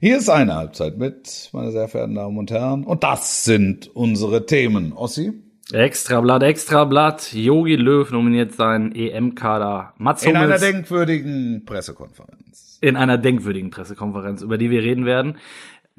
Hier 0.00 0.18
ist 0.18 0.28
eine 0.28 0.54
Halbzeit 0.54 0.96
mit, 0.96 1.50
meine 1.52 1.72
sehr 1.72 1.88
verehrten 1.88 2.14
Damen 2.14 2.38
und 2.38 2.52
Herren. 2.52 2.84
Und 2.84 3.02
das 3.02 3.42
sind 3.42 3.88
unsere 3.96 4.46
Themen. 4.46 4.92
Ossi? 4.92 5.32
Extrablatt, 5.72 6.44
Extrablatt. 6.44 7.32
Yogi 7.32 7.74
Löw 7.74 8.08
nominiert 8.12 8.52
seinen 8.52 8.94
EM-Kader. 8.94 9.94
Mats 9.98 10.22
In 10.22 10.36
einer 10.36 10.60
denkwürdigen 10.60 11.64
Pressekonferenz. 11.66 12.78
In 12.80 12.94
einer 12.94 13.18
denkwürdigen 13.18 13.70
Pressekonferenz, 13.70 14.40
über 14.40 14.56
die 14.56 14.70
wir 14.70 14.84
reden 14.84 15.04
werden. 15.04 15.36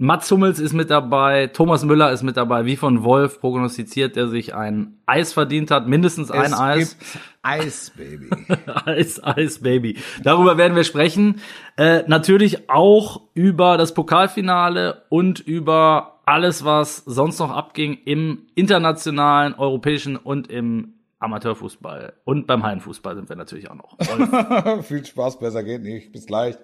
Mats 0.02 0.31
Hummels 0.31 0.59
ist 0.59 0.71
mit 0.71 0.89
dabei, 0.89 1.47
Thomas 1.47 1.84
Müller 1.84 2.09
ist 2.13 2.23
mit 2.23 2.38
dabei, 2.38 2.63
wie 2.63 2.77
von 2.77 3.04
Wolf 3.04 3.41
prognostiziert, 3.41 4.16
der 4.16 4.29
sich 4.29 4.55
ein 4.55 4.98
Eis 5.05 5.34
verdient 5.34 5.71
hat, 5.71 5.89
mindestens 5.89 6.31
ein 6.31 6.54
es 6.54 6.59
Eis. 6.59 6.98
Eis, 7.41 7.91
Baby. 7.98 8.30
Eis, 8.85 9.21
Eis, 9.21 9.59
Baby. 9.59 9.98
Darüber 10.23 10.57
werden 10.57 10.77
wir 10.77 10.85
sprechen. 10.85 11.41
Äh, 11.75 12.04
natürlich 12.07 12.70
auch 12.70 13.23
über 13.34 13.77
das 13.77 13.93
Pokalfinale 13.93 15.04
und 15.09 15.41
über 15.41 16.22
alles, 16.25 16.63
was 16.63 17.03
sonst 17.05 17.39
noch 17.39 17.52
abging 17.52 17.97
im 18.05 18.44
internationalen, 18.55 19.53
europäischen 19.53 20.16
und 20.16 20.50
im 20.50 20.94
Amateurfußball. 21.20 22.13
Und 22.23 22.47
beim 22.47 22.63
Hallenfußball 22.63 23.16
sind 23.16 23.27
wir 23.27 23.36
natürlich 23.36 23.70
auch 23.70 23.75
noch. 23.75 24.84
Viel 24.84 25.05
Spaß, 25.05 25.39
besser 25.39 25.63
geht 25.63 25.81
nicht. 25.81 26.13
Bis 26.13 26.25
gleich. 26.25 26.55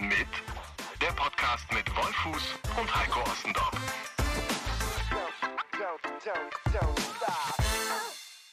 Mit 0.00 0.12
der 1.02 1.12
Podcast 1.16 1.66
mit 1.72 1.84
Wolfuß 1.96 2.54
und 2.80 2.94
Heiko 2.94 3.20
Ostendorf. 3.20 3.72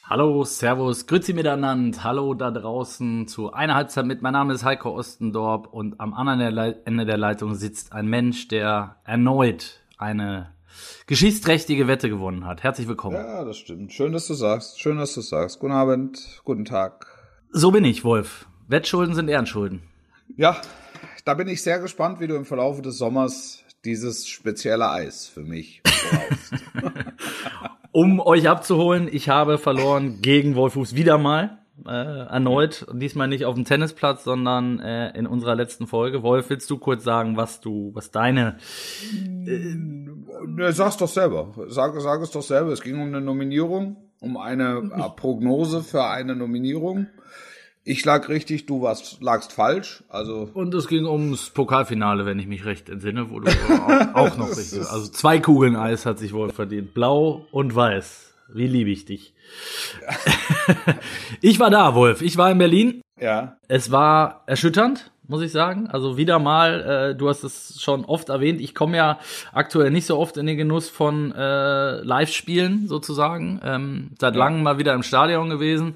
Hallo, 0.02 0.44
Servus, 0.44 1.06
Grüezi 1.06 1.34
miteinander. 1.34 2.02
Hallo 2.02 2.34
da 2.34 2.50
draußen 2.50 3.28
zu 3.28 3.52
einer 3.52 3.76
Halbzeit 3.76 4.06
mit. 4.06 4.22
Mein 4.22 4.32
Name 4.32 4.54
ist 4.54 4.64
Heiko 4.64 4.90
Ostendorp 4.96 5.72
und 5.72 6.00
am 6.00 6.14
anderen 6.14 6.74
Ende 6.84 7.06
der 7.06 7.16
Leitung 7.16 7.54
sitzt 7.54 7.92
ein 7.92 8.06
Mensch, 8.06 8.48
der 8.48 8.96
erneut 9.04 9.80
eine 9.98 10.52
geschichtsträchtige 11.06 11.86
Wette 11.86 12.08
gewonnen 12.08 12.44
hat. 12.44 12.64
Herzlich 12.64 12.88
willkommen. 12.88 13.16
Ja, 13.16 13.44
das 13.44 13.56
stimmt. 13.56 13.92
Schön, 13.92 14.12
dass 14.12 14.26
du 14.26 14.34
sagst. 14.34 14.80
Schön, 14.80 14.98
dass 14.98 15.14
du 15.14 15.20
sagst. 15.20 15.60
Guten 15.60 15.72
Abend, 15.74 16.40
guten 16.44 16.64
Tag. 16.64 17.06
So 17.50 17.70
bin 17.70 17.84
ich, 17.84 18.02
Wolf. 18.02 18.46
Wettschulden 18.66 19.14
sind 19.14 19.28
Ehrenschulden. 19.28 19.82
Ja, 20.36 20.60
da 21.26 21.34
bin 21.34 21.48
ich 21.48 21.60
sehr 21.60 21.80
gespannt, 21.80 22.20
wie 22.20 22.28
du 22.28 22.36
im 22.36 22.44
Verlauf 22.44 22.80
des 22.80 22.98
Sommers 22.98 23.64
dieses 23.84 24.28
spezielle 24.28 24.88
Eis 24.90 25.26
für 25.26 25.42
mich 25.42 25.82
brauchst. 25.82 26.54
um 27.92 28.20
euch 28.20 28.48
abzuholen, 28.48 29.08
ich 29.10 29.28
habe 29.28 29.58
verloren 29.58 30.22
gegen 30.22 30.54
Wolfuß 30.54 30.94
wieder 30.94 31.18
mal. 31.18 31.58
Äh, 31.84 31.90
erneut, 31.90 32.86
diesmal 32.92 33.28
nicht 33.28 33.44
auf 33.44 33.54
dem 33.56 33.64
Tennisplatz, 33.64 34.24
sondern 34.24 34.78
äh, 34.78 35.10
in 35.18 35.26
unserer 35.26 35.56
letzten 35.56 35.88
Folge. 35.88 36.22
Wolf, 36.22 36.48
willst 36.48 36.70
du 36.70 36.78
kurz 36.78 37.02
sagen, 37.02 37.36
was 37.36 37.60
du, 37.60 37.90
was 37.92 38.12
deine 38.12 38.56
äh, 39.46 39.74
ne, 40.46 40.72
Sag's 40.72 40.96
doch 40.96 41.08
selber. 41.08 41.52
Sag, 41.68 42.00
sag 42.00 42.22
es 42.22 42.30
doch 42.30 42.42
selber. 42.42 42.70
Es 42.70 42.82
ging 42.82 42.94
um 42.94 43.08
eine 43.08 43.20
Nominierung, 43.20 43.96
um 44.20 44.36
eine 44.36 44.90
äh, 44.94 45.20
Prognose 45.20 45.82
für 45.82 46.04
eine 46.04 46.36
Nominierung. 46.36 47.08
Ich 47.88 48.04
lag 48.04 48.28
richtig, 48.28 48.66
du 48.66 48.82
warst, 48.82 49.22
lagst 49.22 49.52
falsch. 49.52 50.02
Also 50.08 50.50
und 50.54 50.74
es 50.74 50.88
ging 50.88 51.06
ums 51.06 51.50
Pokalfinale, 51.50 52.26
wenn 52.26 52.40
ich 52.40 52.48
mich 52.48 52.64
recht 52.64 52.88
entsinne, 52.88 53.30
wo 53.30 53.38
du 53.38 53.48
auch, 54.14 54.14
auch 54.14 54.36
noch 54.36 54.50
richtig. 54.50 54.80
Also 54.80 55.06
zwei 55.06 55.38
Kugeln 55.38 55.76
Eis 55.76 56.04
hat 56.04 56.18
sich 56.18 56.32
wohl 56.32 56.50
verdient, 56.50 56.94
blau 56.94 57.46
und 57.52 57.76
weiß. 57.76 58.34
Wie 58.48 58.66
liebe 58.66 58.90
ich 58.90 59.04
dich. 59.04 59.34
ich 61.40 61.60
war 61.60 61.70
da, 61.70 61.94
Wolf. 61.94 62.22
Ich 62.22 62.36
war 62.36 62.50
in 62.50 62.58
Berlin. 62.58 63.02
Ja. 63.20 63.56
Es 63.68 63.92
war 63.92 64.42
erschütternd, 64.46 65.12
muss 65.28 65.42
ich 65.42 65.52
sagen. 65.52 65.86
Also 65.86 66.16
wieder 66.16 66.40
mal, 66.40 67.12
äh, 67.12 67.14
du 67.14 67.28
hast 67.28 67.44
es 67.44 67.80
schon 67.80 68.04
oft 68.04 68.30
erwähnt, 68.30 68.60
ich 68.60 68.74
komme 68.74 68.96
ja 68.96 69.20
aktuell 69.52 69.92
nicht 69.92 70.06
so 70.06 70.18
oft 70.18 70.36
in 70.38 70.46
den 70.46 70.56
Genuss 70.56 70.88
von 70.88 71.32
äh, 71.32 72.00
Live-Spielen 72.00 72.88
sozusagen. 72.88 73.60
Ähm, 73.62 74.10
seit 74.18 74.34
ja. 74.34 74.40
langem 74.40 74.64
mal 74.64 74.78
wieder 74.78 74.92
im 74.92 75.04
Stadion 75.04 75.50
gewesen. 75.50 75.94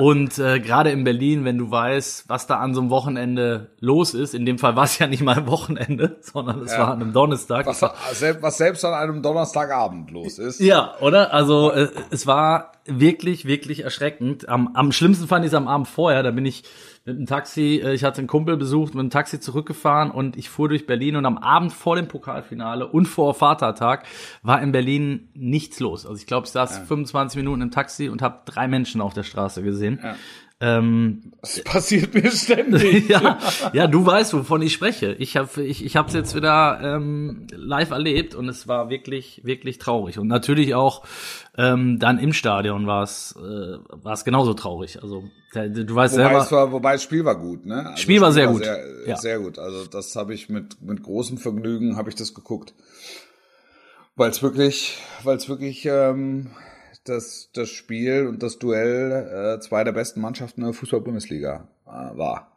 Und 0.00 0.38
äh, 0.38 0.60
gerade 0.60 0.90
in 0.90 1.04
Berlin, 1.04 1.44
wenn 1.44 1.58
du 1.58 1.70
weißt, 1.70 2.28
was 2.28 2.46
da 2.46 2.58
an 2.58 2.74
so 2.74 2.80
einem 2.80 2.90
Wochenende 2.90 3.70
los 3.80 4.14
ist, 4.14 4.34
in 4.34 4.44
dem 4.46 4.58
Fall 4.58 4.76
war 4.76 4.84
es 4.84 4.98
ja 4.98 5.06
nicht 5.06 5.22
mal 5.22 5.36
ein 5.36 5.46
Wochenende, 5.46 6.18
sondern 6.20 6.62
es 6.62 6.72
ja. 6.72 6.80
war 6.80 6.88
an 6.92 7.02
einem 7.02 7.12
Donnerstag. 7.12 7.66
Was, 7.66 7.82
was, 7.82 8.58
selbst 8.58 8.84
an 8.84 8.94
einem 8.94 9.22
Donnerstagabend 9.22 10.10
los 10.10 10.38
ist. 10.38 10.60
Ja, 10.60 10.94
oder? 11.00 11.32
Also 11.32 11.72
äh, 11.72 11.88
es 12.10 12.26
war 12.26 12.72
wirklich, 12.84 13.44
wirklich 13.44 13.84
erschreckend. 13.84 14.48
Am, 14.48 14.70
am 14.74 14.92
schlimmsten 14.92 15.28
fand 15.28 15.44
ich 15.44 15.50
es 15.50 15.54
am 15.54 15.68
Abend 15.68 15.88
vorher, 15.88 16.22
da 16.22 16.30
bin 16.30 16.46
ich 16.46 16.64
mit 17.08 17.18
dem 17.18 17.26
Taxi, 17.26 17.80
äh, 17.82 17.94
ich 17.94 18.04
hatte 18.04 18.18
einen 18.18 18.26
Kumpel 18.26 18.56
besucht, 18.56 18.94
mit 18.94 19.02
dem 19.02 19.10
Taxi 19.10 19.40
zurückgefahren 19.40 20.10
und 20.10 20.36
ich 20.36 20.50
fuhr 20.50 20.68
durch 20.68 20.86
Berlin 20.86 21.16
und 21.16 21.24
am 21.24 21.38
Abend 21.38 21.72
vor 21.72 21.96
dem 21.96 22.06
Pokalfinale 22.06 22.86
und 22.86 23.06
vor 23.06 23.34
Vatertag 23.34 24.04
war 24.42 24.60
in 24.60 24.72
Berlin 24.72 25.28
nichts 25.34 25.80
los. 25.80 26.04
Also 26.04 26.18
ich 26.18 26.26
glaube, 26.26 26.46
ich 26.46 26.52
saß 26.52 26.78
ja. 26.78 26.84
25 26.84 27.38
Minuten 27.38 27.62
im 27.62 27.70
Taxi 27.70 28.08
und 28.08 28.20
habe 28.20 28.40
drei 28.44 28.68
Menschen 28.68 29.00
auf 29.00 29.14
der 29.14 29.22
Straße 29.22 29.62
gesehen. 29.62 30.00
Ja. 30.02 30.16
Ähm, 30.60 31.32
das 31.40 31.62
passiert 31.62 32.14
mir 32.14 32.30
ständig. 32.32 33.08
ja, 33.08 33.38
ja, 33.72 33.86
du 33.86 34.04
weißt, 34.04 34.34
wovon 34.34 34.60
ich 34.60 34.72
spreche. 34.72 35.14
Ich 35.18 35.36
habe 35.36 35.62
ich, 35.62 35.84
ich 35.84 35.96
hab's 35.96 36.14
jetzt 36.14 36.34
wieder 36.34 36.80
ähm, 36.82 37.46
live 37.52 37.90
erlebt 37.90 38.34
und 38.34 38.48
es 38.48 38.66
war 38.66 38.90
wirklich, 38.90 39.40
wirklich 39.44 39.78
traurig. 39.78 40.18
Und 40.18 40.26
natürlich 40.26 40.74
auch 40.74 41.04
ähm, 41.56 42.00
dann 42.00 42.18
im 42.18 42.32
Stadion 42.32 42.88
war 42.88 43.04
es 43.04 43.36
äh, 43.36 43.78
war 44.02 44.12
es 44.12 44.24
genauso 44.24 44.52
traurig. 44.52 45.00
Also 45.00 45.30
du 45.52 45.94
weißt 45.94 46.14
wobei 46.14 46.24
selber. 46.24 46.42
Es 46.42 46.52
war, 46.52 46.72
wobei 46.72 46.92
das 46.92 47.02
Spiel 47.02 47.24
war 47.24 47.36
gut, 47.36 47.66
ne? 47.66 47.86
Also 47.86 48.02
Spiel 48.02 48.20
war 48.20 48.32
sehr 48.32 48.46
war 48.46 48.52
gut. 48.52 48.64
Sehr, 48.64 48.84
ja. 49.06 49.16
sehr 49.16 49.38
gut. 49.38 49.58
Also 49.58 49.86
das 49.86 50.14
habe 50.16 50.34
ich 50.34 50.48
mit 50.48 50.82
mit 50.82 51.02
großem 51.02 51.38
Vergnügen 51.38 51.96
habe 51.96 52.10
ich 52.10 52.14
das 52.16 52.34
geguckt, 52.34 52.74
weil 54.16 54.30
es 54.30 54.42
wirklich, 54.42 54.98
weil 55.24 55.36
es 55.36 55.48
wirklich 55.48 55.86
ähm, 55.86 56.50
das, 57.08 57.50
das 57.54 57.70
Spiel 57.70 58.26
und 58.26 58.42
das 58.42 58.58
Duell 58.58 59.56
äh, 59.56 59.60
zwei 59.60 59.84
der 59.84 59.92
besten 59.92 60.20
Mannschaften 60.20 60.62
der 60.62 60.72
Fußball-Bundesliga 60.72 61.68
äh, 61.86 61.90
war. 61.90 62.52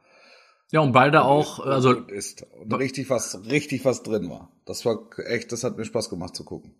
Ja, 0.72 0.80
und 0.80 0.94
beide 0.94 1.24
auch, 1.24 1.60
also. 1.60 1.90
Und 1.90 2.12
ist. 2.12 2.46
Und 2.62 2.74
richtig 2.74 3.10
was, 3.10 3.46
richtig 3.46 3.84
was 3.84 4.04
drin 4.04 4.30
war. 4.30 4.52
Das 4.66 4.86
war 4.86 5.00
echt, 5.26 5.52
das 5.52 5.64
hat 5.64 5.78
mir 5.78 5.86
Spaß 5.86 6.10
gemacht 6.10 6.36
zu 6.36 6.46
gucken. 6.46 6.76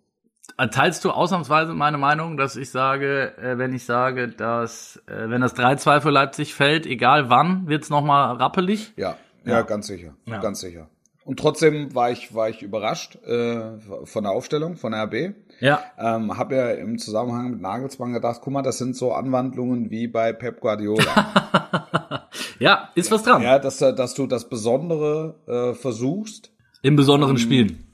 Teilst 0.70 1.04
du 1.04 1.10
ausnahmsweise 1.10 1.72
meine 1.72 1.98
Meinung, 1.98 2.36
dass 2.36 2.56
ich 2.56 2.70
sage, 2.70 3.36
äh, 3.38 3.58
wenn 3.58 3.72
ich 3.74 3.84
sage, 3.84 4.28
dass 4.28 5.02
äh, 5.06 5.30
wenn 5.30 5.40
das 5.40 5.56
3-2 5.56 6.00
für 6.00 6.10
Leipzig 6.10 6.54
fällt, 6.54 6.86
egal 6.86 7.30
wann, 7.30 7.68
wird's 7.68 7.90
nochmal 7.90 8.36
rappelig? 8.36 8.92
Ja, 8.96 9.16
ja, 9.44 9.52
ja, 9.52 9.62
ganz 9.62 9.86
sicher. 9.86 10.14
Ja. 10.26 10.40
Ganz 10.40 10.60
sicher. 10.60 10.88
Und 11.24 11.38
trotzdem 11.38 11.94
war 11.94 12.10
ich, 12.10 12.34
war 12.34 12.48
ich 12.48 12.62
überrascht 12.62 13.16
äh, 13.24 13.78
von 14.04 14.24
der 14.24 14.32
Aufstellung 14.32 14.76
von 14.76 14.92
der 14.92 15.04
RB. 15.04 15.34
Ja. 15.60 15.80
Ähm, 15.96 16.36
habe 16.36 16.56
ja 16.56 16.70
im 16.72 16.98
Zusammenhang 16.98 17.52
mit 17.52 17.60
Nagelsmann 17.60 18.12
gedacht, 18.12 18.40
guck 18.42 18.52
mal, 18.52 18.62
das 18.62 18.78
sind 18.78 18.96
so 18.96 19.12
Anwandlungen 19.12 19.90
wie 19.90 20.08
bei 20.08 20.32
Pep 20.32 20.60
Guardiola. 20.60 22.28
ja, 22.58 22.90
ist 22.96 23.12
was 23.12 23.22
dran. 23.22 23.42
Ja, 23.42 23.60
dass, 23.60 23.78
dass 23.78 24.14
du 24.14 24.26
das 24.26 24.48
Besondere 24.48 25.36
äh, 25.46 25.74
versuchst. 25.74 26.50
In 26.82 26.96
besonderen 26.96 27.36
ähm, 27.36 27.38
Spielen. 27.38 27.91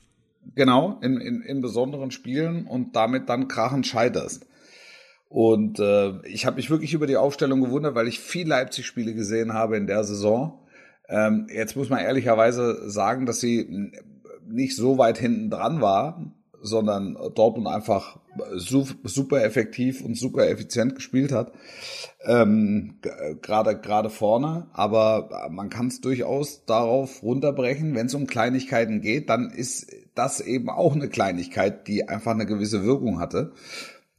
Genau, 0.55 0.99
in, 1.03 1.21
in, 1.21 1.43
in 1.43 1.61
besonderen 1.61 2.11
Spielen 2.11 2.67
und 2.67 2.97
damit 2.97 3.29
dann 3.29 3.49
krachend 3.49 3.87
scheiterst. 3.87 4.47
Und 5.29 5.79
äh, 5.79 6.27
ich 6.27 6.47
habe 6.47 6.57
mich 6.57 6.71
wirklich 6.71 6.95
über 6.95 7.07
die 7.07 7.19
Aufstellung 7.19 7.61
gewundert, 7.61 7.95
weil 7.95 8.09
ich 8.09 8.19
viel 8.19 8.49
Leipzig-Spiele 8.49 9.15
gesehen 9.15 9.53
habe 9.53 9.77
in 9.77 9.87
der 9.87 10.05
Saison. 10.05 10.67
Ähm, 11.09 11.49
jetzt 11.53 11.77
muss 11.77 11.91
man 11.91 12.01
ehrlicherweise 12.01 12.89
sagen, 12.89 13.27
dass 13.27 13.41
sie 13.41 13.93
nicht 14.47 14.75
so 14.75 14.97
weit 14.97 15.19
hinten 15.19 15.51
dran 15.51 15.81
war, 15.83 16.33
sondern 16.61 17.17
Dortmund 17.35 17.69
einfach 17.69 18.19
super 18.55 19.45
effektiv 19.45 20.03
und 20.03 20.17
super 20.17 20.49
effizient 20.49 20.95
gespielt 20.95 21.33
hat. 21.33 21.53
Ähm, 22.25 22.99
gerade 23.43 23.79
gerade 23.79 24.11
vorne, 24.11 24.69
aber 24.73 25.49
man 25.51 25.71
kann 25.71 25.89
es 25.89 26.01
durchaus 26.01 26.65
darauf 26.65 27.23
runterbrechen, 27.23 27.95
wenn 27.95 28.07
es 28.07 28.15
um 28.15 28.27
Kleinigkeiten 28.27 29.01
geht, 29.01 29.29
dann 29.29 29.51
ist 29.51 29.93
das 30.19 30.41
eben 30.41 30.69
auch 30.69 30.95
eine 30.95 31.09
Kleinigkeit, 31.09 31.87
die 31.87 32.09
einfach 32.09 32.33
eine 32.33 32.47
gewisse 32.47 32.85
Wirkung 32.85 33.21
hatte 33.21 33.53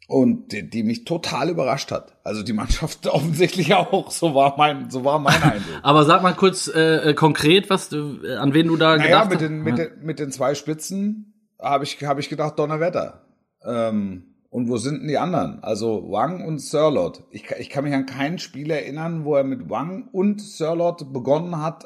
und 0.07 0.53
die, 0.53 0.67
die 0.67 0.81
mich 0.81 1.05
total 1.05 1.49
überrascht 1.49 1.91
hat. 1.91 2.15
Also 2.23 2.41
die 2.41 2.53
Mannschaft 2.53 3.05
offensichtlich 3.13 3.75
auch. 3.75 4.09
So 4.09 4.33
war 4.33 4.57
mein, 4.57 4.89
so 4.89 5.05
war 5.05 5.19
mein 5.19 5.41
Eindruck. 5.43 5.79
Aber 5.83 6.05
sag 6.05 6.23
mal 6.23 6.33
kurz 6.33 6.67
äh, 6.67 7.13
konkret, 7.13 7.69
was 7.69 7.89
du, 7.89 8.19
äh, 8.23 8.35
an 8.35 8.53
wen 8.53 8.67
du 8.67 8.77
da 8.77 8.97
naja, 8.97 9.23
gedacht 9.23 9.29
mit 9.29 9.41
den, 9.41 9.61
mit, 9.61 9.77
den, 9.77 9.89
mit 10.01 10.19
den 10.19 10.31
zwei 10.31 10.55
Spitzen 10.55 11.33
habe 11.61 11.83
ich, 11.83 12.03
hab 12.03 12.17
ich 12.17 12.29
gedacht, 12.29 12.57
Donnerwetter. 12.57 13.25
Ähm, 13.63 14.35
und 14.49 14.67
wo 14.67 14.77
sind 14.77 15.01
denn 15.01 15.07
die 15.07 15.17
anderen? 15.17 15.61
Also 15.61 16.09
Wang 16.09 16.43
und 16.43 16.59
Sirlot. 16.59 17.23
Ich, 17.29 17.51
ich 17.59 17.69
kann 17.69 17.83
mich 17.83 17.93
an 17.93 18.07
kein 18.07 18.39
Spiel 18.39 18.71
erinnern, 18.71 19.25
wo 19.25 19.35
er 19.35 19.43
mit 19.43 19.69
Wang 19.69 20.07
und 20.11 20.41
Sirlot 20.41 21.13
begonnen 21.13 21.61
hat 21.61 21.85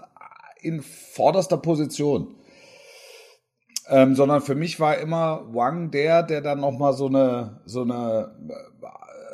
in 0.61 0.81
vorderster 0.81 1.57
Position. 1.57 2.35
Ähm, 3.89 4.15
sondern 4.15 4.41
für 4.41 4.55
mich 4.55 4.79
war 4.79 4.97
immer 4.97 5.43
Wang 5.53 5.91
der, 5.91 6.23
der 6.23 6.41
dann 6.41 6.61
noch 6.61 6.77
mal 6.77 6.93
so 6.93 7.07
eine 7.07 7.59
so 7.65 7.81
eine 7.81 8.31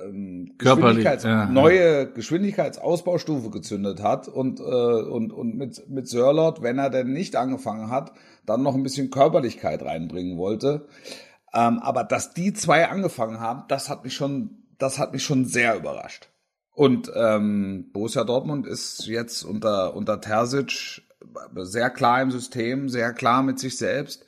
ähm, 0.04 0.54
Körperlich, 0.58 1.04
Geschwindigkeits 1.04 1.24
ja, 1.24 1.30
ja. 1.30 1.46
neue 1.46 2.12
Geschwindigkeitsausbaustufe 2.12 3.50
gezündet 3.50 4.02
hat 4.02 4.28
und, 4.28 4.60
äh, 4.60 4.64
und, 4.64 5.32
und 5.32 5.56
mit, 5.56 5.90
mit 5.90 6.08
Sörlot, 6.08 6.62
wenn 6.62 6.80
er 6.80 6.90
denn 6.90 7.14
nicht 7.14 7.36
angefangen 7.36 7.90
hat, 7.90 8.14
dann 8.46 8.64
noch 8.64 8.76
ein 8.76 8.84
bisschen 8.84 9.10
Körperlichkeit 9.10 9.84
reinbringen 9.84 10.38
wollte. 10.38 10.88
Ähm, 11.54 11.80
aber 11.80 12.04
dass 12.04 12.34
die 12.34 12.54
zwei 12.54 12.88
angefangen 12.88 13.40
haben, 13.40 13.64
das 13.68 13.90
hat 13.90 14.04
mich 14.04 14.14
schon, 14.14 14.64
das 14.78 15.00
hat 15.00 15.14
mich 15.14 15.24
schon 15.24 15.46
sehr 15.46 15.76
überrascht. 15.76 16.30
Und 16.74 17.12
ähm, 17.16 17.90
Borussia 17.92 18.24
Dortmund 18.24 18.66
ist 18.66 19.06
jetzt 19.08 19.44
unter, 19.44 19.96
unter 19.96 20.22
Terzic 20.22 21.02
sehr 21.56 21.90
klar 21.90 22.22
im 22.22 22.32
System, 22.32 22.90
sehr 22.90 23.14
klar 23.14 23.44
mit 23.44 23.60
sich 23.60 23.78
selbst. 23.78 24.26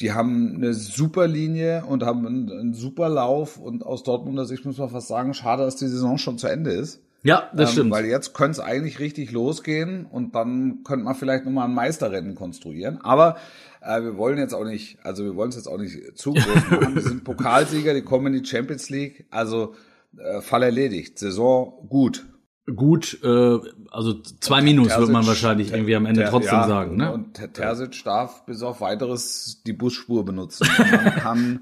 Die 0.00 0.12
haben 0.12 0.56
eine 0.56 0.74
super 0.74 1.26
Linie 1.26 1.84
und 1.86 2.02
haben 2.02 2.26
einen, 2.26 2.50
einen 2.50 2.74
super 2.74 3.08
Lauf 3.08 3.56
und 3.56 3.84
aus 3.84 4.02
Dortmunder 4.02 4.44
Sicht 4.44 4.64
muss 4.64 4.76
man 4.76 4.90
fast 4.90 5.08
sagen, 5.08 5.32
schade, 5.32 5.64
dass 5.64 5.76
die 5.76 5.88
Saison 5.88 6.18
schon 6.18 6.36
zu 6.38 6.48
Ende 6.48 6.70
ist. 6.72 7.00
Ja, 7.22 7.50
das 7.54 7.70
Ähm, 7.70 7.72
stimmt. 7.72 7.90
Weil 7.92 8.04
jetzt 8.04 8.34
könnte 8.34 8.52
es 8.52 8.60
eigentlich 8.60 8.98
richtig 9.00 9.32
losgehen 9.32 10.06
und 10.06 10.34
dann 10.34 10.84
könnte 10.84 11.04
man 11.04 11.14
vielleicht 11.14 11.44
nochmal 11.44 11.66
ein 11.66 11.74
Meisterrennen 11.74 12.34
konstruieren. 12.34 13.00
Aber 13.00 13.36
äh, 13.80 14.02
wir 14.02 14.16
wollen 14.16 14.38
jetzt 14.38 14.54
auch 14.54 14.64
nicht, 14.64 14.98
also 15.02 15.24
wir 15.24 15.34
wollen 15.34 15.48
es 15.48 15.56
jetzt 15.56 15.66
auch 15.66 15.78
nicht 15.78 16.16
zu 16.16 16.34
groß 16.34 16.44
machen. 16.70 16.94
Wir 16.94 17.02
sind 17.02 17.24
Pokalsieger, 17.24 17.94
die 17.94 18.02
kommen 18.02 18.32
in 18.32 18.42
die 18.42 18.48
Champions 18.48 18.90
League. 18.90 19.26
Also 19.30 19.74
äh, 20.18 20.40
Fall 20.40 20.62
erledigt. 20.62 21.18
Saison 21.18 21.86
gut. 21.88 22.26
Gut, 22.74 23.18
äh, 23.22 23.58
also 23.90 24.14
zwei 24.40 24.60
Minus 24.60 24.88
wird 24.88 25.08
man 25.08 25.22
Terzic- 25.22 25.26
wahrscheinlich 25.28 25.72
irgendwie 25.72 25.94
am 25.94 26.04
Ende 26.06 26.22
Ter- 26.22 26.30
trotzdem 26.30 26.54
ja, 26.54 26.66
sagen, 26.66 26.96
ne? 26.96 27.12
Und 27.12 27.34
Ter- 27.34 27.52
Terzic 27.52 28.02
darf 28.04 28.44
bis 28.44 28.62
auf 28.62 28.80
weiteres 28.80 29.62
die 29.64 29.72
Busspur 29.72 30.24
benutzen. 30.24 30.66
Und 30.78 30.90
man 30.92 31.04
kann 31.14 31.60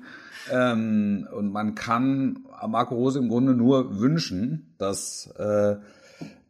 ähm, 0.51 1.29
und 1.37 1.53
man 1.53 1.75
kann 1.75 2.45
Marco 2.67 2.95
Rose 2.95 3.19
im 3.19 3.29
Grunde 3.29 3.55
nur 3.55 3.99
wünschen, 4.01 4.75
dass 4.79 5.27
äh, 5.39 5.77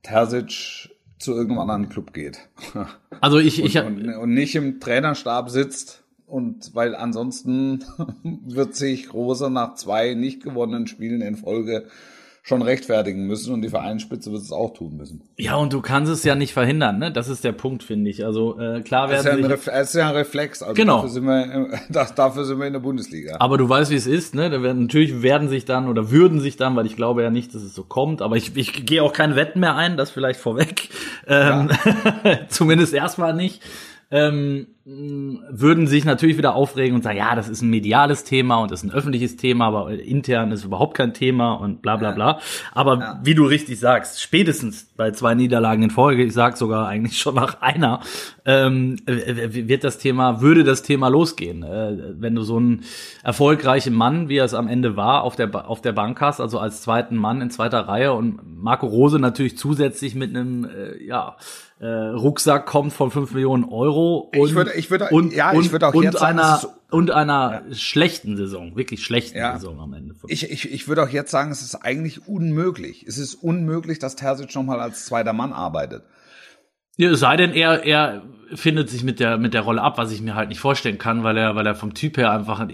Terzic 0.02 0.90
zu 1.18 1.32
irgendeinem 1.32 1.60
anderen 1.70 1.88
Club 1.88 2.12
geht 2.12 2.38
Also 3.20 3.38
ich, 3.38 3.62
ich, 3.62 3.78
und, 3.78 4.08
und 4.08 4.34
nicht 4.34 4.54
im 4.54 4.78
Trainerstab 4.80 5.50
sitzt. 5.50 6.02
Und 6.26 6.74
weil 6.74 6.94
ansonsten 6.94 7.84
wird 8.22 8.74
sich 8.74 9.12
Rose 9.12 9.50
nach 9.50 9.74
zwei 9.74 10.14
nicht 10.14 10.42
gewonnenen 10.42 10.86
Spielen 10.86 11.20
in 11.22 11.36
Folge 11.36 11.86
schon 12.46 12.60
rechtfertigen 12.60 13.26
müssen 13.26 13.54
und 13.54 13.62
die 13.62 13.70
Vereinsspitze 13.70 14.30
wird 14.30 14.42
es 14.42 14.52
auch 14.52 14.74
tun 14.74 14.98
müssen. 14.98 15.22
ja, 15.38 15.56
und 15.56 15.72
du 15.72 15.80
kannst 15.80 16.12
es 16.12 16.24
ja 16.24 16.34
nicht 16.34 16.52
verhindern, 16.52 16.98
ne? 16.98 17.10
Das 17.10 17.30
ist 17.30 17.42
der 17.42 17.52
Punkt, 17.52 17.82
finde 17.82 18.10
ich. 18.10 18.22
Also 18.22 18.60
äh, 18.60 18.82
klar 18.82 19.08
Das 19.08 19.20
ist, 19.20 19.24
ja 19.24 19.32
werden 19.32 19.46
Ref 19.46 19.64
das 19.64 19.88
ist 19.88 19.94
ja 19.94 20.10
ein 20.10 20.14
Reflex. 20.14 20.62
Also 20.62 20.74
Genau. 20.74 20.96
Dafür 20.96 21.08
sind, 21.08 21.24
wir, 21.24 21.80
das, 21.88 22.14
dafür 22.14 22.44
sind 22.44 22.58
wir 22.58 22.66
in 22.66 22.74
der 22.74 22.80
Bundesliga. 22.80 23.36
aber 23.40 23.56
du 23.56 23.66
weißt, 23.66 23.90
wie 23.90 23.94
es 23.94 24.06
ist, 24.06 24.34
ne? 24.34 24.50
Da 24.50 24.62
werden, 24.62 24.82
natürlich 24.82 25.22
werden 25.22 25.48
sich 25.48 25.64
dann 25.64 25.88
oder 25.88 26.10
würden 26.10 26.38
sich 26.38 26.58
dann, 26.58 26.76
weil 26.76 26.84
ich 26.84 26.96
glaube 26.96 27.22
ja 27.22 27.30
nicht, 27.30 27.54
dass 27.54 27.62
es 27.62 27.74
so 27.74 27.82
kommt, 27.82 28.20
aber 28.20 28.36
ich, 28.36 28.54
ich 28.56 28.84
gehe 28.84 29.02
auch 29.02 29.14
keine 29.14 29.36
Wetten 29.36 29.60
mehr 29.60 29.74
ein, 29.74 29.96
das 29.96 30.10
vielleicht 30.10 30.38
vorweg. 30.38 30.90
Ähm, 31.26 31.70
zumindest 32.48 32.92
erstmal 32.92 33.32
nicht. 33.32 33.62
Ähm, 34.10 34.66
würden 34.86 35.86
sich 35.86 36.04
natürlich 36.04 36.36
wieder 36.36 36.54
aufregen 36.54 36.94
und 36.94 37.02
sagen, 37.02 37.16
ja, 37.16 37.34
das 37.34 37.48
ist 37.48 37.62
ein 37.62 37.70
mediales 37.70 38.24
Thema 38.24 38.56
und 38.56 38.70
das 38.70 38.82
ist 38.82 38.90
ein 38.90 38.94
öffentliches 38.94 39.36
Thema, 39.36 39.66
aber 39.68 39.90
intern 39.98 40.52
ist 40.52 40.64
überhaupt 40.64 40.94
kein 40.94 41.14
Thema 41.14 41.54
und 41.54 41.80
bla 41.80 41.96
bla 41.96 42.10
bla. 42.12 42.38
Aber 42.72 43.20
wie 43.22 43.34
du 43.34 43.46
richtig 43.46 43.80
sagst, 43.80 44.20
spätestens 44.20 44.84
bei 44.96 45.10
zwei 45.12 45.34
Niederlagen 45.34 45.84
in 45.84 45.90
Folge, 45.90 46.22
ich 46.24 46.34
sag 46.34 46.58
sogar 46.58 46.86
eigentlich 46.86 47.18
schon 47.18 47.34
nach 47.34 47.62
einer, 47.62 48.00
ähm, 48.44 48.96
äh, 49.06 49.68
wird 49.68 49.84
das 49.84 49.96
Thema, 49.96 50.42
würde 50.42 50.64
das 50.64 50.82
Thema 50.82 51.08
losgehen. 51.08 51.62
Äh, 51.62 51.96
wenn 52.20 52.34
du 52.34 52.42
so 52.42 52.58
einen 52.58 52.82
erfolgreichen 53.22 53.94
Mann, 53.94 54.28
wie 54.28 54.36
er 54.36 54.44
es 54.44 54.52
am 54.52 54.68
Ende 54.68 54.96
war, 54.96 55.22
auf 55.22 55.34
der, 55.34 55.46
Ba- 55.46 55.62
auf 55.62 55.80
der 55.80 55.92
Bank 55.92 56.20
hast, 56.20 56.40
also 56.40 56.58
als 56.58 56.82
zweiten 56.82 57.16
Mann 57.16 57.40
in 57.40 57.48
zweiter 57.50 57.80
Reihe 57.88 58.12
und 58.12 58.38
Marco 58.62 58.86
Rose 58.86 59.18
natürlich 59.18 59.56
zusätzlich 59.56 60.14
mit 60.14 60.30
einem, 60.30 60.64
äh, 60.66 61.02
ja, 61.02 61.36
äh, 61.80 61.86
Rucksack 61.86 62.66
kommt 62.66 62.92
von 62.92 63.10
5 63.10 63.34
Millionen 63.34 63.64
Euro 63.64 64.30
und, 64.34 64.48
Ich 64.48 64.54
würde- 64.54 64.73
ich 64.76 64.90
würde- 64.90 65.08
und, 65.10 65.32
ja, 65.32 65.52
ich 65.52 65.58
und, 65.58 65.72
würde 65.72 65.88
auch 65.88 65.94
und 65.94 66.02
jetzt 66.04 66.18
sagen, 66.18 66.38
einer 66.38 66.56
ist- 66.56 66.68
und 66.90 67.10
einer 67.10 67.62
schlechten 67.72 68.36
Saison, 68.36 68.76
wirklich 68.76 69.04
schlechten 69.04 69.38
Ja. 69.38 69.54
Saison 69.58 69.80
am 69.80 69.94
Ende. 69.94 70.14
Ich, 70.28 70.50
ich, 70.50 70.70
ich 70.72 70.88
würde 70.88 71.02
auch 71.02 71.08
jetzt 71.08 71.30
sagen, 71.30 71.50
es 71.50 71.62
ist 71.62 71.74
eigentlich 71.74 72.28
unmöglich. 72.28 73.04
Es 73.06 73.18
ist 73.18 73.34
unmöglich, 73.34 73.98
dass 73.98 74.16
Terzic 74.16 74.54
nochmal 74.54 74.80
als 74.80 75.04
zweiter 75.06 75.32
Mann 75.32 75.52
arbeitet. 75.52 76.04
Ja, 76.96 77.10
es 77.10 77.20
sei 77.20 77.36
denn, 77.36 77.52
er, 77.52 77.82
er 77.84 78.22
findet 78.54 78.88
sich 78.88 79.04
mit 79.04 79.20
der, 79.20 79.38
mit 79.38 79.54
der 79.54 79.62
Rolle 79.62 79.82
ab, 79.82 79.98
was 79.98 80.12
ich 80.12 80.22
mir 80.22 80.34
halt 80.34 80.48
nicht 80.48 80.60
vorstellen 80.60 80.98
kann, 80.98 81.24
weil 81.24 81.36
er, 81.36 81.54
weil 81.56 81.66
er 81.66 81.74
vom 81.74 81.94
Typ 81.94 82.16
her 82.16 82.30
einfach 82.30 82.66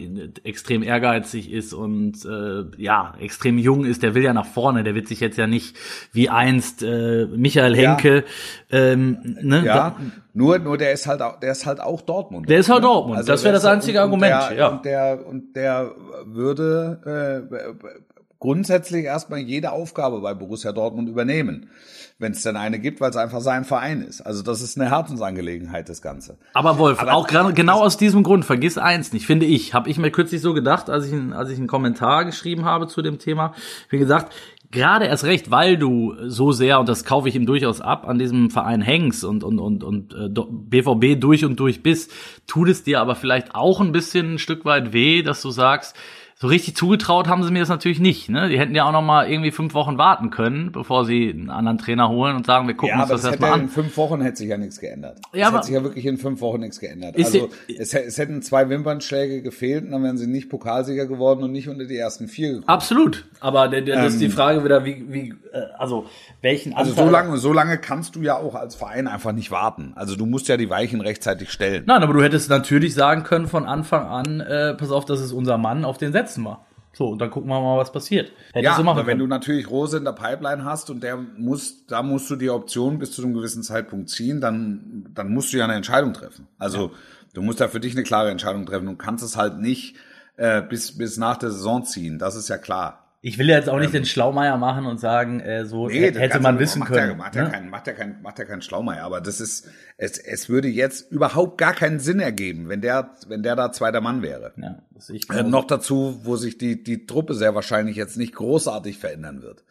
extrem 0.45 0.83
ehrgeizig 0.83 1.51
ist 1.51 1.73
und 1.73 2.25
äh, 2.25 2.65
ja, 2.81 3.15
extrem 3.21 3.59
jung 3.59 3.85
ist, 3.85 4.03
der 4.03 4.15
will 4.15 4.23
ja 4.23 4.33
nach 4.33 4.47
vorne, 4.47 4.85
der 4.85 4.95
wird 4.95 5.09
sich 5.09 5.21
jetzt 5.21 5.37
ja 5.39 5.47
nicht 5.47 5.77
wie 6.13 6.29
einst 6.29 6.83
äh, 6.83 7.27
Michael 7.27 7.77
Ja. 7.77 7.91
Henke, 7.91 8.25
ähm, 8.71 9.19
ne? 9.43 9.63
Ja, 9.65 9.75
Da, 9.75 9.97
nur, 10.33 10.59
nur 10.59 10.79
der 10.79 10.93
ist 10.93 11.07
halt 11.07 11.23
auch, 11.23 11.41
der 11.41 11.53
ist 11.53 11.67
halt 11.67 11.81
auch 11.81 12.03
Dortmund. 12.03 12.49
Der 12.49 12.59
ist 12.61 12.69
halt 12.69 12.83
ne? 12.83 12.89
Dortmund. 12.89 13.29
Das 13.29 13.43
wäre 13.43 13.55
das 13.55 13.65
einzige 13.65 13.99
und, 13.99 14.05
Argument, 14.05 14.35
Und 14.35 14.51
der, 14.51 14.57
ja. 14.59 14.69
und 14.69 14.85
der, 14.85 15.27
und 15.27 15.57
der 15.57 15.95
würde 16.27 17.49
äh, 17.51 18.20
grundsätzlich 18.41 19.05
erstmal 19.05 19.39
jede 19.39 19.71
Aufgabe 19.71 20.21
bei 20.21 20.35
Borussia 20.35 20.73
Dortmund 20.73 21.09
übernehmen. 21.09 21.71
Wenn 22.19 22.33
es 22.33 22.43
denn 22.43 22.57
eine 22.57 22.79
gibt, 22.79 23.01
weil 23.01 23.11
es 23.11 23.17
einfach 23.17 23.41
sein 23.41 23.65
Verein 23.65 24.03
ist. 24.03 24.21
Also 24.21 24.43
das 24.43 24.61
ist 24.61 24.79
eine 24.79 24.91
Herzensangelegenheit, 24.91 25.89
das 25.89 26.03
Ganze. 26.03 26.37
Aber 26.53 26.79
Wolf, 26.79 27.01
Aber 27.01 27.15
auch 27.15 27.27
gerade 27.27 27.55
genau 27.55 27.81
aus 27.81 27.97
diesem 27.97 28.23
Grund, 28.23 28.45
vergiss 28.45 28.77
eins 28.77 29.13
nicht, 29.13 29.27
finde 29.27 29.47
ich, 29.47 29.73
habe 29.73 29.89
ich 29.89 29.99
mir 29.99 30.11
kürzlich 30.11 30.43
so 30.43 30.53
gedacht, 30.53 30.91
als 30.91 31.07
ich, 31.07 31.15
als 31.33 31.51
ich 31.51 31.59
einen 31.59 31.67
Kommentar 31.67 32.25
geschrieben 32.25 32.65
habe 32.65 32.89
zu 32.89 33.01
dem 33.01 33.19
Thema, 33.19 33.55
wie 33.89 33.99
gesagt, 33.99 34.35
gerade 34.71 35.07
erst 35.07 35.25
recht, 35.25 35.51
weil 35.51 35.77
du 35.77 36.15
so 36.27 36.53
sehr, 36.53 36.79
und 36.79 36.89
das 36.89 37.05
kaufe 37.05 37.29
ich 37.29 37.35
ihm 37.35 37.47
durchaus 37.47 37.81
ab, 37.81 38.07
an 38.07 38.19
diesem 38.19 38.51
Verein 38.51 38.83
hängst 38.83 39.25
und, 39.25 39.43
und, 39.43 39.59
und, 39.59 39.83
und 39.83 40.15
äh, 40.15 40.29
BVB 40.29 41.21
durch 41.21 41.45
und 41.45 41.59
durch 41.59 41.83
bist, 41.83 42.13
tut 42.47 42.69
es 42.69 42.83
dir 42.83 43.01
aber 43.01 43.15
vielleicht 43.15 43.55
auch 43.55 43.81
ein 43.81 43.93
bisschen 43.93 44.35
ein 44.35 44.39
Stück 44.39 44.65
weit 44.65 44.93
weh, 44.93 45.23
dass 45.23 45.43
du 45.43 45.51
sagst, 45.51 45.97
so 46.43 46.47
richtig 46.47 46.75
zugetraut 46.75 47.29
haben 47.29 47.43
sie 47.45 47.51
mir 47.51 47.59
das 47.59 47.69
natürlich 47.69 48.01
nicht. 48.01 48.31
Ne? 48.31 48.49
Die 48.49 48.59
hätten 48.59 48.75
ja 48.75 48.85
auch 48.87 48.93
noch 48.93 49.03
mal 49.03 49.31
irgendwie 49.31 49.51
fünf 49.51 49.75
Wochen 49.75 49.99
warten 49.99 50.31
können, 50.31 50.73
bevor 50.73 51.05
sie 51.05 51.29
einen 51.29 51.51
anderen 51.51 51.77
Trainer 51.77 52.09
holen 52.09 52.35
und 52.35 52.47
sagen, 52.47 52.67
wir 52.67 52.73
gucken 52.75 52.89
Ja, 52.97 53.03
uns 53.03 53.11
aber 53.11 53.13
das 53.13 53.23
das 53.25 53.33
hätte 53.33 53.43
erstmal 53.43 53.59
in 53.61 53.65
an. 53.67 53.71
fünf 53.71 53.95
Wochen 53.99 54.23
hätte 54.23 54.37
sich 54.39 54.49
ja 54.49 54.57
nichts 54.57 54.81
geändert. 54.81 55.19
Ja, 55.35 55.41
es 55.43 55.47
aber- 55.49 55.57
hätte 55.59 55.67
sich 55.67 55.75
ja 55.75 55.83
wirklich 55.83 56.07
in 56.07 56.17
fünf 56.17 56.41
Wochen 56.41 56.61
nichts 56.61 56.81
geändert. 56.81 57.15
Also 57.19 57.51
es, 57.79 57.93
es 57.93 58.17
hätten 58.17 58.41
zwei 58.41 58.71
Wimpernschläge 58.71 59.43
gefehlt 59.43 59.85
und 59.85 59.91
dann 59.91 60.03
wären 60.03 60.17
sie 60.17 60.27
nicht 60.27 60.49
Pokalsieger 60.49 61.05
geworden 61.07 61.43
und 61.43 61.53
nicht 61.53 61.69
unter 61.69 61.85
die 61.85 61.99
ersten 61.99 62.27
vier 62.27 62.49
gekommen. 62.53 62.69
Absolut. 62.69 63.27
Aber 63.41 63.69
der, 63.69 63.83
der, 63.83 63.97
das 64.03 64.15
ist 64.15 64.23
die 64.23 64.31
Frage 64.31 64.65
wieder, 64.65 64.87
wie, 64.87 65.05
wie 65.13 65.35
äh, 65.53 65.61
also 65.79 66.07
welchen 66.41 66.73
Also 66.73 66.93
Anteil- 66.93 67.05
so 67.05 67.11
lange, 67.11 67.37
so 67.37 67.53
lange 67.53 67.77
kannst 67.77 68.17
du 68.17 68.23
ja 68.23 68.37
auch 68.39 68.55
als 68.55 68.77
Verein 68.77 69.09
einfach 69.09 69.33
nicht 69.33 69.51
warten. 69.51 69.93
Also 69.95 70.17
du 70.17 70.25
musst 70.25 70.49
ja 70.49 70.57
die 70.57 70.71
Weichen 70.71 71.03
rechtzeitig 71.03 71.51
stellen. 71.51 71.85
Nein, 71.87 72.03
aber 72.03 72.15
du 72.15 72.23
hättest 72.23 72.49
natürlich 72.49 72.95
sagen 72.95 73.25
können 73.25 73.47
von 73.47 73.67
Anfang 73.67 74.07
an, 74.07 74.41
äh, 74.41 74.73
pass 74.73 74.91
auf, 74.91 75.05
das 75.05 75.21
ist 75.21 75.33
unser 75.33 75.59
Mann, 75.59 75.85
auf 75.85 75.99
den 75.99 76.13
setzen 76.31 76.45
wir. 76.45 76.65
So, 76.93 77.09
und 77.09 77.21
dann 77.21 77.31
gucken 77.31 77.49
wir 77.49 77.61
mal, 77.61 77.79
was 77.79 77.93
passiert. 77.93 78.33
Hättest 78.53 78.79
ja, 78.79 78.83
machen 78.83 78.99
aber 78.99 79.07
wenn 79.07 79.19
du 79.19 79.27
natürlich 79.27 79.71
Rose 79.71 79.97
in 79.97 80.05
der 80.05 80.13
Pipeline 80.13 80.65
hast 80.65 80.91
und 80.91 81.03
der 81.03 81.17
muss, 81.17 81.87
da 81.87 82.03
musst 82.03 82.29
du 82.31 82.37
die 82.37 82.51
Option 82.51 82.99
bis 82.99 83.13
zu 83.13 83.23
einem 83.23 83.33
gewissen 83.33 83.63
Zeitpunkt 83.63 84.11
ziehen, 84.11 84.41
dann, 84.41 85.07
dann 85.15 85.33
musst 85.33 85.53
du 85.53 85.59
ja 85.59 85.65
eine 85.65 85.75
Entscheidung 85.75 86.13
treffen. 86.15 86.49
Also 86.59 86.91
du 87.33 87.43
musst 87.43 87.61
ja 87.61 87.69
für 87.69 87.79
dich 87.79 87.95
eine 87.95 88.03
klare 88.03 88.31
Entscheidung 88.31 88.67
treffen 88.67 88.89
und 88.89 88.99
kannst 88.99 89.23
es 89.23 89.37
halt 89.37 89.59
nicht 89.59 89.97
äh, 90.37 90.63
bis, 90.63 90.99
bis 90.99 91.17
nach 91.17 91.37
der 91.37 91.53
Saison 91.53 91.85
ziehen. 91.85 92.19
Das 92.19 92.35
ist 92.35 92.49
ja 92.49 92.59
klar. 92.59 93.10
Ich 93.23 93.37
will 93.37 93.51
ja 93.51 93.57
jetzt 93.57 93.69
auch 93.69 93.79
nicht 93.79 93.93
den 93.93 94.07
Schlaumeier 94.07 94.57
machen 94.57 94.87
und 94.87 94.99
sagen, 94.99 95.41
äh, 95.41 95.67
so 95.67 95.89
Nee, 95.89 96.11
hätte 96.11 96.29
das 96.29 96.41
man 96.41 96.59
wissen 96.59 96.79
macht 96.79 96.93
können. 96.93 97.11
Ja, 97.11 97.15
macht, 97.17 97.35
ja 97.35 97.45
ne? 97.45 97.51
kein, 97.51 97.69
macht, 97.69 97.87
ja 97.87 97.93
kein, 97.93 98.23
macht 98.23 98.39
ja 98.39 98.47
keinen 98.47 98.63
Schlaumeier, 98.63 99.05
aber 99.05 99.21
das 99.21 99.41
ist, 99.41 99.69
es, 99.99 100.17
es 100.17 100.49
würde 100.49 100.69
jetzt 100.69 101.13
überhaupt 101.13 101.59
gar 101.59 101.75
keinen 101.75 101.99
Sinn 101.99 102.19
ergeben, 102.19 102.71
wenn 102.71 102.81
der, 102.81 103.11
wenn 103.29 103.43
der 103.43 103.57
da 103.57 103.73
zweiter 103.73 104.01
Mann 104.01 104.23
wäre. 104.23 104.53
ja, 104.57 104.79
das 104.95 105.11
ich 105.11 105.29
Äh, 105.29 105.43
noch 105.43 105.67
dazu, 105.67 106.21
wo 106.23 106.37
sich 106.37 106.57
die, 106.57 106.83
die 106.83 107.05
Truppe 107.05 107.35
sehr 107.35 107.55
wahrscheinlich 107.55 107.97
jetzt 107.97 108.17
nicht 108.17 108.35
großartig 108.35 108.97
verändern 108.97 109.43
wird. 109.43 109.65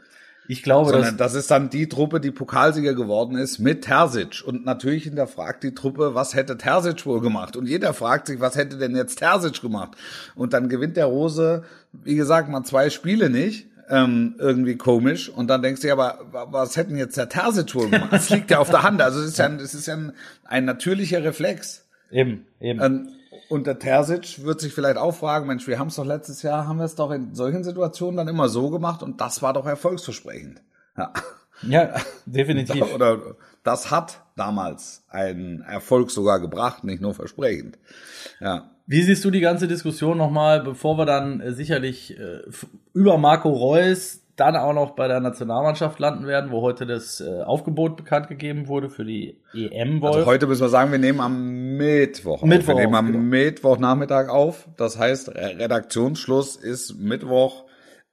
ich 0.48 0.62
glaube, 0.62 0.92
Sondern 0.92 1.18
dass, 1.18 1.34
das 1.34 1.34
ist 1.34 1.50
dann 1.50 1.72
die 1.72 1.90
Truppe, 1.90 2.20
die 2.20 2.30
Pokalsieger 2.32 2.94
geworden 2.94 3.36
ist 3.36 3.58
mit 3.58 3.84
Terzic. 3.84 4.44
Und 4.46 4.64
natürlich 4.64 5.06
hinterfragt 5.06 5.64
die 5.64 5.74
Truppe, 5.74 6.14
was 6.14 6.36
hätte 6.36 6.56
Terzic 6.56 7.04
wohl 7.08 7.22
gemacht? 7.22 7.56
Und 7.56 7.68
jeder 7.68 7.96
fragt 7.96 8.28
sich, 8.28 8.40
was 8.40 8.56
hätte 8.56 8.78
denn 8.78 8.96
jetzt 8.96 9.18
Terzic 9.18 9.60
gemacht? 9.60 9.98
Und 10.36 10.54
dann 10.54 10.70
gewinnt 10.70 10.98
der 10.98 11.06
Rose, 11.06 11.64
wie 11.94 12.16
gesagt, 12.16 12.50
mal 12.50 12.64
zwei 12.64 12.90
Spiele 12.90 13.30
nicht. 13.30 13.68
Ähm, 13.92 14.36
irgendwie 14.38 14.76
komisch. 14.76 15.30
Und 15.30 15.48
dann 15.48 15.64
denkst 15.64 15.82
du, 15.82 15.88
ja, 15.88 15.94
aber 15.94 16.20
wa- 16.32 16.48
was 16.52 16.78
hätten 16.78 16.96
jetzt 16.96 17.18
der 17.18 17.28
Terzic 17.28 17.74
wohl 17.74 17.90
gemacht? 17.90 18.14
Das 18.14 18.30
liegt 18.30 18.52
ja 18.52 18.60
auf 18.60 18.70
der 18.70 18.84
Hand. 18.84 19.02
Also 19.02 19.20
es 19.20 19.30
ist 19.30 19.40
ja, 19.40 19.46
ein- 19.46 19.60
es 19.60 19.74
ist 19.74 19.88
ja 19.88 19.96
ein, 19.96 20.14
ein 20.46 20.66
natürlicher 20.66 21.24
Reflex. 21.24 21.88
eben, 22.12 22.46
eben. 22.60 22.80
Ähm, 22.82 23.10
und 23.50 23.66
der 23.66 23.80
Terzic 23.80 24.44
wird 24.44 24.62
sich 24.62 24.76
vielleicht 24.76 24.98
auch 24.98 25.16
fragen, 25.16 25.48
Mensch, 25.48 25.66
wir 25.68 25.80
haben 25.80 25.88
es 25.88 25.96
doch 25.96 26.06
letztes 26.06 26.44
Jahr, 26.44 26.68
haben 26.68 26.78
wir 26.78 26.86
es 26.86 26.94
doch 26.94 27.10
in 27.10 27.34
solchen 27.34 27.64
Situationen 27.64 28.16
dann 28.18 28.28
immer 28.28 28.48
so 28.48 28.70
gemacht 28.70 29.02
und 29.02 29.22
das 29.22 29.42
war 29.42 29.54
doch 29.54 29.66
erfolgsversprechend. 29.66 30.62
Ja. 30.96 31.12
ja, 31.64 31.96
definitiv. 32.28 32.84
Oder 32.94 33.20
das 33.64 33.90
hat 33.90 34.22
damals 34.40 35.04
einen 35.10 35.62
Erfolg 35.62 36.12
sogar 36.12 36.40
gebracht, 36.40 36.84
nicht 36.84 37.02
nur 37.02 37.14
versprechend. 37.14 37.78
Ja. 38.40 38.72
Wie 38.88 39.04
siehst 39.04 39.24
du 39.24 39.30
die 39.30 39.42
ganze 39.42 39.68
Diskussion 39.68 40.18
nochmal, 40.18 40.64
bevor 40.64 40.98
wir 40.98 41.06
dann 41.06 41.42
äh, 41.42 41.54
sicherlich 41.54 42.18
äh, 42.18 42.42
über 42.94 43.18
Marco 43.18 43.50
Reus 43.50 44.22
dann 44.36 44.56
auch 44.56 44.74
noch 44.74 44.92
bei 44.92 45.08
der 45.08 45.20
Nationalmannschaft 45.20 46.00
landen 46.00 46.26
werden, 46.26 46.52
wo 46.52 46.62
heute 46.62 46.86
das 46.86 47.20
äh, 47.20 47.42
Aufgebot 47.42 47.98
bekannt 47.98 48.30
gegeben 48.30 48.68
wurde 48.68 48.90
für 48.90 49.04
die 49.04 49.38
EM. 49.54 50.00
-Wolf. 50.00 50.14
Also 50.14 50.26
heute 50.26 50.48
müssen 50.48 50.62
wir 50.62 50.70
sagen, 50.70 50.92
wir 50.92 51.00
nehmen 51.00 51.20
am 51.20 51.76
Mittwoch. 51.78 52.42
Mittwoch 52.44 52.74
auf. 52.74 52.80
Wir 52.80 52.86
nehmen 52.86 52.96
am 52.96 53.12
genau. 53.12 53.20
Mittwochnachmittag 53.20 54.30
auf. 54.30 54.68
Das 54.78 54.98
heißt, 54.98 55.36
Redaktionsschluss 55.36 56.56
ist 56.56 56.98
Mittwoch 56.98 57.66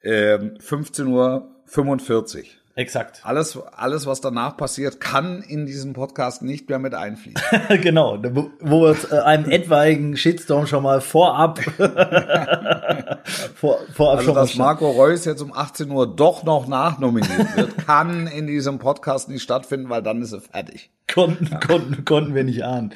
äh, 0.02 0.37
15.45 0.37 1.06
Uhr. 1.09 2.45
Exakt. 2.78 3.23
Alles, 3.25 3.59
alles, 3.75 4.04
was 4.04 4.21
danach 4.21 4.59
passiert, 4.59 5.00
kann 5.00 5.40
in 5.40 5.64
diesen 5.64 5.95
Podcast 5.95 6.42
nicht 6.42 6.68
mehr 6.68 6.78
mit 6.78 6.92
einfließen. 6.92 7.40
genau, 7.80 8.18
wo 8.61 8.83
wir 8.83 8.97
äh, 9.11 9.23
einen 9.23 9.50
etwaigen 9.50 10.14
Shitstorm 10.14 10.66
schon 10.66 10.83
mal 10.83 11.00
vorab, 11.00 11.59
vor, 13.54 13.78
vorab 13.95 14.18
also, 14.18 14.26
schon 14.26 14.35
dass 14.35 14.56
Marco 14.56 14.90
Reus 14.90 15.25
jetzt 15.25 15.40
um 15.40 15.54
18 15.54 15.90
Uhr 15.90 16.06
doch 16.14 16.45
noch 16.45 16.66
nachnominiert 16.66 17.56
wird, 17.56 17.78
kann 17.87 18.26
in 18.26 18.47
diesem 18.47 18.78
Podcast 18.78 19.30
nicht 19.30 19.42
stattfinden, 19.42 19.88
weil 19.88 20.02
dann 20.02 20.21
ist 20.21 20.33
er 20.33 20.42
fertig. 20.42 20.90
Konnten, 21.11 21.49
ja. 21.50 21.59
konnten, 21.59 22.04
konnten 22.04 22.35
wir 22.35 22.45
nicht 22.45 22.62
ahnen. 22.62 22.92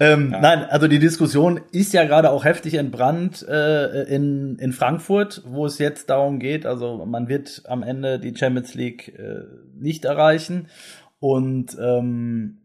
Ähm, 0.00 0.32
ja. 0.32 0.40
Nein, 0.40 0.64
also 0.64 0.88
die 0.88 0.98
Diskussion 0.98 1.60
ist 1.70 1.92
ja 1.92 2.04
gerade 2.04 2.30
auch 2.30 2.44
heftig 2.44 2.74
entbrannt 2.74 3.46
äh, 3.48 4.02
in, 4.04 4.56
in 4.58 4.72
Frankfurt, 4.72 5.42
wo 5.46 5.66
es 5.66 5.78
jetzt 5.78 6.10
darum 6.10 6.38
geht, 6.38 6.66
also 6.66 7.04
man 7.06 7.28
wird 7.28 7.62
am 7.66 7.82
Ende 7.82 8.18
die 8.18 8.36
Champions 8.36 8.74
League 8.74 9.16
äh, 9.18 9.44
nicht 9.78 10.04
erreichen. 10.04 10.68
Und 11.20 11.76
ähm, 11.80 12.58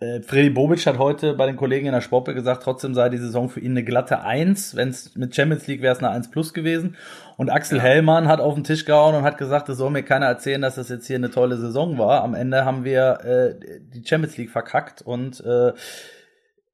äh, 0.00 0.22
Freddy 0.22 0.48
Bobic 0.48 0.86
hat 0.86 0.98
heute 0.98 1.34
bei 1.34 1.44
den 1.44 1.56
Kollegen 1.56 1.86
in 1.86 1.92
der 1.92 2.00
Sportbild 2.00 2.34
gesagt, 2.34 2.62
trotzdem 2.62 2.94
sei 2.94 3.10
die 3.10 3.18
Saison 3.18 3.50
für 3.50 3.60
ihn 3.60 3.72
eine 3.72 3.84
glatte 3.84 4.22
Eins. 4.22 4.74
Wenn 4.74 4.88
es 4.88 5.14
mit 5.14 5.34
Champions 5.34 5.66
League 5.66 5.82
wäre 5.82 5.94
es 5.94 5.98
eine 5.98 6.08
Eins 6.10 6.30
plus 6.30 6.54
gewesen. 6.54 6.96
Und 7.36 7.50
Axel 7.50 7.78
ja. 7.78 7.84
Hellmann 7.84 8.26
hat 8.26 8.40
auf 8.40 8.54
den 8.54 8.64
Tisch 8.64 8.86
gehauen 8.86 9.14
und 9.14 9.24
hat 9.24 9.36
gesagt, 9.36 9.68
es 9.68 9.76
soll 9.76 9.90
mir 9.90 10.02
keiner 10.02 10.26
erzählen, 10.26 10.62
dass 10.62 10.76
das 10.76 10.88
jetzt 10.88 11.06
hier 11.06 11.16
eine 11.16 11.30
tolle 11.30 11.58
Saison 11.58 11.98
war. 11.98 12.22
Am 12.22 12.34
Ende 12.34 12.64
haben 12.64 12.84
wir 12.84 13.18
äh, 13.24 13.54
die 13.92 14.02
Champions 14.06 14.38
League 14.38 14.50
verkackt 14.50 15.02
und 15.02 15.40
äh, 15.44 15.72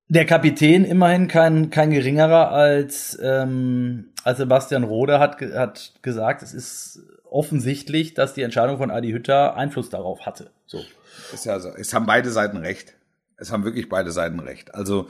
der 0.08 0.24
Kapitän 0.24 0.84
immerhin 0.84 1.28
kein, 1.28 1.70
kein 1.70 1.90
geringerer 1.90 2.50
als, 2.50 3.18
ähm, 3.20 4.10
als 4.22 4.38
Sebastian 4.38 4.84
Rode 4.84 5.18
hat, 5.18 5.40
hat 5.40 5.94
gesagt, 6.02 6.42
es 6.42 6.54
ist 6.54 7.00
offensichtlich, 7.28 8.14
dass 8.14 8.34
die 8.34 8.42
Entscheidung 8.42 8.78
von 8.78 8.90
Adi 8.90 9.10
Hütter 9.10 9.56
Einfluss 9.56 9.90
darauf 9.90 10.26
hatte. 10.26 10.50
So. 10.66 10.80
Ist 11.32 11.44
ja 11.44 11.58
so. 11.58 11.70
Es 11.70 11.92
haben 11.92 12.06
beide 12.06 12.30
Seiten 12.30 12.56
recht. 12.56 12.94
Es 13.36 13.52
haben 13.52 13.64
wirklich 13.64 13.88
beide 13.88 14.12
Seiten 14.12 14.40
recht. 14.40 14.74
Also 14.74 15.08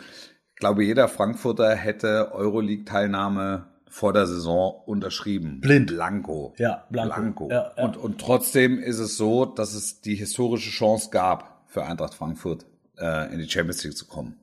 ich 0.55 0.61
glaube, 0.61 0.85
jeder 0.85 1.09
Frankfurter 1.09 1.75
hätte 1.75 2.33
Euroleague-Teilnahme 2.33 3.67
vor 3.89 4.13
der 4.13 4.27
Saison 4.27 4.83
unterschrieben. 4.87 5.61
Blind. 5.61 5.89
Blanco. 5.89 6.55
Ja, 6.57 6.87
Blanco. 6.91 7.15
Blanco. 7.15 7.51
Ja, 7.51 7.73
ja. 7.77 7.85
Und, 7.85 7.97
und 7.97 8.21
trotzdem 8.21 8.79
ist 8.79 8.99
es 8.99 9.17
so, 9.17 9.45
dass 9.45 9.75
es 9.75 10.01
die 10.01 10.15
historische 10.15 10.71
Chance 10.71 11.11
gab, 11.11 11.65
für 11.67 11.85
Eintracht 11.85 12.15
Frankfurt 12.15 12.65
äh, 12.99 13.33
in 13.33 13.39
die 13.39 13.49
Champions 13.49 13.85
League 13.85 13.97
zu 13.97 14.07
kommen. 14.07 14.37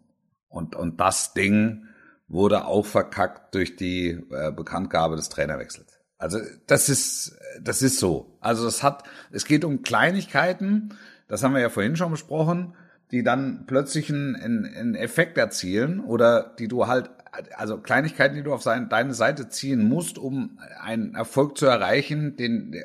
Und, 0.53 0.75
und 0.75 1.00
das 1.00 1.33
Ding 1.33 1.88
wurde 2.27 2.65
auch 2.65 2.86
verkackt 2.86 3.53
durch 3.55 3.75
die 3.75 4.19
äh, 4.31 4.51
Bekanntgabe 4.51 5.15
des 5.15 5.29
Trainerwechsels. 5.29 6.00
Also 6.17 6.39
das 6.67 6.88
ist, 6.88 7.38
das 7.62 7.81
ist 7.81 8.00
so. 8.00 8.38
Also 8.39 8.67
es 8.67 8.81
hat, 8.81 9.03
es 9.31 9.45
geht 9.45 9.65
um 9.65 9.81
Kleinigkeiten, 9.81 10.93
das 11.27 11.43
haben 11.43 11.53
wir 11.53 11.62
ja 11.62 11.69
vorhin 11.69 11.95
schon 11.95 12.12
besprochen, 12.12 12.75
die 13.12 13.24
dann 13.24 13.65
plötzlich 13.67 14.10
einen, 14.10 14.36
einen 14.36 14.95
Effekt 14.95 15.38
erzielen 15.38 16.00
oder 16.00 16.55
die 16.57 16.67
du 16.67 16.88
halt, 16.88 17.10
also 17.56 17.78
Kleinigkeiten, 17.78 18.36
die 18.36 18.44
du 18.44 18.54
auf 18.54 18.62
sein, 18.62 18.90
deine 18.90 19.13
Seite 19.13 19.50
ziehen 19.50 19.88
musst, 19.88 20.18
um 20.18 20.60
einen 20.80 21.16
Erfolg 21.16 21.58
zu 21.58 21.66
erreichen, 21.66 22.36
den 22.36 22.75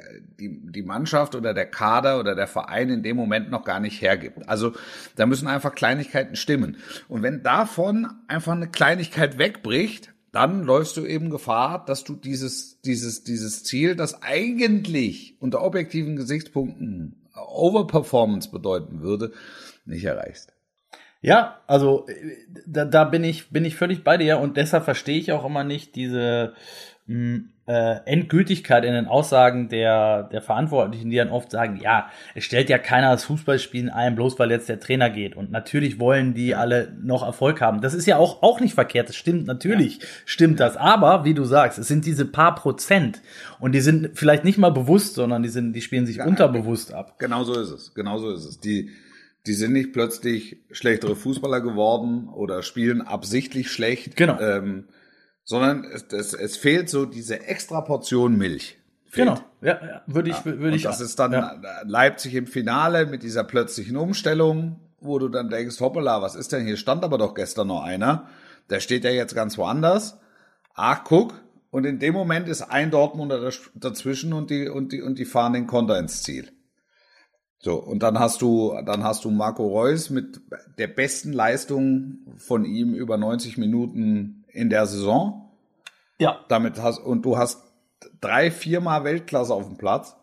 die, 0.40 0.60
die 0.72 0.82
Mannschaft 0.82 1.34
oder 1.34 1.52
der 1.52 1.66
Kader 1.66 2.18
oder 2.18 2.34
der 2.34 2.46
Verein 2.46 2.88
in 2.88 3.02
dem 3.02 3.16
Moment 3.16 3.50
noch 3.50 3.64
gar 3.64 3.80
nicht 3.80 4.00
hergibt. 4.00 4.48
Also 4.48 4.72
da 5.16 5.26
müssen 5.26 5.48
einfach 5.48 5.74
Kleinigkeiten 5.74 6.36
stimmen. 6.36 6.78
Und 7.08 7.22
wenn 7.22 7.42
davon 7.42 8.08
einfach 8.26 8.52
eine 8.52 8.68
Kleinigkeit 8.68 9.38
wegbricht, 9.38 10.14
dann 10.32 10.62
läufst 10.62 10.96
du 10.96 11.04
eben 11.04 11.30
Gefahr, 11.30 11.84
dass 11.84 12.04
du 12.04 12.14
dieses, 12.14 12.80
dieses, 12.82 13.24
dieses 13.24 13.64
Ziel, 13.64 13.96
das 13.96 14.22
eigentlich 14.22 15.36
unter 15.40 15.62
objektiven 15.62 16.16
Gesichtspunkten 16.16 17.16
Overperformance 17.34 18.50
bedeuten 18.50 19.00
würde, 19.00 19.32
nicht 19.84 20.04
erreichst. 20.04 20.52
Ja, 21.20 21.58
also 21.66 22.06
da, 22.66 22.84
da 22.84 23.04
bin 23.04 23.24
ich 23.24 23.50
bin 23.50 23.64
ich 23.64 23.76
völlig 23.76 24.04
bei 24.04 24.16
dir 24.16 24.38
und 24.38 24.56
deshalb 24.56 24.84
verstehe 24.84 25.18
ich 25.18 25.32
auch 25.32 25.44
immer 25.44 25.64
nicht 25.64 25.96
diese 25.96 26.52
mh, 27.06 27.40
äh, 27.66 27.96
Endgültigkeit 28.04 28.84
in 28.84 28.92
den 28.92 29.08
Aussagen 29.08 29.68
der 29.68 30.22
der 30.22 30.42
Verantwortlichen, 30.42 31.10
die 31.10 31.16
dann 31.16 31.30
oft 31.30 31.50
sagen, 31.50 31.80
ja, 31.82 32.08
es 32.36 32.44
stellt 32.44 32.70
ja 32.70 32.78
keiner 32.78 33.10
das 33.10 33.24
Fußballspielen 33.24 33.90
ein, 33.90 34.14
bloß 34.14 34.38
weil 34.38 34.52
jetzt 34.52 34.68
der 34.68 34.78
Trainer 34.78 35.10
geht 35.10 35.34
und 35.34 35.50
natürlich 35.50 35.98
wollen 35.98 36.34
die 36.34 36.54
alle 36.54 36.96
noch 37.02 37.24
Erfolg 37.24 37.60
haben. 37.60 37.80
Das 37.80 37.94
ist 37.94 38.06
ja 38.06 38.16
auch 38.16 38.44
auch 38.44 38.60
nicht 38.60 38.74
verkehrt, 38.74 39.08
das 39.08 39.16
stimmt 39.16 39.44
natürlich, 39.48 39.98
ja. 39.98 40.06
stimmt 40.24 40.60
das, 40.60 40.76
aber 40.76 41.24
wie 41.24 41.34
du 41.34 41.42
sagst, 41.42 41.80
es 41.80 41.88
sind 41.88 42.06
diese 42.06 42.26
paar 42.26 42.54
Prozent 42.54 43.22
und 43.58 43.72
die 43.72 43.80
sind 43.80 44.10
vielleicht 44.14 44.44
nicht 44.44 44.58
mal 44.58 44.70
bewusst, 44.70 45.14
sondern 45.14 45.42
die 45.42 45.48
sind 45.48 45.72
die 45.72 45.82
spielen 45.82 46.06
sich 46.06 46.18
ja, 46.18 46.26
unterbewusst 46.26 46.94
ab. 46.94 47.18
Genau 47.18 47.42
so 47.42 47.58
ist 47.60 47.70
es, 47.70 47.92
genau 47.92 48.18
so 48.18 48.30
ist 48.30 48.44
es. 48.44 48.60
Die 48.60 48.90
die 49.46 49.54
sind 49.54 49.72
nicht 49.72 49.92
plötzlich 49.92 50.58
schlechtere 50.70 51.16
Fußballer 51.16 51.60
geworden 51.60 52.28
oder 52.28 52.62
spielen 52.62 53.02
absichtlich 53.02 53.70
schlecht. 53.70 54.16
Genau. 54.16 54.38
Ähm, 54.40 54.88
sondern 55.44 55.84
es, 55.84 56.04
es, 56.12 56.34
es 56.34 56.56
fehlt 56.58 56.90
so 56.90 57.06
diese 57.06 57.40
extra 57.46 57.80
Portion 57.80 58.36
Milch. 58.36 58.78
Fehlt. 59.06 59.28
Genau, 59.28 59.40
ja, 59.62 59.80
ja 59.82 60.02
würde 60.06 60.28
ich, 60.28 60.36
ja. 60.36 60.58
würde 60.58 60.76
ich. 60.76 60.82
das 60.82 61.00
ist 61.00 61.18
dann 61.18 61.32
ja. 61.32 61.58
Leipzig 61.84 62.34
im 62.34 62.46
Finale 62.46 63.06
mit 63.06 63.22
dieser 63.22 63.44
plötzlichen 63.44 63.96
Umstellung, 63.96 64.78
wo 65.00 65.18
du 65.18 65.28
dann 65.28 65.48
denkst, 65.48 65.80
hoppala, 65.80 66.20
was 66.20 66.34
ist 66.34 66.52
denn 66.52 66.66
hier? 66.66 66.76
Stand 66.76 67.02
aber 67.04 67.16
doch 67.16 67.34
gestern 67.34 67.68
noch 67.68 67.82
einer. 67.82 68.28
Der 68.68 68.80
steht 68.80 69.04
ja 69.04 69.10
jetzt 69.10 69.34
ganz 69.34 69.56
woanders. 69.56 70.18
Ach, 70.74 71.02
guck. 71.04 71.40
Und 71.70 71.84
in 71.84 71.98
dem 71.98 72.12
Moment 72.14 72.48
ist 72.48 72.62
ein 72.62 72.90
Dortmunder 72.90 73.50
dazwischen 73.74 74.32
und 74.34 74.50
die, 74.50 74.68
und 74.68 74.92
die, 74.92 75.00
und 75.00 75.18
die 75.18 75.24
fahren 75.24 75.54
den 75.54 75.66
Konter 75.66 75.98
ins 75.98 76.22
Ziel. 76.22 76.50
So, 77.60 77.74
und 77.74 78.02
dann 78.02 78.20
hast 78.20 78.40
du, 78.40 78.78
dann 78.84 79.02
hast 79.02 79.24
du 79.24 79.30
Marco 79.30 79.66
Reus 79.66 80.10
mit 80.10 80.40
der 80.78 80.86
besten 80.86 81.32
Leistung 81.32 82.18
von 82.36 82.64
ihm 82.64 82.94
über 82.94 83.16
90 83.16 83.58
Minuten 83.58 84.44
in 84.48 84.70
der 84.70 84.86
Saison. 84.86 85.50
Ja. 86.18 86.44
Damit 86.48 86.80
hast, 86.80 86.98
und 86.98 87.22
du 87.22 87.36
hast 87.36 87.62
drei, 88.20 88.50
viermal 88.50 89.02
Weltklasse 89.02 89.52
auf 89.52 89.66
dem 89.66 89.76
Platz. 89.76 90.16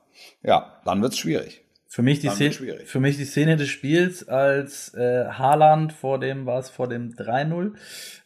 Ja, 0.43 0.81
dann 0.85 1.01
wird's 1.01 1.17
schwierig. 1.17 1.64
Für 1.95 2.01
mich 2.01 2.19
die 2.19 2.27
Szene, 2.27 2.51
für 2.83 2.99
mich 2.99 3.15
die 3.15 3.23
Szene 3.23 3.55
des 3.55 3.69
Spiels, 3.69 4.27
als 4.27 4.93
äh, 4.95 5.29
Haaland 5.29 5.93
vor 5.93 6.19
dem, 6.19 6.45
war 6.45 6.59
es 6.59 6.67
vor 6.67 6.89
dem 6.89 7.13
3-0, 7.13 7.71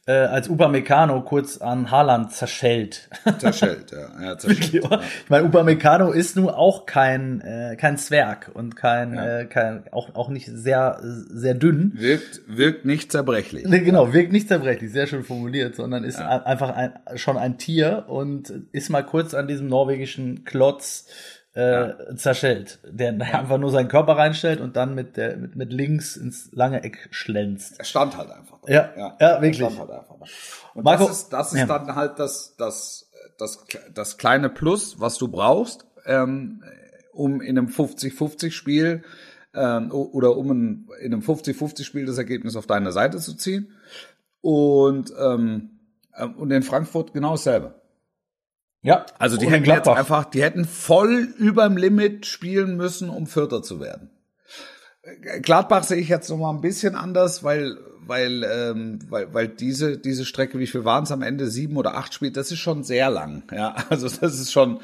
äh, 0.08 0.12
als 0.12 0.50
Upamecano 0.50 1.22
kurz 1.22 1.60
an 1.60 1.92
Haaland 1.92 2.32
zerschellt. 2.32 3.10
Zerschellt, 3.38 3.92
ja. 3.92 4.24
ja 4.24 4.38
zerschellt, 4.40 4.74
ja. 4.74 5.02
Ich 5.24 5.30
meine, 5.30 5.46
Upamecano 5.46 6.12
ist 6.12 6.36
nun 6.36 6.50
auch 6.50 6.88
kein 6.88 7.42
äh, 7.42 7.76
kein 7.76 8.00
Zwerg 8.00 8.50
und 8.52 8.76
kein 8.76 9.14
ja. 9.14 9.42
äh, 9.42 9.46
kein 9.46 9.84
auch 9.92 10.16
auch 10.16 10.30
nicht 10.30 10.48
sehr 10.52 10.98
sehr 11.04 11.54
dünn. 11.54 11.92
Wirkt 11.94 12.42
wirkt 12.48 12.86
nicht 12.86 13.12
zerbrechlich. 13.12 13.66
Genau, 13.66 14.14
wirkt 14.14 14.32
nicht 14.32 14.48
zerbrechlich, 14.48 14.92
sehr 14.92 15.06
schön 15.06 15.24
formuliert, 15.24 15.76
sondern 15.76 16.04
ist 16.04 16.20
einfach 16.20 16.76
ein, 16.76 16.94
schon 17.18 17.38
ein 17.38 17.60
Tier 17.60 18.06
und 18.08 18.52
ist 18.72 18.90
mal 18.90 19.04
kurz 19.04 19.36
an 19.36 19.48
diesem 19.48 19.68
norwegischen 19.68 20.44
Klotz 20.44 21.06
äh, 21.56 21.90
ja. 21.90 22.16
zerschellt, 22.16 22.80
der 22.84 23.14
ja. 23.14 23.40
einfach 23.40 23.58
nur 23.58 23.72
seinen 23.72 23.88
Körper 23.88 24.18
reinstellt 24.18 24.62
und 24.62 24.76
dann 24.76 24.96
mit 24.96 25.18
der 25.18 25.38
mit, 25.38 25.56
mit 25.56 25.74
links 25.74 26.16
ins 26.16 26.50
lange 26.52 26.84
Eck 26.84 27.08
schlänzt. 27.12 27.80
Er 27.80 27.86
stand 27.86 28.18
halt 28.18 28.32
einfach. 28.32 28.60
Da. 28.62 28.72
Ja, 28.72 28.90
ja, 28.96 29.18
ja, 29.20 29.42
wirklich. 29.42 29.62
Er 29.62 29.72
stand 29.72 29.80
halt 29.80 30.00
einfach 30.00 30.16
da. 30.20 30.26
Und 30.76 30.84
Marco, 30.84 31.08
das 31.08 31.18
ist, 31.18 31.34
das 31.34 31.54
ist 31.54 31.68
dann 31.68 31.96
halt 31.96 32.20
das, 32.20 32.56
das, 32.58 33.10
das, 33.38 33.66
das 33.94 34.18
kleine 34.18 34.50
Plus, 34.50 35.00
was 35.00 35.18
du 35.18 35.28
brauchst, 35.28 35.88
ähm, 36.06 36.64
um 37.14 37.42
in 37.42 37.58
einem 37.58 37.68
50-50-Spiel 37.68 39.04
ähm, 39.54 39.92
oder 39.92 40.38
um 40.38 40.52
ein, 40.52 40.90
in 41.02 41.14
einem 41.14 41.22
50-50-Spiel 41.22 42.06
das 42.06 42.18
Ergebnis 42.18 42.56
auf 42.56 42.68
deine 42.68 42.92
Seite 42.92 43.18
zu 43.18 43.36
ziehen. 43.36 43.74
Und, 44.42 45.12
ähm, 45.20 45.80
ähm 46.16 46.36
und 46.36 46.52
in 46.52 46.64
Frankfurt 46.64 47.14
genau 47.14 47.32
dasselbe. 47.32 47.79
Ja. 48.82 49.06
Also 49.18 49.38
die 49.38 49.50
hätten 49.50 49.66
jetzt 49.66 49.88
einfach, 49.88 50.26
die 50.26 50.42
hätten 50.42 50.66
voll 50.66 51.34
überm 51.38 51.78
Limit 51.78 52.26
spielen 52.26 52.78
müssen, 52.78 53.10
um 53.10 53.28
Vierter 53.28 53.62
zu 53.62 53.80
werden. 53.80 54.10
Gladbach 55.42 55.84
sehe 55.84 55.98
ich 55.98 56.10
jetzt 56.10 56.30
noch 56.30 56.38
mal 56.38 56.52
ein 56.52 56.62
bisschen 56.62 56.96
anders, 56.96 57.44
weil 57.44 57.78
weil 58.06 58.44
ähm, 58.44 59.00
weil 59.10 59.34
weil 59.34 59.48
diese 59.48 59.98
diese 59.98 60.26
Strecke, 60.26 60.60
wie 60.60 60.68
viel 60.68 60.86
waren 60.86 61.04
es 61.04 61.12
am 61.12 61.22
Ende? 61.22 61.48
Sieben 61.48 61.78
oder 61.78 61.96
acht 61.96 62.14
Spiele, 62.14 62.32
das 62.32 62.52
ist 62.52 62.60
schon 62.60 62.84
sehr 62.84 63.10
lang. 63.10 63.44
Ja, 63.52 63.76
also 63.90 64.08
das 64.08 64.40
ist 64.40 64.52
schon 64.52 64.80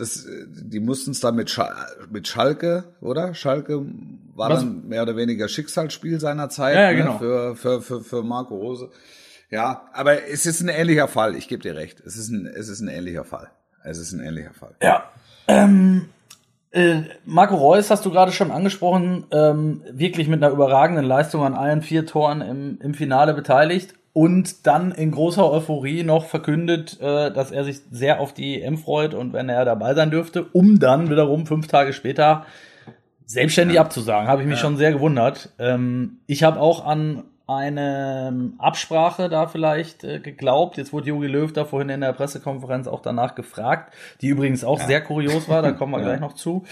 das, 0.00 0.26
die 0.48 0.80
mussten 0.80 1.10
es 1.10 1.20
dann 1.20 1.36
mit, 1.36 1.50
Schal 1.50 1.74
mit 2.10 2.26
Schalke, 2.26 2.84
oder? 3.02 3.34
Schalke 3.34 3.84
war 4.34 4.48
Was? 4.48 4.60
dann 4.60 4.88
mehr 4.88 5.02
oder 5.02 5.14
weniger 5.14 5.46
Schicksalsspiel 5.46 6.18
seiner 6.18 6.48
Zeit 6.48 6.74
Ja, 6.74 6.90
ja, 6.90 6.92
ne, 6.92 6.96
genau. 6.96 7.18
für, 7.18 7.54
für, 7.54 7.82
für, 7.82 8.00
für 8.00 8.22
Marco 8.22 8.56
Rose. 8.56 8.88
Ja, 9.50 9.82
aber 9.92 10.28
es 10.28 10.46
ist 10.46 10.60
ein 10.60 10.68
ähnlicher 10.68 11.08
Fall. 11.08 11.34
Ich 11.34 11.48
gebe 11.48 11.62
dir 11.62 11.74
recht. 11.74 12.00
Es 12.00 12.16
ist 12.16 12.30
ein, 12.30 12.46
es 12.46 12.68
ist 12.68 12.80
ein 12.80 12.88
ähnlicher 12.88 13.24
Fall. 13.24 13.50
Es 13.82 13.98
ist 13.98 14.12
ein 14.12 14.20
ähnlicher 14.20 14.54
Fall. 14.54 14.74
Ja. 14.82 15.04
Ähm, 15.48 16.08
äh, 16.70 17.02
Marco 17.24 17.56
Reus 17.56 17.90
hast 17.90 18.06
du 18.06 18.10
gerade 18.10 18.30
schon 18.30 18.52
angesprochen, 18.52 19.26
ähm, 19.32 19.82
wirklich 19.90 20.28
mit 20.28 20.42
einer 20.42 20.52
überragenden 20.52 21.04
Leistung 21.04 21.42
an 21.42 21.54
allen 21.54 21.82
vier 21.82 22.06
Toren 22.06 22.42
im, 22.42 22.78
im 22.80 22.94
Finale 22.94 23.34
beteiligt 23.34 23.94
und 24.12 24.66
dann 24.66 24.92
in 24.92 25.10
großer 25.10 25.50
Euphorie 25.50 26.04
noch 26.04 26.26
verkündet, 26.26 27.00
äh, 27.00 27.32
dass 27.32 27.50
er 27.50 27.64
sich 27.64 27.80
sehr 27.90 28.20
auf 28.20 28.32
die 28.32 28.62
EM 28.62 28.78
freut 28.78 29.14
und 29.14 29.32
wenn 29.32 29.48
er 29.48 29.64
dabei 29.64 29.94
sein 29.94 30.12
dürfte, 30.12 30.44
um 30.52 30.78
dann 30.78 31.10
wiederum 31.10 31.46
fünf 31.46 31.66
Tage 31.66 31.92
später 31.92 32.46
selbstständig 33.26 33.78
abzusagen. 33.78 34.28
Habe 34.28 34.42
ich 34.42 34.48
mich 34.48 34.58
schon 34.58 34.76
sehr 34.76 34.92
gewundert. 34.92 35.50
Ähm, 35.58 36.18
ich 36.26 36.42
habe 36.42 36.60
auch 36.60 36.84
an 36.84 37.24
eine 37.56 38.28
ähm, 38.28 38.54
Absprache 38.58 39.28
da 39.28 39.46
vielleicht 39.46 40.04
äh, 40.04 40.20
geglaubt. 40.20 40.76
Jetzt 40.76 40.92
wurde 40.92 41.08
Jogi 41.08 41.26
Löw 41.26 41.52
da 41.52 41.64
vorhin 41.64 41.88
in 41.88 42.00
der 42.00 42.12
Pressekonferenz 42.12 42.86
auch 42.86 43.02
danach 43.02 43.34
gefragt, 43.34 43.92
die 44.20 44.28
übrigens 44.28 44.64
auch 44.64 44.80
sehr 44.80 45.00
kurios 45.00 45.48
war, 45.48 45.62
da 45.62 45.72
kommen 45.72 45.92
wir 45.92 46.00
gleich 46.02 46.20
noch 46.20 46.34
zu. 46.34 46.64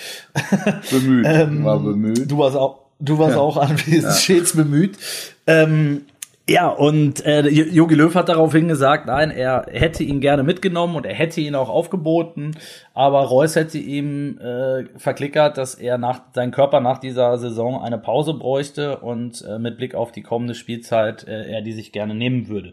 Bemüht. 0.90 1.26
Ähm, 1.38 1.64
war 1.64 1.78
bemüht. 1.78 2.30
Du 2.30 2.38
warst 2.38 2.56
auch, 2.56 2.80
du 3.00 3.18
warst 3.18 3.36
auch 3.36 3.56
anwesend, 3.56 4.14
stets 4.14 4.56
bemüht. 4.56 4.98
Ähm, 5.46 6.06
ja, 6.48 6.68
und 6.68 7.24
äh, 7.26 7.46
Jogi 7.48 7.94
Löw 7.94 8.14
hat 8.14 8.28
daraufhin 8.28 8.68
gesagt, 8.68 9.06
nein, 9.06 9.30
er 9.30 9.66
hätte 9.70 10.02
ihn 10.02 10.20
gerne 10.20 10.42
mitgenommen 10.42 10.96
und 10.96 11.04
er 11.04 11.14
hätte 11.14 11.40
ihn 11.40 11.54
auch 11.54 11.68
aufgeboten, 11.68 12.56
aber 12.94 13.20
Reus 13.20 13.54
hätte 13.54 13.76
ihm 13.76 14.38
äh, 14.38 14.86
verklickert, 14.96 15.58
dass 15.58 15.74
er 15.74 15.98
nach 15.98 16.22
sein 16.34 16.50
Körper 16.50 16.80
nach 16.80 16.98
dieser 16.98 17.36
Saison 17.36 17.82
eine 17.82 17.98
Pause 17.98 18.34
bräuchte 18.34 18.98
und 18.98 19.44
äh, 19.46 19.58
mit 19.58 19.76
Blick 19.76 19.94
auf 19.94 20.10
die 20.10 20.22
kommende 20.22 20.54
Spielzeit 20.54 21.28
äh, 21.28 21.50
er 21.50 21.60
die 21.60 21.72
sich 21.72 21.92
gerne 21.92 22.14
nehmen 22.14 22.48
würde. 22.48 22.72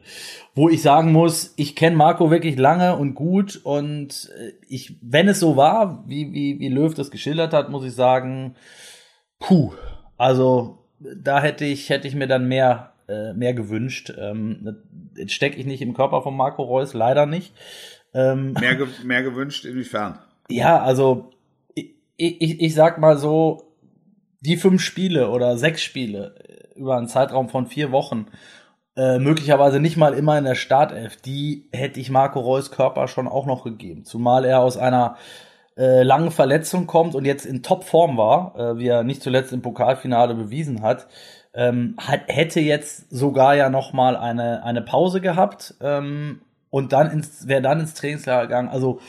Wo 0.54 0.70
ich 0.70 0.82
sagen 0.82 1.12
muss, 1.12 1.54
ich 1.58 1.76
kenne 1.76 1.98
Marco 1.98 2.32
wirklich 2.32 2.58
lange 2.58 2.96
und 2.96 3.14
gut 3.14 3.60
und 3.64 4.32
äh, 4.40 4.54
ich, 4.70 4.96
wenn 5.02 5.28
es 5.28 5.40
so 5.40 5.58
war, 5.58 6.04
wie, 6.08 6.32
wie, 6.32 6.60
wie 6.60 6.70
Löw 6.70 6.94
das 6.94 7.12
geschildert 7.12 7.54
hat, 7.54 7.70
muss 7.70 7.86
ich 7.86 7.94
sagen, 7.94 8.56
Puh, 9.40 9.74
also 10.18 10.80
da 11.00 11.42
hätte 11.42 11.66
ich 11.66 11.90
hätte 11.90 12.08
ich 12.08 12.16
mir 12.16 12.28
dann 12.28 12.48
mehr 12.48 12.95
äh, 13.08 13.34
mehr 13.34 13.54
gewünscht. 13.54 14.14
Ähm, 14.18 14.78
jetzt 15.16 15.34
stecke 15.34 15.58
ich 15.58 15.66
nicht 15.66 15.82
im 15.82 15.94
Körper 15.94 16.22
von 16.22 16.36
Marco 16.36 16.64
Reus, 16.64 16.94
leider 16.94 17.26
nicht. 17.26 17.54
Ähm, 18.14 18.54
Mehr, 18.60 18.76
ge 18.76 18.88
mehr 19.04 19.24
gewünscht, 19.24 19.66
inwiefern? 19.66 20.20
ja, 20.50 20.82
also 20.82 21.32
ich, 21.74 21.96
ich, 22.18 22.62
ich 22.62 22.74
sag 22.74 22.98
mal 22.98 23.18
so, 23.18 23.74
die 24.42 24.58
fünf 24.58 24.82
Spiele 24.82 25.30
oder 25.30 25.58
sechs 25.58 25.82
Spiele 25.82 26.36
äh, 26.38 26.80
über 26.80 26.98
einen 26.98 27.08
Zeitraum 27.08 27.50
von 27.50 27.68
vier 27.68 27.92
Wochen, 27.92 28.28
äh, 28.96 29.20
möglicherweise 29.20 29.80
nicht 29.80 29.98
mal 29.98 30.14
immer 30.14 30.38
in 30.38 30.46
der 30.46 30.56
Startelf, 30.56 31.18
die 31.18 31.68
hätte 31.74 32.00
ich 32.00 32.10
Marco 32.10 32.40
Reus 32.40 32.72
Körper 32.72 33.08
schon 33.08 33.28
auch 33.28 33.46
noch 33.46 33.64
gegeben. 33.64 34.06
Zumal 34.06 34.46
er 34.46 34.62
aus 34.62 34.78
einer 34.78 35.18
äh, 35.78 36.04
langen 36.04 36.32
Verletzung 36.32 36.88
kommt 36.88 37.16
und 37.16 37.26
jetzt 37.26 37.46
in 37.46 37.62
Topform 37.62 38.18
war, 38.18 38.56
äh, 38.58 38.78
wie 38.78 38.88
er 38.88 39.04
nicht 39.04 39.22
zuletzt 39.22 39.52
im 39.52 39.62
Pokalfinale 39.62 40.34
bewiesen 40.36 40.82
hat. 40.82 41.08
Ähm, 41.56 41.96
hat, 41.98 42.22
hätte 42.28 42.60
jetzt 42.60 43.10
sogar 43.10 43.56
ja 43.56 43.70
noch 43.70 43.94
mal 43.94 44.18
eine, 44.18 44.64
eine 44.64 44.82
Pause 44.82 45.22
gehabt 45.22 45.76
ähm, 45.82 46.42
und 46.70 46.92
dann 46.92 47.10
ins, 47.10 47.48
wäre 47.48 47.62
dann 47.62 47.80
ins 47.80 47.94
Trainingslager 47.94 48.48
gegangen. 48.48 48.70
Also 48.70 49.00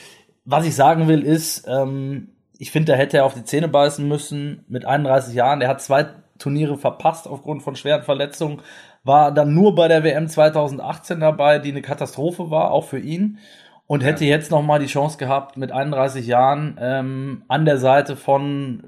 was 0.44 0.64
ich 0.64 0.76
sagen 0.76 1.08
will 1.08 1.22
ist, 1.22 1.66
ähm, 1.68 2.28
ich 2.58 2.70
finde, 2.70 2.92
da 2.92 2.98
hätte 2.98 3.18
er 3.18 3.24
auf 3.24 3.34
die 3.34 3.44
Zähne 3.44 3.68
beißen 3.68 4.06
müssen 4.06 4.64
mit 4.68 4.84
31 4.84 5.34
Jahren. 5.34 5.60
Der 5.60 5.68
hat 5.68 5.82
zwei 5.82 6.06
Turniere 6.38 6.78
verpasst 6.78 7.26
aufgrund 7.26 7.62
von 7.62 7.76
schweren 7.76 8.02
Verletzungen, 8.02 8.62
war 9.04 9.32
dann 9.32 9.54
nur 9.54 9.74
bei 9.74 9.88
der 9.88 10.04
WM 10.04 10.28
2018 10.28 11.20
dabei, 11.20 11.58
die 11.58 11.70
eine 11.70 11.82
Katastrophe 11.82 12.50
war, 12.50 12.70
auch 12.70 12.84
für 12.84 12.98
ihn. 12.98 13.38
Und 13.86 14.02
hätte 14.02 14.24
jetzt 14.24 14.50
noch 14.50 14.62
mal 14.62 14.80
die 14.80 14.86
Chance 14.86 15.16
gehabt, 15.16 15.56
mit 15.56 15.70
31 15.70 16.26
Jahren 16.26 16.76
ähm, 16.80 17.44
an 17.46 17.64
der 17.64 17.78
Seite 17.78 18.16
von, 18.16 18.82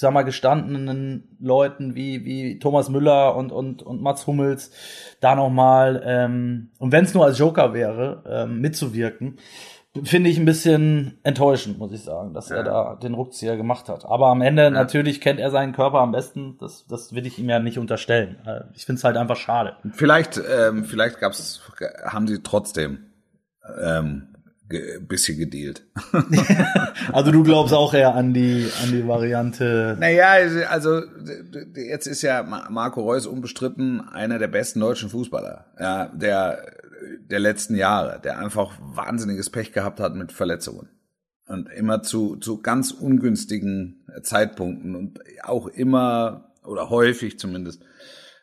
sag 0.00 0.12
mal, 0.12 0.22
gestandenen 0.22 1.36
Leuten 1.40 1.94
wie, 1.94 2.24
wie 2.24 2.58
Thomas 2.58 2.88
Müller 2.88 3.36
und, 3.36 3.52
und, 3.52 3.82
und 3.82 4.02
Mats 4.02 4.26
Hummels 4.26 4.72
da 5.20 5.34
noch 5.34 5.50
mal, 5.50 6.02
ähm, 6.04 6.70
und 6.78 6.92
wenn 6.92 7.04
es 7.04 7.14
nur 7.14 7.24
als 7.24 7.38
Joker 7.38 7.72
wäre, 7.74 8.22
ähm, 8.26 8.60
mitzuwirken 8.60 9.38
finde 10.04 10.30
ich 10.30 10.38
ein 10.38 10.44
bisschen 10.44 11.18
enttäuschend, 11.24 11.78
muss 11.78 11.92
ich 11.92 12.02
sagen, 12.02 12.32
dass 12.32 12.50
er 12.50 12.62
da 12.62 12.94
den 12.94 13.14
Rückzieher 13.14 13.56
gemacht 13.56 13.88
hat. 13.88 14.04
Aber 14.04 14.28
am 14.28 14.40
Ende 14.40 14.70
natürlich 14.70 15.20
kennt 15.20 15.40
er 15.40 15.50
seinen 15.50 15.72
Körper 15.72 15.98
am 15.98 16.12
besten. 16.12 16.56
Das, 16.58 16.86
das 16.86 17.12
will 17.12 17.26
ich 17.26 17.40
ihm 17.40 17.48
ja 17.48 17.58
nicht 17.58 17.78
unterstellen. 17.78 18.36
Äh, 18.46 18.60
Ich 18.74 18.86
finde 18.86 18.98
es 18.98 19.04
halt 19.04 19.16
einfach 19.16 19.36
schade. 19.36 19.76
Vielleicht, 19.92 20.40
ähm, 20.48 20.84
vielleicht 20.84 21.18
gab's, 21.18 21.60
haben 22.04 22.28
sie 22.28 22.40
trotzdem 22.40 23.06
ähm, 23.82 24.28
ge 24.70 24.98
bisschen 25.00 25.36
gedealt. 25.38 25.84
Also 27.12 27.32
du 27.32 27.42
glaubst 27.42 27.74
auch 27.74 27.92
eher 27.94 28.14
an 28.14 28.32
die 28.34 28.68
an 28.82 28.92
die 28.92 29.06
Variante. 29.06 29.96
Naja, 29.98 30.34
also 30.68 31.02
jetzt 31.74 32.06
ist 32.06 32.22
ja 32.22 32.42
Ma- 32.42 32.68
Marco 32.70 33.00
Reus 33.00 33.26
unbestritten 33.26 34.00
einer 34.00 34.38
der 34.38 34.48
besten 34.48 34.80
deutschen 34.80 35.08
Fußballer, 35.10 35.66
ja, 35.78 36.06
der 36.14 36.72
der 37.28 37.40
letzten 37.40 37.74
Jahre, 37.74 38.20
der 38.22 38.38
einfach 38.38 38.72
wahnsinniges 38.80 39.50
Pech 39.50 39.72
gehabt 39.72 39.98
hat 40.00 40.14
mit 40.14 40.32
Verletzungen 40.32 40.88
und 41.46 41.68
immer 41.70 42.02
zu 42.02 42.36
zu 42.36 42.60
ganz 42.62 42.92
ungünstigen 42.92 44.06
Zeitpunkten 44.22 44.94
und 44.94 45.18
auch 45.42 45.66
immer 45.66 46.52
oder 46.64 46.90
häufig 46.90 47.38
zumindest, 47.38 47.82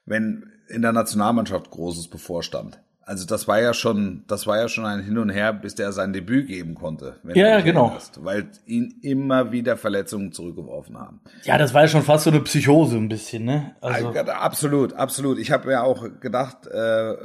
wenn 0.06 0.52
in 0.68 0.82
der 0.82 0.92
Nationalmannschaft 0.92 1.70
Großes 1.70 2.10
bevorstand. 2.10 2.82
Also 3.10 3.26
das 3.26 3.48
war 3.48 3.62
ja 3.62 3.74
schon, 3.74 4.26
das 4.28 4.48
war 4.48 4.58
ja 4.60 4.68
schon 4.68 4.84
ein 4.84 5.00
Hin 5.02 5.18
und 5.18 5.30
Her, 5.30 5.54
bis 5.54 5.76
der 5.76 5.94
sein 5.94 6.12
Debüt 6.12 6.48
geben 6.48 6.76
konnte. 6.76 7.16
Wenn 7.24 7.38
Ja, 7.38 7.62
genau. 7.62 7.86
erinnerst, 7.86 8.24
weil 8.26 8.48
ihn 8.66 8.96
immer 9.02 9.54
wieder 9.54 9.78
Verletzungen 9.78 10.34
zurückgeworfen 10.34 11.00
haben. 11.00 11.22
Ja, 11.44 11.58
das 11.58 11.74
war 11.74 11.84
ja 11.84 11.88
schon 11.88 12.04
fast 12.04 12.26
so 12.26 12.32
eine 12.32 12.42
Psychose 12.42 12.98
ein 12.98 13.08
bisschen, 13.08 13.46
ne? 13.46 13.76
Also 13.80 14.10
absolut, 14.10 14.92
absolut. 14.92 15.40
Ich 15.40 15.52
habe 15.52 15.68
mir 15.70 15.84
auch 15.84 16.06
gedacht, 16.20 16.68
äh, 16.68 17.12
äh, 17.12 17.16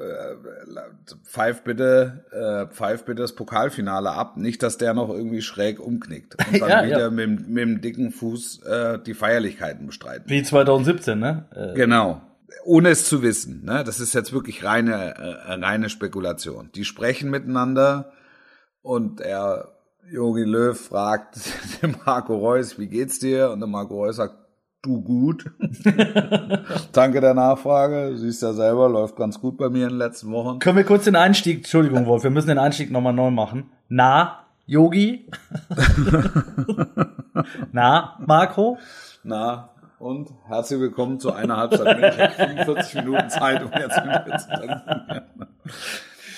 pfeif 1.25 1.63
bitte, 1.63 2.25
äh, 2.31 2.73
pfeif 2.73 3.05
bitte 3.05 3.23
das 3.23 3.33
Pokalfinale 3.35 4.11
ab, 4.13 4.37
nicht, 4.37 4.63
dass 4.63 4.79
der 4.79 4.95
noch 4.95 5.09
irgendwie 5.11 5.43
schräg 5.43 5.81
umknickt 5.81 6.37
und 6.47 6.61
dann 6.61 6.71
Ja, 6.71 6.85
wieder 6.87 7.01
ja. 7.01 7.11
Mit, 7.11 7.25
dem- 7.27 7.47
mit 7.53 7.63
dem 7.65 7.81
dicken 7.81 8.13
Fuß 8.13 8.63
äh, 8.63 8.99
die 9.05 9.15
Feierlichkeiten 9.15 9.87
bestreiten. 9.87 10.31
wie 10.31 10.43
2017, 10.45 11.19
ne? 11.19 11.47
Äh, 11.55 11.75
Genau. 11.75 12.21
Ohne 12.65 12.91
es 12.91 13.05
zu 13.05 13.23
wissen. 13.23 13.65
Ne? 13.65 13.85
Das 13.85 14.01
ist 14.01 14.15
jetzt 14.15 14.33
wirklich 14.33 14.65
reine, 14.65 15.15
äh, 15.17 15.53
reine 15.55 15.89
Spekulation. 15.89 16.71
Die 16.75 16.85
sprechen 16.85 17.31
miteinander 17.31 18.13
und 18.83 19.21
er, 19.21 19.73
Jogi 20.11 20.45
Löw, 20.45 20.79
fragt 20.79 21.39
den 21.83 21.97
Marco 22.05 22.37
Reus, 22.37 22.79
wie 22.79 22.89
geht's 22.89 23.19
dir? 23.19 23.51
Und 23.51 23.61
der 23.61 23.69
Marco 23.69 23.95
Reus 23.95 24.17
sagt, 24.17 24.35
du 24.83 25.01
gut. 25.01 25.51
Danke 26.93 27.21
der 27.21 27.35
Nachfrage. 27.35 28.11
Du 28.11 28.19
siehst 28.19 28.43
ja 28.43 28.53
selber, 28.53 28.89
läuft 28.89 29.17
ganz 29.17 29.41
gut 29.41 29.57
bei 29.57 29.69
mir 29.69 29.85
in 29.85 29.91
den 29.91 29.99
letzten 29.99 30.33
Wochen. 30.33 30.59
Können 30.59 30.77
wir 30.77 30.85
kurz 30.85 31.05
den 31.05 31.17
Einstieg, 31.17 31.59
Entschuldigung, 31.59 32.07
Wolf, 32.07 32.25
wir 32.25 32.31
müssen 32.31 32.49
den 32.49 32.59
Einstieg 32.59 32.91
nochmal 32.91 33.13
neu 33.13 33.31
machen. 33.31 33.71
Na, 33.89 34.41
Yogi? 34.67 35.31
Na, 37.73 38.19
Marco? 38.27 38.79
Na, 39.23 39.71
und 40.03 40.35
herzlich 40.49 40.81
willkommen 40.81 41.21
zu 41.21 41.33
einer 41.33 41.57
Halbzeit. 41.57 41.97
Ich 41.97 42.21
habe 42.21 42.33
45 42.33 42.95
Minuten 42.97 43.31
Zeit, 43.31 43.63
um 43.63 43.71
jetzt 43.71 44.05
mit 44.05 44.27
dir 44.27 44.37
zu 44.37 44.49
telefonieren. 44.49 45.27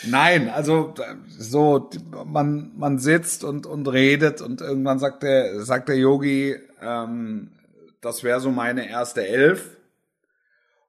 Nein, 0.07 0.51
also 0.51 0.93
so 1.27 1.89
man 2.27 2.73
man 2.77 2.99
sitzt 2.99 3.43
und 3.43 3.65
und 3.65 3.89
redet 3.89 4.43
und 4.43 4.61
irgendwann 4.61 4.99
sagt 4.99 5.23
der 5.23 5.63
sagt 5.63 5.89
der 5.89 5.97
Yogi, 5.97 6.57
ähm, 6.83 7.53
das 8.03 8.23
wäre 8.23 8.39
so 8.39 8.51
meine 8.51 8.87
erste 8.87 9.27
Elf. 9.27 9.79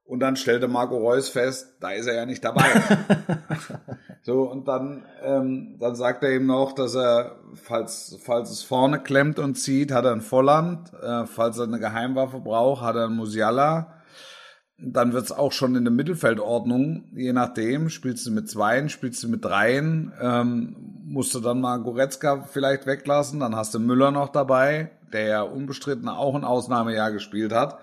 Und 0.04 0.20
dann 0.20 0.36
stellte 0.36 0.68
Marco 0.68 0.98
Reus 0.98 1.30
fest, 1.30 1.78
da 1.80 1.92
ist 1.92 2.08
er 2.08 2.16
ja 2.16 2.26
nicht 2.26 2.44
dabei. 2.44 2.66
so, 4.26 4.42
und 4.42 4.68
dann, 4.68 5.06
ähm, 5.22 5.78
dann 5.80 5.96
sagt 5.96 6.24
er 6.24 6.36
ihm 6.36 6.48
noch, 6.48 6.74
dass 6.74 6.96
er, 6.96 7.36
falls, 7.54 8.18
falls 8.24 8.50
es 8.50 8.64
vorne 8.64 9.00
klemmt 9.00 9.38
und 9.38 9.54
zieht, 9.54 9.92
hat 9.92 10.06
er 10.06 10.14
ein 10.14 10.22
Volland. 10.22 10.92
Äh, 10.96 11.28
falls 11.28 11.60
er 11.60 11.66
eine 11.66 11.78
Geheimwaffe 11.78 12.40
braucht, 12.40 12.82
hat 12.82 12.96
er 12.96 13.06
einen 13.06 13.18
Musiala. 13.18 14.02
Dann 14.80 15.14
wird's 15.14 15.32
auch 15.32 15.52
schon 15.52 15.76
in 15.76 15.84
der 15.84 15.94
Mittelfeldordnung, 15.94 17.12
je 17.16 17.34
nachdem, 17.34 17.90
spielst 17.90 18.26
du 18.26 18.32
mit 18.32 18.50
Zweien, 18.50 18.90
spielst 18.90 19.22
du 19.22 19.30
mit 19.30 19.46
Dreien, 19.46 20.12
ähm, 20.20 20.76
musst 21.04 21.36
du 21.36 21.40
dann 21.40 21.62
mal 21.62 21.78
Goretzka 21.78 22.46
vielleicht 22.52 22.88
weglassen, 22.88 23.40
dann 23.40 23.56
hast 23.56 23.76
du 23.76 23.80
Müller 23.80 24.10
noch 24.10 24.30
dabei, 24.30 24.90
der 25.14 25.28
ja 25.28 25.42
unbestritten 25.44 26.10
auch 26.10 26.34
ein 26.34 26.44
Ausnahmejahr 26.44 27.12
gespielt 27.12 27.54
hat. 27.54 27.78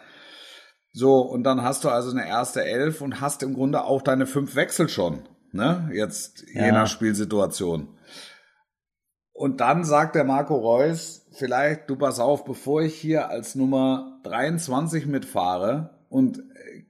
So, 0.92 1.20
und 1.20 1.44
dann 1.44 1.62
hast 1.62 1.84
du 1.84 1.88
also 1.88 2.10
eine 2.10 2.26
erste 2.26 2.64
Elf 2.64 3.00
und 3.00 3.20
hast 3.20 3.44
im 3.44 3.54
Grunde 3.54 3.84
auch 3.84 4.02
deine 4.02 4.26
fünf 4.26 4.56
Wechsel 4.56 4.88
schon, 4.88 5.22
ne? 5.52 5.90
Jetzt 5.92 6.44
je 6.52 6.66
Ja. 6.66 6.72
nach 6.72 6.86
Spielsituation. 6.86 7.88
Und 9.32 9.60
dann 9.60 9.84
sagt 9.84 10.14
der 10.14 10.24
Marco 10.24 10.54
Reus, 10.56 11.26
vielleicht, 11.32 11.88
du 11.88 11.96
pass 11.96 12.20
auf, 12.20 12.44
bevor 12.44 12.82
ich 12.82 12.94
hier 12.94 13.28
als 13.30 13.54
Nummer 13.54 14.20
23 14.24 15.06
mitfahre 15.06 15.90
und 16.08 16.42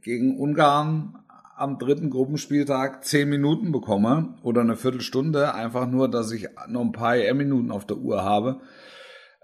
gegen 0.03 0.39
Ungarn 0.39 1.19
am 1.57 1.79
dritten 1.79 2.11
Gruppenspieltag 2.11 3.05
zehn 3.05 3.29
Minuten 3.29 3.71
bekomme 3.71 4.35
oder 4.43 4.63
eine 4.63 4.77
Viertelstunde, 4.77 5.55
einfach 5.55 5.87
nur, 5.87 6.11
dass 6.11 6.33
ich 6.33 6.49
noch 6.69 6.81
ein 6.81 6.93
paar 6.93 7.17
EM-Minuten 7.17 7.71
auf 7.71 7.87
der 7.87 7.99
Uhr 7.99 8.25
habe, 8.25 8.61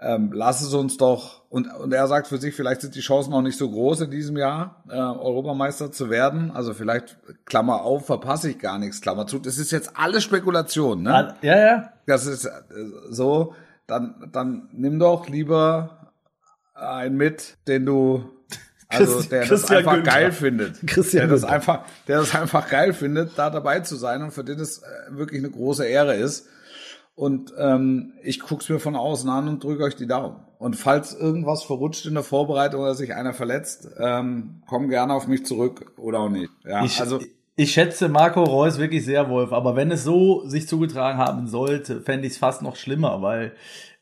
ähm, 0.01 0.31
lass 0.33 0.63
es 0.63 0.75
uns 0.75 0.97
doch, 0.97 1.43
und, 1.49 1.67
und 1.75 1.93
er 1.93 2.07
sagt 2.07 2.29
für 2.29 2.39
sich, 2.39 2.55
vielleicht 2.55 2.83
sind 2.83 2.95
die 2.95 3.01
Chancen 3.01 3.33
auch 3.33 3.43
nicht 3.43 3.59
so 3.59 3.69
groß 3.71 4.03
in 4.03 4.11
diesem 4.11 4.37
Jahr, 4.37 4.85
äh, 4.89 4.95
Europameister 4.95 5.91
zu 5.91 6.09
werden. 6.11 6.51
Also 6.53 6.75
vielleicht, 6.75 7.19
Klammer 7.47 7.83
auf, 7.83 8.07
verpasse 8.07 8.51
ich 8.51 8.59
gar 8.59 8.79
nichts, 8.79 9.01
Klammer 9.01 9.27
zu. 9.27 9.39
Das 9.39 9.59
ist 9.59 9.73
jetzt 9.73 9.97
alles 9.97 10.23
Spekulation, 10.23 11.03
ne? 11.03 11.35
Ja, 11.43 11.59
ja. 11.59 11.93
Das 12.07 12.27
ist 12.27 12.45
äh, 12.45 12.51
so, 13.11 13.55
dann, 13.87 14.29
dann 14.33 14.69
nimm 14.73 14.99
doch 14.99 15.29
lieber 15.29 16.13
einen 16.75 17.17
mit, 17.17 17.57
den 17.67 17.85
du 17.85 18.31
also 18.89 19.23
der 19.23 19.41
das 19.41 19.49
Christian 19.49 19.79
einfach 19.79 19.95
Günther. 19.95 20.13
geil 20.13 20.33
findet. 20.33 20.81
Christian 20.87 21.29
der 21.29 21.29
das 21.29 21.41
Günther. 21.43 21.55
einfach, 21.55 21.81
der 22.07 22.19
das 22.21 22.35
einfach 22.35 22.71
geil 22.71 22.93
findet, 22.95 23.33
da 23.37 23.51
dabei 23.51 23.81
zu 23.81 23.97
sein 23.97 24.23
und 24.23 24.31
für 24.31 24.45
den 24.45 24.59
es 24.61 24.79
äh, 24.79 24.85
wirklich 25.11 25.41
eine 25.41 25.51
große 25.51 25.85
Ehre 25.85 26.15
ist. 26.15 26.49
Und 27.19 27.53
ähm, 27.59 28.13
ich 28.23 28.39
guck's 28.39 28.69
mir 28.69 28.79
von 28.79 28.95
außen 28.95 29.29
an 29.29 29.49
und 29.49 29.65
drücke 29.65 29.83
euch 29.83 29.97
die 29.97 30.07
Daumen. 30.07 30.37
Und 30.61 30.77
falls 30.77 31.15
irgendwas 31.15 31.65
verrutscht 31.65 32.07
in 32.07 32.15
der 32.15 32.23
Vorbereitung 32.23 32.81
oder 32.83 32.95
sich 32.95 33.13
einer 33.15 33.35
verletzt, 33.35 33.89
ähm, 33.99 34.63
komm 34.69 34.89
gerne 34.89 35.15
auf 35.15 35.27
mich 35.27 35.45
zurück 35.45 35.93
oder 35.97 36.21
auch 36.21 36.29
nicht. 36.29 36.51
Ja, 36.65 36.85
Ich, 36.85 37.01
also 37.01 37.19
ich 37.57 37.73
schätze 37.73 38.09
Marco 38.09 38.45
Reus 38.45 38.79
wirklich 38.79 39.05
sehr, 39.05 39.29
Wolf. 39.29 39.53
Aber 39.53 39.75
wenn 39.75 39.91
es 39.91 40.05
so 40.05 40.47
sich 40.47 40.69
zugetragen 40.69 41.19
haben 41.19 41.49
sollte, 41.49 42.01
fände 42.03 42.27
ich 42.29 42.35
es 42.35 42.39
fast 42.39 42.63
noch 42.63 42.77
schlimmer, 42.77 43.21
weil 43.21 43.53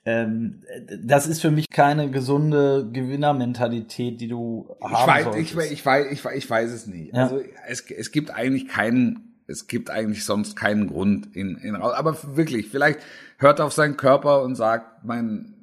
ähm, 0.05 0.61
das 1.03 1.27
ist 1.27 1.41
für 1.41 1.51
mich 1.51 1.71
keine 1.71 2.11
gesunde 2.11 2.87
Gewinnermentalität, 2.93 4.21
die 4.21 4.29
du 4.29 4.69
ich 4.79 4.87
haben 4.87 5.09
weiß, 5.11 5.25
solltest. 5.25 5.51
ich, 5.53 5.57
weiß- 5.59 5.73
ich 5.73 5.87
weiß, 5.87 6.07
ich, 6.13 6.21
weiß- 6.21 6.35
ich 6.37 6.51
weiß 6.51 6.71
es 6.71 6.87
nie. 6.87 7.11
Ja. 7.15 7.23
Also 7.25 7.41
es, 7.67 7.91
es 7.91 8.13
gibt 8.13 8.31
eigentlich 8.31 8.69
keinen, 8.69 9.26
es 9.47 9.67
gibt 9.67 9.91
eigentlich 9.91 10.25
sonst 10.25 10.57
keinen 10.57 10.89
Grund 10.89 11.35
in, 11.37 11.57
in 11.57 11.77
aber 11.77 12.17
wirklich, 12.37 12.69
vielleicht 12.69 13.01
hört 13.39 13.61
auf 13.61 13.73
seinen 13.73 13.97
Körper 13.97 14.43
und 14.43 14.55
sagt, 14.55 15.05
mein 15.05 15.57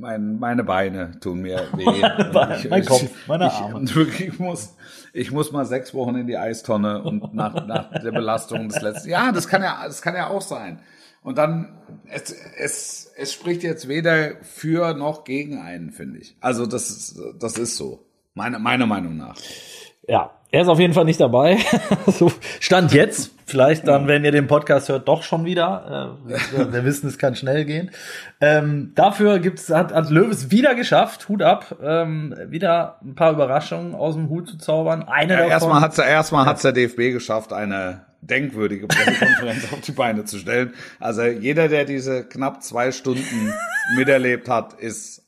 mein, 0.00 0.38
meine 0.38 0.64
Beine 0.64 1.20
tun 1.20 1.42
mir 1.42 1.58
weh. 1.76 2.32
Beine, 2.32 2.68
mein 2.68 2.84
Kopf, 2.84 3.10
meine 3.26 3.46
ich, 3.46 3.52
Arme. 3.52 3.76
Und 3.76 3.94
wirklich, 3.94 4.28
ich 4.28 4.38
muss, 4.38 4.74
ich 5.12 5.30
muss 5.30 5.52
mal 5.52 5.66
sechs 5.66 5.94
Wochen 5.94 6.16
in 6.16 6.26
die 6.26 6.38
Eistonne 6.38 7.02
und 7.02 7.34
nach, 7.34 7.66
nach 7.66 7.90
der 7.90 8.10
Belastung 8.10 8.68
des 8.68 8.80
letzten. 8.80 9.10
Ja, 9.10 9.30
das 9.30 9.46
kann 9.46 9.62
ja, 9.62 9.82
das 9.84 10.02
kann 10.02 10.14
ja 10.14 10.28
auch 10.28 10.42
sein. 10.42 10.80
Und 11.22 11.36
dann, 11.36 11.78
es, 12.08 12.34
es, 12.58 13.12
es 13.14 13.32
spricht 13.32 13.62
jetzt 13.62 13.88
weder 13.88 14.36
für 14.42 14.94
noch 14.94 15.24
gegen 15.24 15.58
einen, 15.58 15.90
finde 15.90 16.18
ich. 16.18 16.34
Also 16.40 16.64
das 16.64 16.88
ist, 16.88 17.20
das 17.38 17.58
ist 17.58 17.76
so. 17.76 18.06
Meine, 18.34 18.58
meiner 18.58 18.86
Meinung 18.86 19.18
nach. 19.18 19.36
Ja, 20.08 20.30
er 20.52 20.62
ist 20.62 20.68
auf 20.68 20.80
jeden 20.80 20.94
Fall 20.94 21.04
nicht 21.04 21.20
dabei. 21.20 21.58
so 22.06 22.32
stand 22.58 22.92
jetzt. 22.92 23.32
Vielleicht 23.46 23.88
dann, 23.88 24.06
wenn 24.06 24.24
ihr 24.24 24.30
den 24.30 24.46
Podcast 24.46 24.88
hört, 24.88 25.08
doch 25.08 25.24
schon 25.24 25.44
wieder. 25.44 26.16
Äh, 26.28 26.72
wir, 26.72 26.84
wissen, 26.84 27.08
es 27.08 27.18
kann 27.18 27.34
schnell 27.34 27.64
gehen. 27.64 27.90
Ähm, 28.40 28.92
dafür 28.94 29.40
gibt's, 29.40 29.70
hat, 29.70 29.92
hat 29.92 30.08
Löwes 30.08 30.52
wieder 30.52 30.76
geschafft, 30.76 31.28
Hut 31.28 31.42
ab, 31.42 31.76
ähm, 31.82 32.32
wieder 32.46 33.00
ein 33.02 33.16
paar 33.16 33.32
Überraschungen 33.32 33.96
aus 33.96 34.14
dem 34.14 34.28
Hut 34.28 34.48
zu 34.48 34.56
zaubern. 34.58 35.02
Eine 35.02 35.32
Ja, 35.32 35.38
davon. 35.38 35.50
erstmal 35.50 35.80
hat's, 35.80 35.98
erstmal 35.98 36.46
hat's 36.46 36.62
der 36.62 36.70
DFB 36.70 37.12
geschafft, 37.12 37.52
eine 37.52 38.06
denkwürdige 38.20 38.86
Pressekonferenz 38.86 39.72
auf 39.72 39.80
die 39.80 39.92
Beine 39.92 40.24
zu 40.24 40.38
stellen. 40.38 40.72
Also 41.00 41.22
jeder, 41.24 41.66
der 41.68 41.84
diese 41.84 42.24
knapp 42.24 42.62
zwei 42.62 42.92
Stunden 42.92 43.52
miterlebt 43.96 44.48
hat, 44.48 44.74
ist 44.74 45.24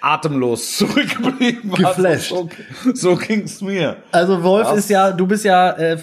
atemlos 0.00 0.76
zurückgeblieben. 0.78 1.70
Geflasht. 1.70 2.32
Also 2.32 2.48
so, 2.84 2.94
so 2.94 3.16
ging's 3.16 3.60
mir. 3.60 3.96
Also 4.12 4.42
Wolf 4.42 4.68
Was? 4.68 4.78
ist 4.78 4.90
ja, 4.90 5.12
du 5.12 5.26
bist 5.26 5.44
ja, 5.44 5.70
äh, 5.72 5.96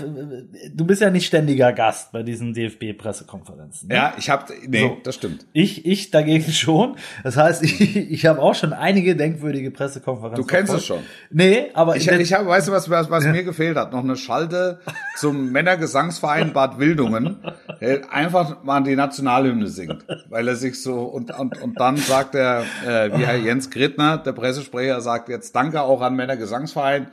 du 0.74 0.86
bist 0.86 1.02
ja 1.02 1.10
nicht 1.10 1.26
ständiger 1.26 1.72
Gast 1.74 2.12
bei 2.12 2.24
diesen 2.24 2.54
DFB-Pressekonferenzen. 2.54 3.90
ne? 3.90 3.96
Ja, 3.96 4.14
ich 4.18 4.30
habe, 4.30 4.46
nee, 4.68 4.82
So. 4.82 4.98
das 5.04 5.16
stimmt. 5.16 5.46
Ich, 5.54 5.86
ich 5.86 6.12
dagegen 6.12 6.52
schon. 6.52 6.96
Das 7.24 7.38
heißt, 7.38 7.64
ich, 7.64 7.96
ich 7.96 8.26
habe 8.26 8.42
auch 8.42 8.56
schon 8.56 8.74
einige 8.74 9.16
denkwürdige 9.16 9.72
Pressekonferenzen. 9.72 10.42
Du 10.44 10.48
kennst 10.48 10.74
es 10.74 10.86
schon. 10.86 11.00
Nee, 11.32 11.70
aber 11.74 11.96
Ich, 11.96 12.08
ich 12.10 12.34
habe, 12.34 12.48
weißt 12.48 12.68
du, 12.68 12.72
was, 12.72 12.90
was, 12.90 13.10
was 13.10 13.24
mir 13.26 13.44
gefehlt 13.44 13.78
hat? 13.78 13.92
Noch 13.92 14.04
eine 14.04 14.16
Schalte 14.16 14.80
zum 15.18 15.52
Männergesangsverein 15.52 16.54
Bad 16.54 16.80
Wildungen, 16.80 17.38
der 17.82 18.12
einfach 18.14 18.64
mal 18.64 18.82
die 18.84 18.96
Nationalhymne 18.96 19.68
singt, 19.68 20.06
weil 20.30 20.48
er 20.48 20.56
sich 20.56 20.82
so 20.82 21.02
und 21.04 21.32
und, 21.38 21.62
und 21.62 21.80
dann 21.80 21.98
sagt 21.98 22.36
er, 22.36 22.64
äh, 22.86 23.12
wie 23.18 23.26
Herr 23.26 23.36
Jens 23.38 23.70
Grittner, 23.86 24.18
der 24.18 24.32
Pressesprecher, 24.34 25.00
sagt 25.02 25.30
jetzt 25.30 25.56
Danke 25.56 25.82
auch 25.82 26.02
an 26.02 26.16
Männergesangsverein 26.16 27.08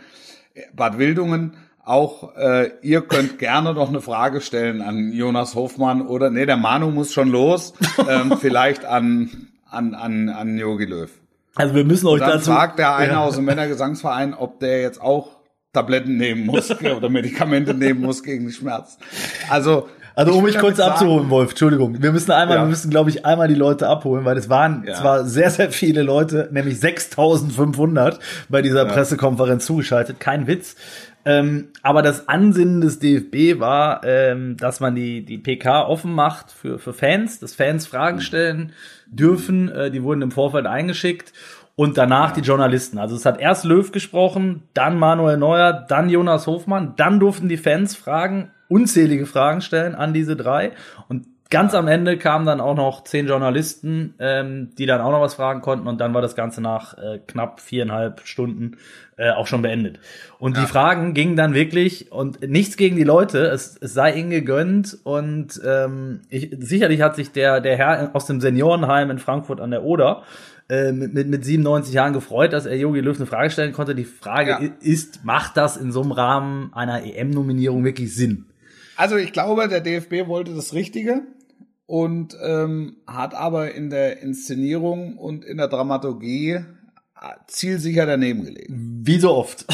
Bad 0.74 0.98
Wildungen. 0.98 1.56
Auch 1.84 2.36
äh, 2.36 2.70
ihr 2.82 3.02
könnt 3.02 3.38
gerne 3.38 3.74
noch 3.74 3.88
eine 3.88 4.00
Frage 4.00 4.40
stellen 4.40 4.80
an 4.82 5.12
Jonas 5.12 5.54
Hofmann 5.54 6.00
oder 6.06 6.30
nee, 6.30 6.46
der 6.46 6.56
Manu 6.56 6.90
muss 6.90 7.12
schon 7.12 7.28
los, 7.28 7.74
ähm, 8.08 8.34
vielleicht 8.40 8.84
an 8.84 9.48
an 9.68 9.94
an 9.94 10.28
an 10.28 10.56
Jogi 10.58 10.84
Löw. 10.84 11.10
also 11.56 11.74
wir 11.74 11.84
müssen 11.84 12.06
euch 12.06 12.20
Dann 12.20 12.30
dazu. 12.30 12.52
fragt 12.52 12.78
der 12.78 12.94
eine 12.96 13.14
Ja. 13.14 13.20
aus 13.24 13.34
dem 13.34 13.44
Männergesangsverein, 13.46 14.32
ob 14.34 14.60
der 14.60 14.80
jetzt 14.80 15.00
auch 15.02 15.36
Tabletten 15.72 16.16
nehmen 16.18 16.46
muss 16.46 16.70
oder 16.96 17.08
Medikamente 17.08 17.74
nehmen 17.74 18.00
muss 18.00 18.22
gegen 18.22 18.46
die 18.46 18.52
Schmerzen. 18.52 18.98
Also, 19.50 19.88
Also 20.14 20.32
um 20.32 20.38
will 20.44 20.52
mich 20.52 20.58
kurz 20.60 20.76
sagen- 20.76 20.92
abzuholen, 20.92 21.30
Wolf, 21.30 21.50
Entschuldigung. 21.50 22.02
Wir 22.02 22.12
müssen 22.12 22.30
einmal, 22.32 22.56
Ja. 22.58 22.62
wir 22.64 22.68
müssen, 22.68 22.90
glaube 22.90 23.10
ich, 23.10 23.24
einmal 23.24 23.48
die 23.48 23.54
Leute 23.54 23.88
abholen, 23.88 24.24
weil 24.24 24.36
es 24.36 24.48
waren 24.48 24.84
Ja. 24.86 24.94
zwar 24.94 25.24
sehr, 25.24 25.50
sehr 25.50 25.70
viele 25.70 26.02
Leute, 26.02 26.48
nämlich 26.52 26.78
6500 26.80 28.18
bei 28.48 28.62
dieser 28.62 28.84
Pressekonferenz 28.84 29.64
zugeschaltet. 29.66 30.20
Kein 30.20 30.46
Witz. 30.46 30.76
Ähm, 31.24 31.68
aber 31.82 32.02
das 32.02 32.28
Ansinnen 32.28 32.80
des 32.80 32.98
DFB 32.98 33.60
war, 33.60 34.02
ähm, 34.04 34.56
dass 34.56 34.80
man 34.80 34.94
die, 34.96 35.24
die 35.24 35.38
PK 35.38 35.86
offen 35.86 36.12
macht 36.12 36.50
für, 36.50 36.78
für 36.80 36.92
Fans, 36.92 37.38
dass 37.38 37.54
Fans 37.54 37.86
Fragen 37.86 38.20
stellen 38.20 38.72
dürfen. 39.06 39.68
Äh, 39.70 39.90
die 39.92 40.02
wurden 40.02 40.22
im 40.22 40.30
Vorfeld 40.32 40.66
eingeschickt. 40.66 41.32
Und 41.74 41.96
danach 41.96 42.32
die 42.32 42.42
Journalisten. 42.42 42.98
Also 42.98 43.16
es 43.16 43.24
hat 43.24 43.40
erst 43.40 43.64
Löw 43.64 43.90
gesprochen, 43.92 44.64
dann 44.74 44.98
Manuel 44.98 45.38
Neuer, 45.38 45.72
dann 45.72 46.10
Jonas 46.10 46.46
Hofmann, 46.46 46.92
dann 46.96 47.18
durften 47.18 47.48
die 47.48 47.56
Fans 47.56 47.96
Fragen, 47.96 48.50
unzählige 48.72 49.26
Fragen 49.26 49.60
stellen 49.60 49.94
an 49.94 50.12
diese 50.12 50.34
drei. 50.36 50.72
Und 51.08 51.26
ganz 51.50 51.74
am 51.74 51.86
Ende 51.86 52.16
kamen 52.16 52.46
dann 52.46 52.60
auch 52.60 52.74
noch 52.74 53.04
zehn 53.04 53.26
Journalisten, 53.28 54.14
ähm, 54.18 54.70
die 54.78 54.86
dann 54.86 55.02
auch 55.02 55.10
noch 55.12 55.20
was 55.20 55.34
fragen 55.34 55.60
konnten. 55.60 55.86
Und 55.86 56.00
dann 56.00 56.14
war 56.14 56.22
das 56.22 56.34
Ganze 56.34 56.62
nach 56.62 56.96
äh, 56.96 57.18
knapp 57.26 57.60
viereinhalb 57.60 58.22
Stunden 58.24 58.78
äh, 59.18 59.30
auch 59.32 59.46
schon 59.46 59.60
beendet. 59.60 60.00
Und 60.38 60.56
die 60.56 60.66
Fragen 60.66 61.12
gingen 61.12 61.36
dann 61.36 61.52
wirklich 61.52 62.10
und 62.10 62.40
nichts 62.48 62.78
gegen 62.78 62.96
die 62.96 63.04
Leute. 63.04 63.44
Es, 63.48 63.76
es 63.80 63.92
sei 63.92 64.14
ihnen 64.14 64.30
gegönnt 64.30 64.96
und 65.04 65.60
ähm, 65.64 66.20
ich, 66.30 66.56
sicherlich 66.58 67.02
hat 67.02 67.16
sich 67.16 67.30
der 67.32 67.60
der 67.60 67.76
Herr 67.76 68.10
aus 68.14 68.24
dem 68.24 68.40
Seniorenheim 68.40 69.10
in 69.10 69.18
Frankfurt 69.18 69.60
an 69.60 69.70
der 69.70 69.82
Oder 69.84 70.22
äh, 70.70 70.92
mit, 70.92 71.12
mit, 71.12 71.28
mit 71.28 71.44
97 71.44 71.92
Jahren 71.92 72.14
gefreut, 72.14 72.54
dass 72.54 72.64
er 72.64 72.76
Jogi 72.78 73.00
Löw 73.00 73.14
eine 73.16 73.26
Frage 73.26 73.50
stellen 73.50 73.72
konnte. 73.74 73.94
Die 73.94 74.04
Frage 74.04 74.50
Ja. 74.50 74.58
ist, 74.80 75.22
macht 75.24 75.58
das 75.58 75.76
in 75.76 75.92
so 75.92 76.00
einem 76.00 76.12
Rahmen 76.12 76.72
einer 76.72 77.04
EM-Nominierung 77.04 77.84
wirklich 77.84 78.14
Sinn? 78.16 78.46
Also 78.96 79.16
ich 79.16 79.32
glaube, 79.32 79.68
der 79.68 79.80
DFB 79.80 80.26
wollte 80.26 80.54
das 80.54 80.74
Richtige 80.74 81.22
und 81.86 82.36
ähm, 82.42 82.96
hat 83.06 83.34
aber 83.34 83.74
in 83.74 83.90
der 83.90 84.20
Inszenierung 84.22 85.18
und 85.18 85.44
in 85.44 85.56
der 85.56 85.68
Dramaturgie 85.68 86.52
äh, 86.52 86.64
zielsicher 87.46 88.06
daneben 88.06 88.44
gelegen. 88.44 89.00
Wie 89.04 89.18
so 89.18 89.34
oft. 89.34 89.66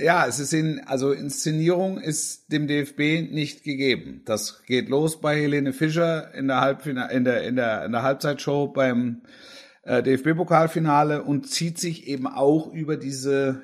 Ja, 0.00 0.26
es 0.26 0.38
ist 0.38 0.52
in, 0.52 0.80
also 0.86 1.12
Inszenierung 1.12 1.98
ist 1.98 2.52
dem 2.52 2.66
DFB 2.66 3.32
nicht 3.32 3.64
gegeben. 3.64 4.22
Das 4.24 4.62
geht 4.64 4.88
los 4.88 5.20
bei 5.20 5.36
Helene 5.36 5.72
Fischer 5.72 6.32
in 6.34 6.48
der 6.48 6.60
Halbfina 6.60 7.06
in 7.06 7.24
der, 7.24 7.42
in 7.42 7.56
der, 7.56 7.84
in 7.84 7.92
der 7.92 8.02
Halbzeitshow 8.02 8.68
beim 8.68 9.22
äh, 9.82 10.02
DFB-Pokalfinale 10.02 11.22
und 11.22 11.48
zieht 11.48 11.78
sich 11.78 12.06
eben 12.06 12.26
auch 12.26 12.72
über 12.72 12.96
diese 12.96 13.62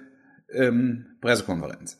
ähm, 0.52 1.06
Pressekonferenz. 1.20 1.98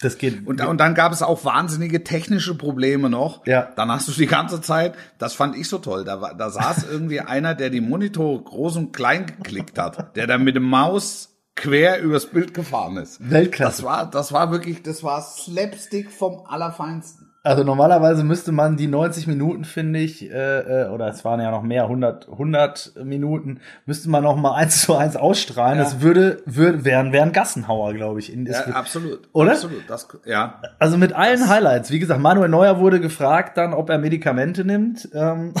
Das 0.00 0.18
geht. 0.18 0.46
Und, 0.46 0.60
und 0.60 0.78
dann 0.78 0.94
gab 0.94 1.12
es 1.12 1.22
auch 1.22 1.44
wahnsinnige 1.44 2.04
technische 2.04 2.56
Probleme 2.56 3.08
noch. 3.08 3.46
Ja. 3.46 3.70
Dann 3.76 3.90
hast 3.90 4.08
du 4.08 4.12
die 4.12 4.26
ganze 4.26 4.60
Zeit, 4.60 4.94
das 5.18 5.34
fand 5.34 5.56
ich 5.56 5.68
so 5.68 5.78
toll, 5.78 6.04
da, 6.04 6.20
war, 6.20 6.34
da 6.34 6.50
saß 6.50 6.84
irgendwie 6.90 7.20
einer, 7.20 7.54
der 7.54 7.70
die 7.70 7.80
Monitore 7.80 8.42
groß 8.42 8.76
und 8.76 8.92
klein 8.92 9.26
geklickt 9.26 9.78
hat, 9.78 10.16
der 10.16 10.26
dann 10.26 10.44
mit 10.44 10.56
dem 10.56 10.64
Maus 10.64 11.30
quer 11.54 12.02
übers 12.02 12.26
Bild 12.26 12.52
gefahren 12.52 12.98
ist. 12.98 13.30
Weltklasse. 13.30 13.82
Das 13.82 13.84
war, 13.84 14.10
das 14.10 14.32
war 14.32 14.50
wirklich, 14.50 14.82
das 14.82 15.02
war 15.02 15.22
Slapstick 15.22 16.10
vom 16.10 16.44
Allerfeinsten. 16.46 17.25
Also 17.46 17.62
normalerweise 17.62 18.24
müsste 18.24 18.50
man 18.50 18.76
die 18.76 18.88
90 18.88 19.28
Minuten, 19.28 19.64
finde 19.64 20.00
ich, 20.00 20.28
äh, 20.28 20.84
äh, 20.84 20.88
oder 20.88 21.06
es 21.06 21.24
waren 21.24 21.40
ja 21.40 21.52
noch 21.52 21.62
mehr, 21.62 21.84
100, 21.84 22.28
100 22.28 22.92
Minuten, 23.04 23.60
müsste 23.84 24.10
man 24.10 24.24
noch 24.24 24.34
mal 24.34 24.54
eins 24.56 24.82
zu 24.82 24.96
eins 24.96 25.14
ausstrahlen. 25.14 25.78
Ja. 25.78 25.84
Das 25.84 26.00
würde, 26.00 26.42
würde 26.44 26.84
wären, 26.84 27.12
wären 27.12 27.30
Gassenhauer, 27.30 27.94
glaube 27.94 28.18
ich. 28.18 28.32
In, 28.32 28.46
Ja, 28.46 28.52
es- 28.66 28.74
absolut. 28.74 29.28
Oder? 29.32 29.52
Absolut. 29.52 29.84
Das, 29.88 30.08
ja. 30.24 30.60
also 30.80 30.96
mit 30.98 31.12
allen 31.12 31.48
Highlights. 31.48 31.92
Wie 31.92 32.00
gesagt, 32.00 32.20
Manuel 32.20 32.48
Neuer 32.48 32.80
wurde 32.80 32.98
gefragt 32.98 33.56
dann, 33.56 33.74
ob 33.74 33.90
er 33.90 33.98
Medikamente 33.98 34.64
nimmt, 34.64 35.08
ähm, 35.14 35.54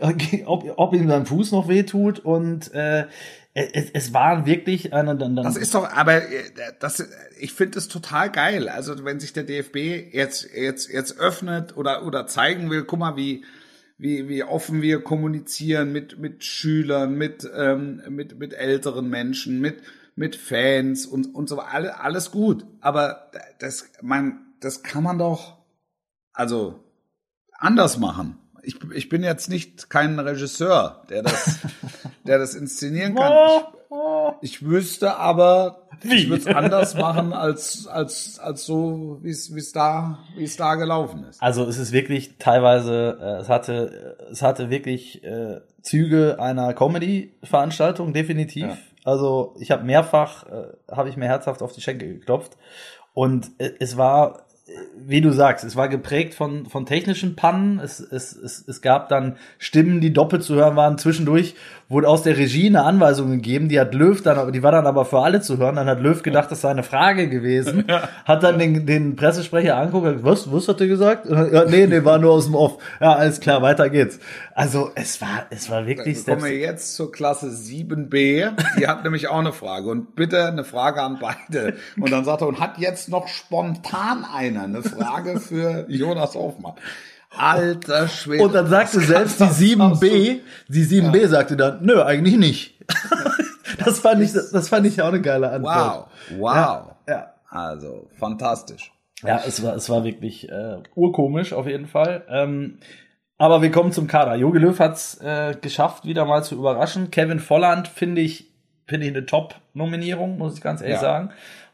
ob, 0.46 0.64
ob 0.76 0.92
ihm 0.92 1.08
sein 1.08 1.24
Fuß 1.26 1.52
noch 1.52 1.68
wehtut 1.68 2.18
und 2.18 2.74
äh, 2.74 3.04
es, 3.54 3.90
es 3.92 4.14
war 4.14 4.46
wirklich 4.46 4.92
eine 4.94 5.14
dann, 5.16 5.36
dann 5.36 5.44
Das 5.44 5.56
ist 5.56 5.74
doch, 5.74 5.90
aber 5.90 6.22
äh, 6.22 6.42
das, 6.80 7.06
ich 7.38 7.52
finde 7.52 7.78
es 7.78 7.88
total 7.88 8.30
geil. 8.30 8.68
Also 8.68 9.04
wenn 9.04 9.20
sich 9.20 9.32
der 9.32 9.44
DFB 9.44 9.76
jetzt 10.12 10.48
jetzt 10.54 10.88
jetzt 10.88 11.18
öffnet 11.18 11.76
oder 11.76 12.06
oder 12.06 12.26
zeigen 12.26 12.70
will, 12.70 12.84
guck 12.84 12.98
mal 12.98 13.16
wie 13.16 13.44
wie 13.98 14.28
wie 14.28 14.42
offen 14.42 14.80
wir 14.80 15.02
kommunizieren 15.02 15.92
mit 15.92 16.18
mit 16.18 16.44
Schülern, 16.44 17.14
mit 17.14 17.48
ähm, 17.54 18.02
mit 18.08 18.38
mit 18.38 18.54
älteren 18.54 19.10
Menschen, 19.10 19.60
mit 19.60 19.82
mit 20.16 20.34
Fans 20.34 21.04
und 21.04 21.34
und 21.34 21.48
so 21.48 21.58
alle, 21.60 22.00
alles 22.00 22.30
gut. 22.30 22.64
Aber 22.80 23.30
das 23.58 23.90
man 24.00 24.46
das 24.60 24.82
kann 24.82 25.02
man 25.02 25.18
doch 25.18 25.58
also 26.32 26.82
anders 27.58 27.98
machen. 27.98 28.38
Ich, 28.62 28.76
ich 28.94 29.08
bin 29.08 29.24
jetzt 29.24 29.48
nicht 29.48 29.90
kein 29.90 30.18
Regisseur, 30.18 31.02
der 31.10 31.22
das, 31.22 31.58
der 32.26 32.38
das 32.38 32.54
inszenieren 32.54 33.14
kann. 33.14 33.32
Ich, 34.40 34.52
ich 34.52 34.64
wüsste 34.64 35.16
aber, 35.16 35.88
ich 36.02 36.28
würde 36.28 36.42
es 36.42 36.46
anders 36.46 36.94
machen 36.94 37.32
als, 37.32 37.86
als, 37.86 38.38
als 38.38 38.64
so, 38.64 39.18
wie 39.22 39.30
es, 39.30 39.54
wie 39.54 39.58
es 39.58 39.72
da, 39.72 40.18
wie 40.36 40.44
es 40.44 40.56
da 40.56 40.76
gelaufen 40.76 41.24
ist. 41.24 41.42
Also 41.42 41.64
es 41.64 41.76
ist 41.76 41.92
wirklich 41.92 42.38
teilweise, 42.38 43.18
äh, 43.20 43.40
es 43.40 43.48
hatte, 43.48 44.16
es 44.30 44.42
hatte 44.42 44.70
wirklich 44.70 45.22
äh, 45.24 45.60
Züge 45.82 46.38
einer 46.38 46.72
Comedy-Veranstaltung, 46.72 48.12
definitiv. 48.12 48.64
Ja. 48.64 48.78
Also 49.04 49.54
ich 49.58 49.70
habe 49.70 49.84
mehrfach, 49.84 50.46
äh, 50.46 50.66
habe 50.90 51.08
ich 51.08 51.16
mir 51.16 51.26
herzhaft 51.26 51.62
auf 51.62 51.72
die 51.72 51.80
Schenkel 51.80 52.14
geklopft. 52.14 52.56
Und 53.14 53.50
äh, 53.58 53.72
es 53.80 53.96
war, 53.96 54.46
wie 54.96 55.20
du 55.20 55.32
sagst, 55.32 55.64
es 55.64 55.74
war 55.74 55.88
geprägt 55.88 56.34
von, 56.34 56.66
von 56.66 56.86
technischen 56.86 57.34
Pannen. 57.34 57.80
Es, 57.80 57.98
es, 57.98 58.34
es, 58.36 58.66
es 58.66 58.80
gab 58.80 59.08
dann 59.08 59.36
Stimmen, 59.58 60.00
die 60.00 60.12
doppelt 60.12 60.44
zu 60.44 60.54
hören 60.54 60.76
waren. 60.76 60.98
Zwischendurch 60.98 61.54
wurde 61.92 62.08
aus 62.08 62.22
der 62.22 62.36
Regie 62.36 62.66
eine 62.66 62.82
Anweisung 62.82 63.30
gegeben, 63.30 63.68
die 63.68 63.78
hat 63.78 63.94
Löw 63.94 64.20
dann, 64.22 64.52
die 64.52 64.62
war 64.62 64.72
dann 64.72 64.86
aber 64.86 65.04
für 65.04 65.20
alle 65.20 65.40
zu 65.40 65.58
hören. 65.58 65.76
Dann 65.76 65.86
hat 65.86 66.00
Löw 66.00 66.22
gedacht, 66.22 66.50
das 66.50 66.62
sei 66.62 66.70
eine 66.70 66.82
Frage 66.82 67.28
gewesen. 67.28 67.84
Hat 68.24 68.42
dann 68.42 68.58
den, 68.58 68.86
den 68.86 69.16
Pressesprecher 69.16 69.76
angeguckt, 69.76 70.24
was, 70.24 70.50
was 70.52 70.68
hat 70.68 70.80
er 70.80 70.86
gesagt? 70.86 71.28
Dann, 71.28 71.52
Ja, 71.52 71.64
nee, 71.64 71.86
nee, 71.86 72.04
war 72.04 72.18
nur 72.18 72.32
aus 72.32 72.46
dem 72.46 72.54
Off. 72.54 72.78
Ja, 73.00 73.14
alles 73.14 73.40
klar, 73.40 73.62
weiter 73.62 73.90
geht's. 73.90 74.18
Also 74.54 74.90
es 74.94 75.20
war, 75.20 75.46
es 75.50 75.70
war 75.70 75.86
wirklich 75.86 76.24
Kommen 76.24 76.44
wir 76.44 76.56
jetzt 76.56 76.94
zur 76.94 77.12
Klasse 77.12 77.48
7b. 77.48 78.52
Die 78.78 78.86
hat 78.86 79.04
nämlich 79.04 79.28
auch 79.28 79.38
eine 79.38 79.52
Frage. 79.52 79.88
Und 79.88 80.14
bitte 80.14 80.46
eine 80.46 80.64
Frage 80.64 81.02
an 81.02 81.18
beide. 81.20 81.74
Und 82.00 82.10
dann 82.10 82.24
sagt 82.24 82.42
er, 82.42 82.48
und 82.48 82.60
hat 82.60 82.78
jetzt 82.78 83.08
noch 83.08 83.28
spontan 83.28 84.24
einer 84.24 84.62
eine 84.62 84.82
Frage 84.82 85.40
für 85.40 85.84
Jonas 85.88 86.34
Hoffmann. 86.34 86.74
Alter 87.36 88.08
Schwede. 88.08 88.44
Und 88.44 88.54
dann 88.54 88.66
sagte 88.68 89.00
selbst 89.00 89.40
die 89.40 89.44
das- 89.44 89.58
7b, 89.58 90.40
die 90.68 90.84
7b 90.84 91.26
sagte 91.28 91.56
dann, 91.56 91.82
nö, 91.84 92.02
eigentlich 92.02 92.36
nicht. 92.36 92.74
das 93.84 94.00
fand 94.00 94.22
ich, 94.22 94.32
das 94.32 94.68
fand 94.68 94.86
ich 94.86 95.00
auch 95.02 95.08
eine 95.08 95.20
geile 95.20 95.50
Antwort. 95.50 96.08
Wow, 96.30 96.38
wow. 96.38 96.92
Ja. 97.08 97.32
Also, 97.48 98.08
fantastisch. 98.18 98.92
Ja, 99.22 99.40
es 99.46 99.62
war, 99.62 99.74
es 99.76 99.88
war 99.88 100.04
wirklich 100.04 100.48
äh, 100.50 100.78
urkomisch 100.94 101.52
auf 101.52 101.66
jeden 101.66 101.86
Fall. 101.86 102.22
Ähm, 102.28 102.78
aber 103.38 103.62
wir 103.62 103.70
kommen 103.70 103.92
zum 103.92 104.06
Kader. 104.06 104.34
Jogi 104.36 104.58
Löw 104.58 104.78
hat's 104.78 105.18
äh, 105.20 105.54
geschafft, 105.60 106.04
wieder 106.04 106.24
mal 106.24 106.42
zu 106.42 106.54
überraschen. 106.54 107.10
Kevin 107.10 107.38
Volland 107.40 107.88
finde 107.88 108.20
ich, 108.20 108.50
finde 108.86 109.06
ich 109.06 109.14
eine 109.14 109.26
Top-Nominierung, 109.26 110.38
muss 110.38 110.54
ich 110.54 110.60
ganz 110.60 110.80
ehrlich 110.80 110.96
Ja. 110.96 111.00
sagen. 111.00 111.30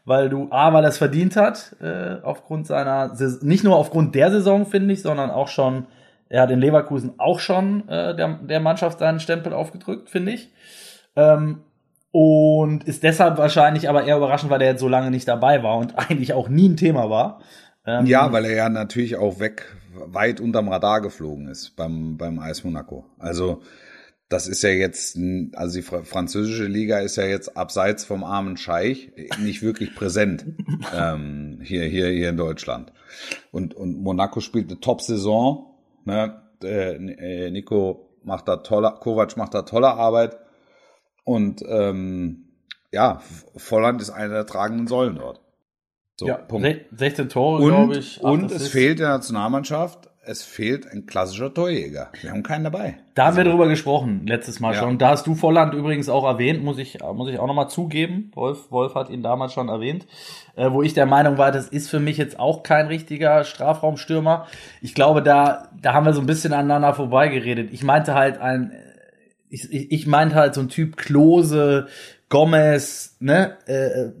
Weil 0.09 0.27
du, 0.27 0.47
A, 0.49 0.73
weil 0.73 0.83
er 0.83 0.89
es 0.89 0.97
verdient 0.97 1.35
hat, 1.35 1.75
äh, 1.81 2.15
aufgrund 2.23 2.65
seiner, 2.65 3.15
nicht 3.41 3.63
nur 3.63 3.75
aufgrund 3.75 4.15
der 4.15 4.31
Saison, 4.31 4.65
finde 4.65 4.91
ich, 4.91 5.03
sondern 5.03 5.29
auch 5.29 5.49
schon, 5.49 5.85
er 6.29 6.41
hat 6.41 6.49
in 6.49 6.59
Leverkusen 6.59 7.19
auch 7.19 7.39
schon 7.39 7.87
äh, 7.87 8.15
der, 8.15 8.39
der 8.41 8.59
Mannschaft 8.59 8.97
seinen 8.97 9.19
Stempel 9.19 9.53
aufgedrückt, 9.53 10.09
finde 10.09 10.31
ich. 10.31 10.51
Ähm, 11.15 11.59
und 12.09 12.85
ist 12.85 13.03
deshalb 13.03 13.37
wahrscheinlich 13.37 13.87
aber 13.87 14.03
eher 14.03 14.17
überraschend, 14.17 14.49
weil 14.49 14.63
er 14.63 14.71
jetzt 14.71 14.79
so 14.79 14.87
lange 14.87 15.11
nicht 15.11 15.27
dabei 15.27 15.61
war 15.61 15.77
und 15.77 15.99
eigentlich 16.09 16.33
auch 16.33 16.49
nie 16.49 16.69
ein 16.69 16.75
Thema 16.75 17.11
war. 17.11 17.41
Ähm, 17.85 18.07
Ja, 18.07 18.31
weil 18.31 18.45
er 18.45 18.55
ja 18.55 18.67
natürlich 18.67 19.15
auch 19.15 19.39
weg, 19.39 19.77
weit 19.93 20.39
unterm 20.39 20.69
Radar 20.69 21.01
geflogen 21.01 21.47
ist 21.47 21.75
beim, 21.75 22.17
beim 22.17 22.39
Eis 22.39 22.63
Monaco. 22.63 23.05
Also, 23.19 23.61
das 24.29 24.47
ist 24.47 24.61
ja 24.61 24.69
jetzt, 24.69 25.17
also 25.53 25.77
die 25.77 25.81
Fra- 25.81 26.03
französische 26.03 26.65
Liga 26.65 26.99
ist 26.99 27.15
ja 27.15 27.25
jetzt 27.25 27.57
abseits 27.57 28.05
vom 28.05 28.23
armen 28.23 28.57
Scheich 28.57 29.11
nicht 29.41 29.61
wirklich 29.63 29.95
präsent 29.95 30.45
ähm, 30.95 31.59
hier, 31.63 31.83
hier, 31.85 32.07
hier 32.09 32.29
in 32.29 32.37
Deutschland. 32.37 32.93
Und, 33.51 33.73
und 33.73 34.01
Monaco 34.01 34.39
spielt 34.39 34.69
eine 34.69 34.79
Top-Saison. 34.79 35.65
Ne? 36.05 36.41
Äh, 36.63 36.95
äh, 37.47 37.51
Nico 37.51 38.09
macht 38.23 38.47
da 38.47 38.57
tolle, 38.57 38.93
Kovac 38.99 39.35
macht 39.35 39.53
da 39.55 39.63
tolle 39.63 39.87
Arbeit. 39.87 40.37
Und 41.23 41.63
ähm, 41.67 42.45
ja, 42.91 43.21
Volland 43.55 44.01
ist 44.01 44.09
einer 44.11 44.33
der 44.35 44.45
tragenden 44.45 44.87
Säulen 44.87 45.15
dort. 45.15 45.41
So, 46.19 46.27
ja, 46.27 46.35
Punkt. 46.35 46.67
se- 46.67 46.81
16 46.97 47.29
Tore, 47.29 47.63
Und, 47.63 47.69
glaube 47.69 47.97
ich. 47.97 48.21
und 48.21 48.51
es 48.51 48.67
fehlt 48.67 48.99
der 48.99 49.09
Nationalmannschaft, 49.09 50.08
es 50.29 50.43
fehlt 50.43 50.85
ein 50.91 51.07
klassischer 51.07 51.51
Torjäger. 51.51 52.11
Wir 52.21 52.29
haben 52.29 52.43
keinen 52.43 52.63
dabei. 52.63 52.97
Da 53.15 53.25
haben 53.25 53.37
wir 53.37 53.43
drüber 53.43 53.67
gesprochen, 53.67 54.27
letztes 54.27 54.59
Mal 54.59 54.75
Ja. 54.75 54.79
schon. 54.81 54.99
Da 54.99 55.09
hast 55.09 55.25
du 55.25 55.33
Volland 55.33 55.73
übrigens 55.73 56.07
auch 56.07 56.23
erwähnt, 56.23 56.63
muss 56.63 56.77
ich, 56.77 56.99
muss 57.15 57.29
ich 57.31 57.39
auch 57.39 57.47
nochmal 57.47 57.67
zugeben. 57.67 58.29
Wolf, 58.35 58.69
Wolf 58.69 58.93
hat 58.93 59.09
ihn 59.09 59.23
damals 59.23 59.53
schon 59.53 59.69
erwähnt. 59.69 60.05
Äh, 60.55 60.71
wo 60.71 60.83
ich 60.83 60.93
der 60.93 61.07
Meinung 61.07 61.39
war, 61.39 61.51
das 61.51 61.67
ist 61.69 61.89
für 61.89 61.99
mich 61.99 62.17
jetzt 62.17 62.39
auch 62.39 62.61
kein 62.61 62.85
richtiger 62.85 63.43
Strafraumstürmer. 63.43 64.45
Ich 64.83 64.93
glaube, 64.93 65.23
da, 65.23 65.69
da 65.81 65.93
haben 65.93 66.05
wir 66.05 66.13
so 66.13 66.21
ein 66.21 66.27
bisschen 66.27 66.53
aneinander 66.53 66.93
vorbeigeredet. 66.93 67.69
Ich 67.71 67.83
meinte 67.83 68.13
halt 68.13 68.37
ein, 68.39 68.71
ich, 69.49 69.73
ich, 69.73 69.91
ich 69.91 70.05
meinte 70.05 70.35
halt 70.35 70.53
so 70.53 70.61
ein 70.61 70.69
Typ 70.69 70.95
Klose, 70.95 71.87
Gomez, 72.29 73.17
ne, 73.19 73.57
äh, 73.65 74.11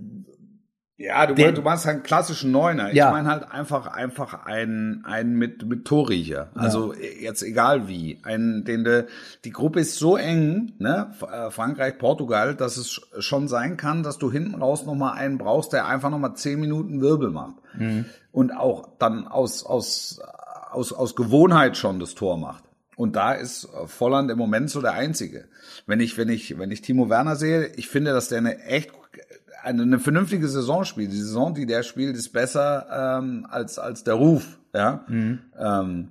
Ja, 1.01 1.25
du, 1.25 1.33
Der- 1.33 1.45
meinst, 1.45 1.57
du 1.57 1.61
meinst 1.63 1.87
einen 1.87 2.03
klassischen 2.03 2.51
Neuner. 2.51 2.93
Ja. 2.93 3.07
Ich 3.07 3.13
meine 3.13 3.29
halt 3.29 3.49
einfach, 3.49 3.87
einfach 3.87 4.45
einen, 4.45 5.05
einen 5.05 5.31
mit, 5.37 5.65
mit 5.65 5.85
Torriecher. 5.85 6.49
Also 6.55 6.93
jetzt 6.93 7.41
egal 7.41 7.87
wie. 7.87 8.19
Einen, 8.23 8.65
den 8.65 8.83
de, 8.83 9.05
die 9.45 9.51
Gruppe 9.51 9.79
ist 9.79 9.95
so 9.95 10.17
eng, 10.17 10.73
ne, 10.77 11.11
äh, 11.31 11.51
Frankreich, 11.51 11.97
Portugal, 11.97 12.53
dass 12.53 12.75
es 12.75 12.89
sch- 12.91 13.21
schon 13.21 13.47
sein 13.47 13.77
kann, 13.77 14.03
dass 14.03 14.17
du 14.17 14.29
hinten 14.29 14.55
raus 14.55 14.85
nochmal 14.85 15.17
einen 15.17 15.37
brauchst, 15.37 15.71
der 15.71 15.87
einfach 15.87 16.09
nochmal 16.09 16.33
zehn 16.35 16.59
Minuten 16.59 16.99
Wirbel 16.99 17.29
macht. 17.31 17.55
Und 18.33 18.51
auch 18.51 18.89
dann 18.99 19.25
aus, 19.25 19.65
aus, 19.65 20.19
aus, 20.69 20.91
aus 20.91 21.15
Gewohnheit 21.15 21.77
schon 21.77 22.01
das 22.01 22.13
Tor 22.13 22.37
macht. 22.37 22.65
Und 22.97 23.15
da 23.15 23.31
ist 23.31 23.63
äh, 23.63 23.87
Volland 23.87 24.29
im 24.29 24.37
Moment 24.37 24.69
so 24.69 24.81
der 24.81 24.91
Einzige. 24.93 25.45
Wenn 25.87 26.01
ich, 26.01 26.17
wenn 26.17 26.27
ich, 26.27 26.59
wenn 26.59 26.71
ich 26.71 26.81
Timo 26.81 27.09
Werner 27.09 27.37
sehe, 27.37 27.67
ich 27.77 27.87
finde, 27.87 28.11
dass 28.11 28.27
der 28.27 28.39
eine 28.39 28.61
echt 28.65 28.91
eine, 29.63 29.83
eine 29.83 29.99
vernünftige 29.99 30.47
Saison 30.47 30.83
spielt. 30.83 31.11
Die 31.11 31.17
Saison, 31.17 31.53
die 31.53 31.65
der 31.65 31.83
spielt, 31.83 32.15
ist 32.15 32.29
besser 32.29 33.19
ähm, 33.19 33.47
als 33.49 33.79
als 33.79 34.03
der 34.03 34.15
Ruf. 34.15 34.59
Ja. 34.73 35.05
Ähm, 35.57 36.09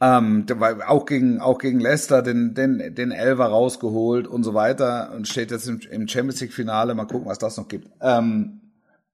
ähm, 0.00 0.44
war 0.48 0.90
auch 0.90 1.06
gegen 1.06 1.40
auch 1.40 1.58
gegen 1.58 1.78
Leicester 1.78 2.22
den 2.22 2.54
den 2.54 2.94
den 2.94 3.12
Elver 3.12 3.46
rausgeholt 3.46 4.26
und 4.26 4.42
so 4.42 4.54
weiter 4.54 5.12
und 5.14 5.28
steht 5.28 5.50
jetzt 5.50 5.68
im, 5.68 5.80
im 5.90 6.08
Champions 6.08 6.40
League 6.40 6.52
Finale. 6.52 6.94
Mal 6.94 7.06
gucken, 7.06 7.28
was 7.28 7.38
das 7.38 7.56
noch 7.56 7.68
gibt. 7.68 7.88
Ähm, 8.00 8.60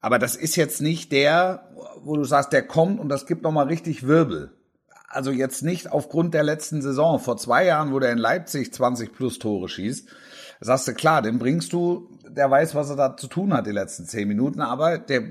aber 0.00 0.18
das 0.18 0.36
ist 0.36 0.56
jetzt 0.56 0.80
nicht 0.80 1.12
der, 1.12 1.68
wo 2.02 2.16
du 2.16 2.24
sagst, 2.24 2.52
der 2.52 2.66
kommt 2.66 3.00
und 3.00 3.08
das 3.08 3.26
gibt 3.26 3.42
noch 3.42 3.52
mal 3.52 3.66
richtig 3.66 4.06
Wirbel. 4.06 4.52
Also 5.08 5.30
jetzt 5.30 5.62
nicht 5.62 5.90
aufgrund 5.90 6.34
der 6.34 6.42
letzten 6.42 6.82
Saison. 6.82 7.18
Vor 7.18 7.36
zwei 7.38 7.64
Jahren, 7.64 7.92
wo 7.92 7.98
der 7.98 8.12
in 8.12 8.18
Leipzig 8.18 8.72
20 8.74 9.12
plus 9.14 9.38
Tore 9.38 9.68
schießt, 9.68 10.08
sagst 10.60 10.88
du, 10.88 10.92
klar, 10.94 11.22
den 11.22 11.38
bringst 11.38 11.72
du, 11.72 12.10
der 12.28 12.50
weiß, 12.50 12.74
was 12.74 12.90
er 12.90 12.96
da 12.96 13.16
zu 13.16 13.26
tun 13.26 13.52
hat 13.54 13.66
die 13.66 13.72
letzten 13.72 14.04
zehn 14.06 14.28
Minuten, 14.28 14.60
aber 14.60 14.98
der, 14.98 15.22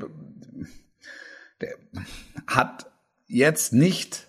der 1.62 1.76
hat 2.48 2.90
jetzt 3.28 3.74
nicht, 3.74 4.28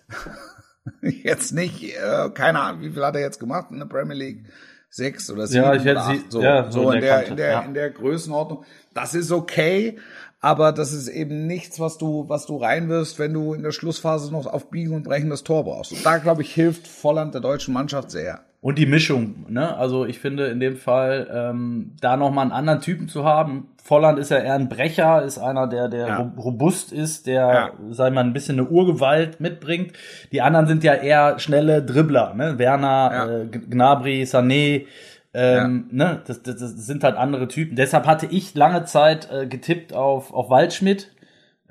jetzt 1.01 1.51
nicht, 1.53 1.83
äh, 1.95 2.29
keine 2.33 2.59
Ahnung, 2.59 2.81
wie 2.81 2.91
viel 2.91 3.03
hat 3.05 3.15
er 3.15 3.21
jetzt 3.21 3.39
gemacht 3.39 3.71
in 3.71 3.79
der 3.79 3.85
Premier 3.85 4.15
League? 4.17 4.45
Sechs 4.91 5.29
oder 5.29 5.45
sieben 5.45 5.63
Ja, 5.65 5.75
ich 5.75 5.83
hätte 5.85 5.99
oder 5.99 6.05
sie- 6.05 6.19
acht, 6.23 6.31
so, 6.31 6.41
ja, 6.41 6.71
so 6.71 6.81
so 6.81 6.89
in 6.91 6.95
in 6.97 7.01
der 7.01 7.09
der, 7.09 7.17
Kante, 7.27 7.29
in 7.31 7.37
der, 7.37 7.51
ja. 7.51 7.61
in 7.61 7.73
der 7.75 7.89
Größenordnung. 7.91 8.65
Das 8.95 9.13
ist 9.13 9.31
okay, 9.31 9.99
aber 10.41 10.71
das 10.71 10.93
ist 10.93 11.07
eben 11.07 11.47
nichts, 11.47 11.79
was 11.79 11.97
du, 11.97 12.25
was 12.29 12.45
du 12.45 12.57
reinwirfst, 12.57 13.19
wenn 13.19 13.33
du 13.33 13.53
in 13.53 13.63
der 13.63 13.71
Schlussphase 13.71 14.31
noch 14.31 14.45
auf 14.47 14.69
Biegen 14.69 14.93
und 14.95 15.03
Brechen 15.03 15.29
das 15.29 15.43
Tor 15.43 15.63
brauchst. 15.65 15.91
Und 15.91 16.05
da, 16.05 16.17
glaube 16.17 16.41
ich, 16.43 16.53
hilft 16.53 16.87
Volland 16.87 17.33
der 17.33 17.41
deutschen 17.41 17.73
Mannschaft 17.73 18.11
sehr. 18.11 18.39
Und 18.61 18.77
die 18.77 18.85
Mischung, 18.85 19.45
ne? 19.47 19.77
Also 19.77 20.05
ich 20.05 20.19
finde 20.19 20.47
in 20.47 20.59
dem 20.59 20.75
Fall 20.75 21.29
ähm, 21.33 21.95
da 22.01 22.17
nochmal 22.17 22.41
einen 22.43 22.51
anderen 22.51 22.81
Typen 22.81 23.07
zu 23.07 23.23
haben. 23.23 23.69
Volland 23.81 24.19
ist 24.19 24.31
ja 24.31 24.37
eher 24.37 24.55
ein 24.55 24.67
Brecher, 24.67 25.23
ist 25.23 25.37
einer, 25.37 25.65
der, 25.65 25.87
der 25.87 26.07
Ja. 26.07 26.17
ro- 26.17 26.31
robust 26.41 26.91
ist, 26.91 27.25
der, 27.25 27.47
Ja. 27.47 27.69
sag 27.91 28.09
ich 28.09 28.13
mal, 28.15 28.25
ein 28.25 28.33
bisschen 28.33 28.59
eine 28.59 28.67
Urgewalt 28.67 29.39
mitbringt. 29.39 29.93
Die 30.33 30.41
anderen 30.41 30.67
sind 30.67 30.83
ja 30.83 30.93
eher 30.93 31.39
schnelle 31.39 31.81
Dribbler, 31.81 32.33
ne? 32.33 32.57
Werner, 32.59 33.11
Ja. 33.13 33.29
äh, 33.29 33.45
Gnabry, 33.47 34.23
Sané, 34.23 34.87
ähm, 35.33 35.87
ne? 35.91 36.21
Das, 36.25 36.41
das, 36.43 36.57
das 36.57 36.71
sind 36.85 37.03
halt 37.03 37.15
andere 37.17 37.47
Typen. 37.47 37.75
Deshalb 37.75 38.05
hatte 38.07 38.25
ich 38.27 38.55
lange 38.55 38.85
Zeit 38.85 39.29
äh, 39.31 39.45
getippt 39.47 39.93
auf, 39.93 40.33
auf 40.33 40.49
Waldschmidt. 40.49 41.11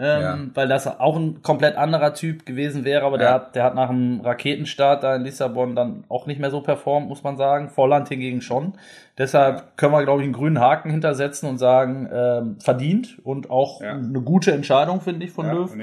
Ähm, 0.01 0.21
Ja. 0.23 0.39
weil 0.55 0.69
das 0.69 0.87
auch 0.87 1.17
ein 1.17 1.43
komplett 1.43 1.75
anderer 1.75 2.15
Typ 2.15 2.47
gewesen 2.47 2.85
wäre, 2.85 3.05
aber 3.05 3.19
der 3.19 3.27
Ja. 3.27 3.35
hat, 3.35 3.57
der 3.57 3.65
hat 3.65 3.75
nach 3.75 3.89
dem 3.89 4.21
Raketenstart 4.21 5.03
da 5.03 5.17
in 5.17 5.23
Lissabon 5.25 5.75
dann 5.75 6.05
auch 6.09 6.27
nicht 6.27 6.39
mehr 6.39 6.53
so 6.53 6.61
performt, 6.61 7.09
muss 7.09 7.25
man 7.25 7.37
sagen. 7.37 7.69
Volland 7.69 8.09
hingegen 8.09 8.41
schon. 8.41 8.75
Deshalb 9.19 9.77
können 9.77 9.93
wir, 9.93 10.05
glaube 10.05 10.21
ich, 10.21 10.27
einen 10.27 10.35
grünen 10.35 10.61
Haken 10.61 10.91
hintersetzen 10.93 11.49
und 11.49 11.59
sagen, 11.59 12.09
ähm, 12.13 12.61
verdient 12.61 13.19
und 13.25 13.51
auch 13.51 13.81
Ja. 13.81 13.95
eine 13.95 14.21
gute 14.21 14.53
Entscheidung, 14.53 15.01
finde 15.01 15.27
ich, 15.27 15.33
von 15.33 15.47
Ja, 15.47 15.53
Löw. 15.55 15.77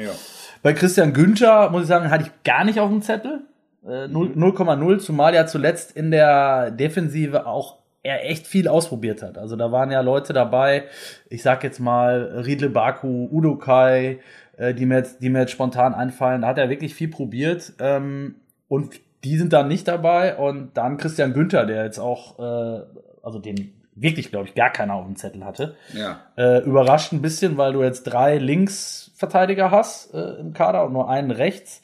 Bei 0.63 0.71
Christian 0.71 1.11
Günther, 1.11 1.69
muss 1.71 1.81
ich 1.81 1.87
sagen, 1.89 2.09
hatte 2.09 2.23
ich 2.23 2.43
gar 2.45 2.63
nicht 2.63 2.79
auf 2.79 2.89
dem 2.89 3.01
Zettel. 3.01 3.41
Äh, 3.87 4.07
null- 4.07 4.33
0,0, 4.35 4.99
zumal 4.99 5.33
ja 5.35 5.45
zuletzt 5.45 5.95
in 5.95 6.11
der 6.11 6.71
Defensive 6.71 7.45
auch 7.45 7.77
er 8.03 8.29
echt 8.29 8.45
viel 8.45 8.67
ausprobiert 8.67 9.23
hat. 9.23 9.37
Also 9.37 9.55
da 9.55 9.71
waren 9.71 9.89
ja 9.89 10.01
Leute 10.01 10.31
dabei, 10.31 10.83
ich 11.27 11.41
sag 11.41 11.63
jetzt 11.63 11.79
mal 11.79 12.43
Riedle 12.45 12.69
Baku, 12.69 13.27
Udo 13.31 13.55
Kai, 13.55 14.19
äh, 14.57 14.75
die, 14.75 14.85
mir 14.85 14.97
jetzt, 14.97 15.23
die 15.23 15.29
mir 15.29 15.39
jetzt 15.39 15.51
spontan 15.51 15.95
einfallen. 15.95 16.41
Da 16.41 16.49
hat 16.49 16.59
er 16.59 16.69
wirklich 16.69 16.93
viel 16.93 17.07
probiert. 17.07 17.73
Ähm, 17.79 18.35
und 18.67 18.99
die 19.23 19.37
sind 19.37 19.53
dann 19.53 19.67
nicht 19.67 19.87
dabei. 19.87 20.37
Und 20.37 20.77
dann 20.77 20.97
Christian 20.97 21.33
Günther, 21.33 21.65
der 21.65 21.83
jetzt 21.83 21.97
auch, 21.97 22.37
äh, 22.37 22.83
also 23.23 23.39
den 23.39 23.73
wirklich, 23.95 24.29
glaube 24.29 24.47
ich, 24.47 24.53
gar 24.53 24.69
keiner 24.69 24.93
auf 24.93 25.05
dem 25.05 25.15
Zettel 25.15 25.43
hatte. 25.43 25.75
Ja. 25.93 26.19
Äh, 26.37 26.59
überrascht 26.63 27.11
ein 27.11 27.23
bisschen, 27.23 27.57
weil 27.57 27.73
du 27.73 27.81
jetzt 27.81 28.03
drei 28.03 28.37
Linksverteidiger 28.37 29.71
hast 29.71 30.13
äh, 30.13 30.35
im 30.39 30.53
Kader 30.53 30.85
und 30.85 30.93
nur 30.93 31.09
einen 31.09 31.31
rechts. 31.31 31.81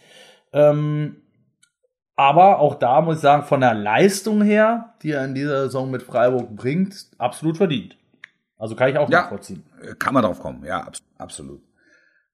Ähm, 0.54 1.16
aber 2.22 2.60
auch 2.60 2.76
da 2.76 3.02
muss 3.02 3.16
ich 3.18 3.22
sagen, 3.22 3.44
von 3.44 3.62
der 3.62 3.74
Leistung 3.74 4.42
her, 4.44 4.94
die 5.02 5.12
er 5.12 5.26
in 5.26 5.34
dieser 5.34 5.64
Saison 5.64 5.90
mit 5.90 6.04
Freiburg 6.04 6.56
bringt, 6.56 7.08
absolut 7.18 7.58
verdient. 7.58 7.98
Also 8.58 8.76
kann 8.76 8.90
ich 8.90 8.98
auch 8.98 9.10
Ja. 9.10 9.22
nachvollziehen. 9.22 9.64
Kann 9.98 10.14
man 10.14 10.24
drauf 10.24 10.40
kommen, 10.40 10.64
ja, 10.64 10.82
abs 10.86 11.00
absolut. 11.18 11.62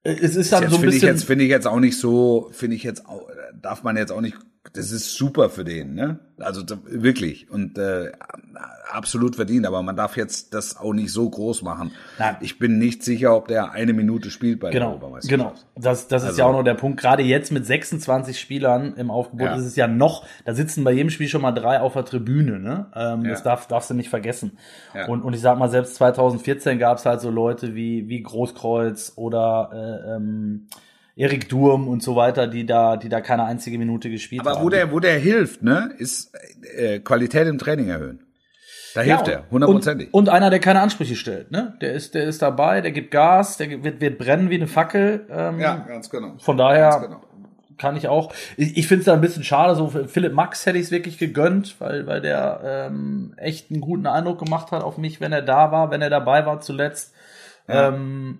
Äh, 0.02 0.12
Es 0.20 0.36
ist 0.36 0.52
dann 0.52 0.62
Jetzt 0.62 0.72
so 0.72 0.76
ein 0.78 0.84
ich 0.84 0.90
bisschen. 0.90 1.08
jetzt 1.08 1.24
finde 1.24 1.44
ich 1.44 1.50
jetzt 1.50 1.66
auch 1.66 1.80
nicht 1.80 1.98
so, 1.98 2.48
finde 2.52 2.76
ich 2.76 2.82
jetzt 2.82 3.06
auch, 3.06 3.28
darf 3.60 3.82
man 3.82 3.96
jetzt 3.96 4.12
auch 4.12 4.20
nicht, 4.20 4.36
das 4.74 4.90
ist 4.92 5.14
super 5.14 5.48
für 5.50 5.64
den, 5.64 5.94
ne? 5.94 6.18
Also 6.38 6.62
wirklich 6.86 7.50
und 7.50 7.78
äh, 7.78 8.12
absolut 8.92 9.36
verdient, 9.36 9.66
aber 9.66 9.82
man 9.82 9.96
darf 9.96 10.16
jetzt 10.16 10.54
das 10.54 10.76
auch 10.76 10.92
nicht 10.92 11.10
so 11.12 11.28
groß 11.28 11.62
machen. 11.62 11.90
Nein. 12.18 12.36
Ich 12.40 12.58
bin 12.58 12.78
nicht 12.78 13.02
sicher, 13.02 13.34
ob 13.36 13.48
der 13.48 13.72
eine 13.72 13.92
Minute 13.92 14.30
spielt 14.30 14.60
bei 14.60 14.70
der 14.70 14.80
Genau, 14.80 14.90
Europameisterschaft. 14.92 15.54
genau. 15.56 15.82
Das, 15.84 16.06
das 16.08 16.22
ist 16.22 16.28
Also- 16.30 16.40
ja 16.40 16.46
auch 16.46 16.52
noch 16.52 16.62
der 16.62 16.74
Punkt. 16.74 17.00
Gerade 17.00 17.22
jetzt 17.22 17.50
mit 17.50 17.66
26 17.66 18.38
Spielern 18.38 18.94
im 18.96 19.10
Aufgebot 19.10 19.46
Ja. 19.48 19.56
ist 19.56 19.64
es 19.64 19.74
ja 19.76 19.88
noch, 19.88 20.26
da 20.44 20.54
sitzen 20.54 20.84
bei 20.84 20.92
jedem 20.92 21.10
Spiel 21.10 21.28
schon 21.28 21.42
mal 21.42 21.52
drei 21.52 21.80
auf 21.80 21.94
der 21.94 22.04
Tribüne. 22.04 22.58
Ne? 22.60 22.86
Ähm, 22.94 23.24
Ja. 23.24 23.30
Das 23.32 23.42
darf, 23.42 23.66
darfst 23.66 23.90
du 23.90 23.94
nicht 23.94 24.10
vergessen. 24.10 24.58
Ja. 24.94 25.06
Und, 25.08 25.22
und 25.22 25.32
ich 25.34 25.40
sag 25.40 25.58
mal, 25.58 25.68
selbst 25.70 25.96
2014 25.96 26.78
gab 26.78 26.98
es 26.98 27.06
halt 27.06 27.20
so 27.20 27.30
Leute 27.30 27.74
wie, 27.74 28.08
wie 28.08 28.22
Großkreuz 28.22 29.12
oder 29.16 29.70
äh, 29.72 30.16
ähm, 30.16 30.66
Erik 31.18 31.48
Durm 31.48 31.88
und 31.88 32.02
so 32.02 32.14
weiter, 32.14 32.46
die 32.46 32.64
da, 32.64 32.96
die 32.96 33.08
da 33.08 33.20
keine 33.20 33.44
einzige 33.44 33.76
Minute 33.76 34.08
gespielt 34.08 34.40
Aber 34.42 34.52
haben. 34.56 34.64
wo 34.64 34.68
der, 34.70 34.92
wo 34.92 35.00
der 35.00 35.18
hilft, 35.18 35.62
ne, 35.62 35.90
ist 35.98 36.32
äh, 36.76 37.00
Qualität 37.00 37.48
im 37.48 37.58
Training 37.58 37.88
erhöhen. 37.88 38.20
Da 38.94 39.02
hilft 39.02 39.26
Ja, 39.26 39.32
er, 39.34 39.50
hundertprozentig. 39.50 40.08
Und, 40.12 40.28
und 40.28 40.34
einer, 40.34 40.48
der 40.48 40.60
keine 40.60 40.80
Ansprüche 40.80 41.16
stellt. 41.16 41.50
Ne? 41.50 41.76
Der, 41.80 41.92
ist, 41.92 42.14
der 42.14 42.24
ist 42.24 42.40
dabei, 42.40 42.80
der 42.80 42.92
gibt 42.92 43.10
Gas, 43.10 43.56
der 43.56 43.82
wird, 43.82 44.00
wird 44.00 44.16
brennen 44.18 44.48
wie 44.48 44.54
eine 44.54 44.68
Fackel. 44.68 45.26
Ähm, 45.28 45.58
Ja, 45.60 45.76
ganz 45.88 46.08
genau. 46.08 46.34
Von 46.38 46.56
daher 46.56 47.00
genau. 47.02 47.20
kann 47.76 47.96
ich 47.96 48.06
auch. 48.08 48.32
Ich, 48.56 48.76
ich 48.78 48.86
finde 48.88 49.00
es 49.00 49.06
da 49.06 49.12
ein 49.14 49.20
bisschen 49.20 49.44
schade. 49.44 49.74
So 49.74 49.88
für 49.88 50.06
Philipp 50.08 50.32
Max 50.32 50.64
hätte 50.66 50.78
ich 50.78 50.84
es 50.84 50.90
wirklich 50.90 51.18
gegönnt, 51.18 51.76
weil, 51.80 52.06
weil 52.06 52.20
der 52.22 52.60
ähm, 52.64 53.34
echt 53.36 53.70
einen 53.70 53.80
guten 53.80 54.06
Eindruck 54.06 54.38
gemacht 54.38 54.70
hat 54.72 54.82
auf 54.82 54.96
mich, 54.98 55.20
wenn 55.20 55.32
er 55.32 55.42
da 55.42 55.70
war, 55.72 55.90
wenn 55.90 56.00
er 56.00 56.10
dabei 56.10 56.46
war 56.46 56.60
zuletzt. 56.60 57.12
Ja. 57.68 57.88
Ähm, 57.88 58.38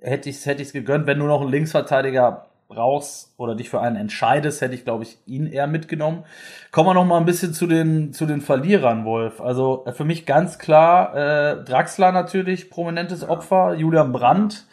hätte 0.00 0.30
ich 0.30 0.36
es 0.36 0.46
hätte 0.46 0.62
ich's 0.62 0.72
gegönnt. 0.72 1.06
Wenn 1.06 1.18
du 1.18 1.26
noch 1.26 1.42
einen 1.42 1.50
Linksverteidiger 1.50 2.46
brauchst 2.68 3.34
oder 3.36 3.54
dich 3.54 3.70
für 3.70 3.80
einen 3.80 3.96
entscheidest, 3.96 4.60
hätte 4.60 4.74
ich, 4.74 4.84
glaube 4.84 5.04
ich, 5.04 5.18
ihn 5.26 5.46
eher 5.46 5.66
mitgenommen. 5.66 6.24
Kommen 6.70 6.88
wir 6.88 6.94
noch 6.94 7.04
mal 7.04 7.18
ein 7.18 7.26
bisschen 7.26 7.52
zu 7.52 7.66
den, 7.66 8.12
zu 8.12 8.26
den 8.26 8.40
Verlierern, 8.40 9.04
Wolf. 9.04 9.40
Also 9.40 9.84
äh, 9.86 9.92
für 9.92 10.04
mich 10.04 10.26
ganz 10.26 10.58
klar, 10.58 11.14
äh, 11.14 11.64
Draxler 11.64 12.12
natürlich, 12.12 12.70
prominentes 12.70 13.28
Opfer, 13.28 13.74
Julian 13.74 14.12
Brandt. 14.12 14.66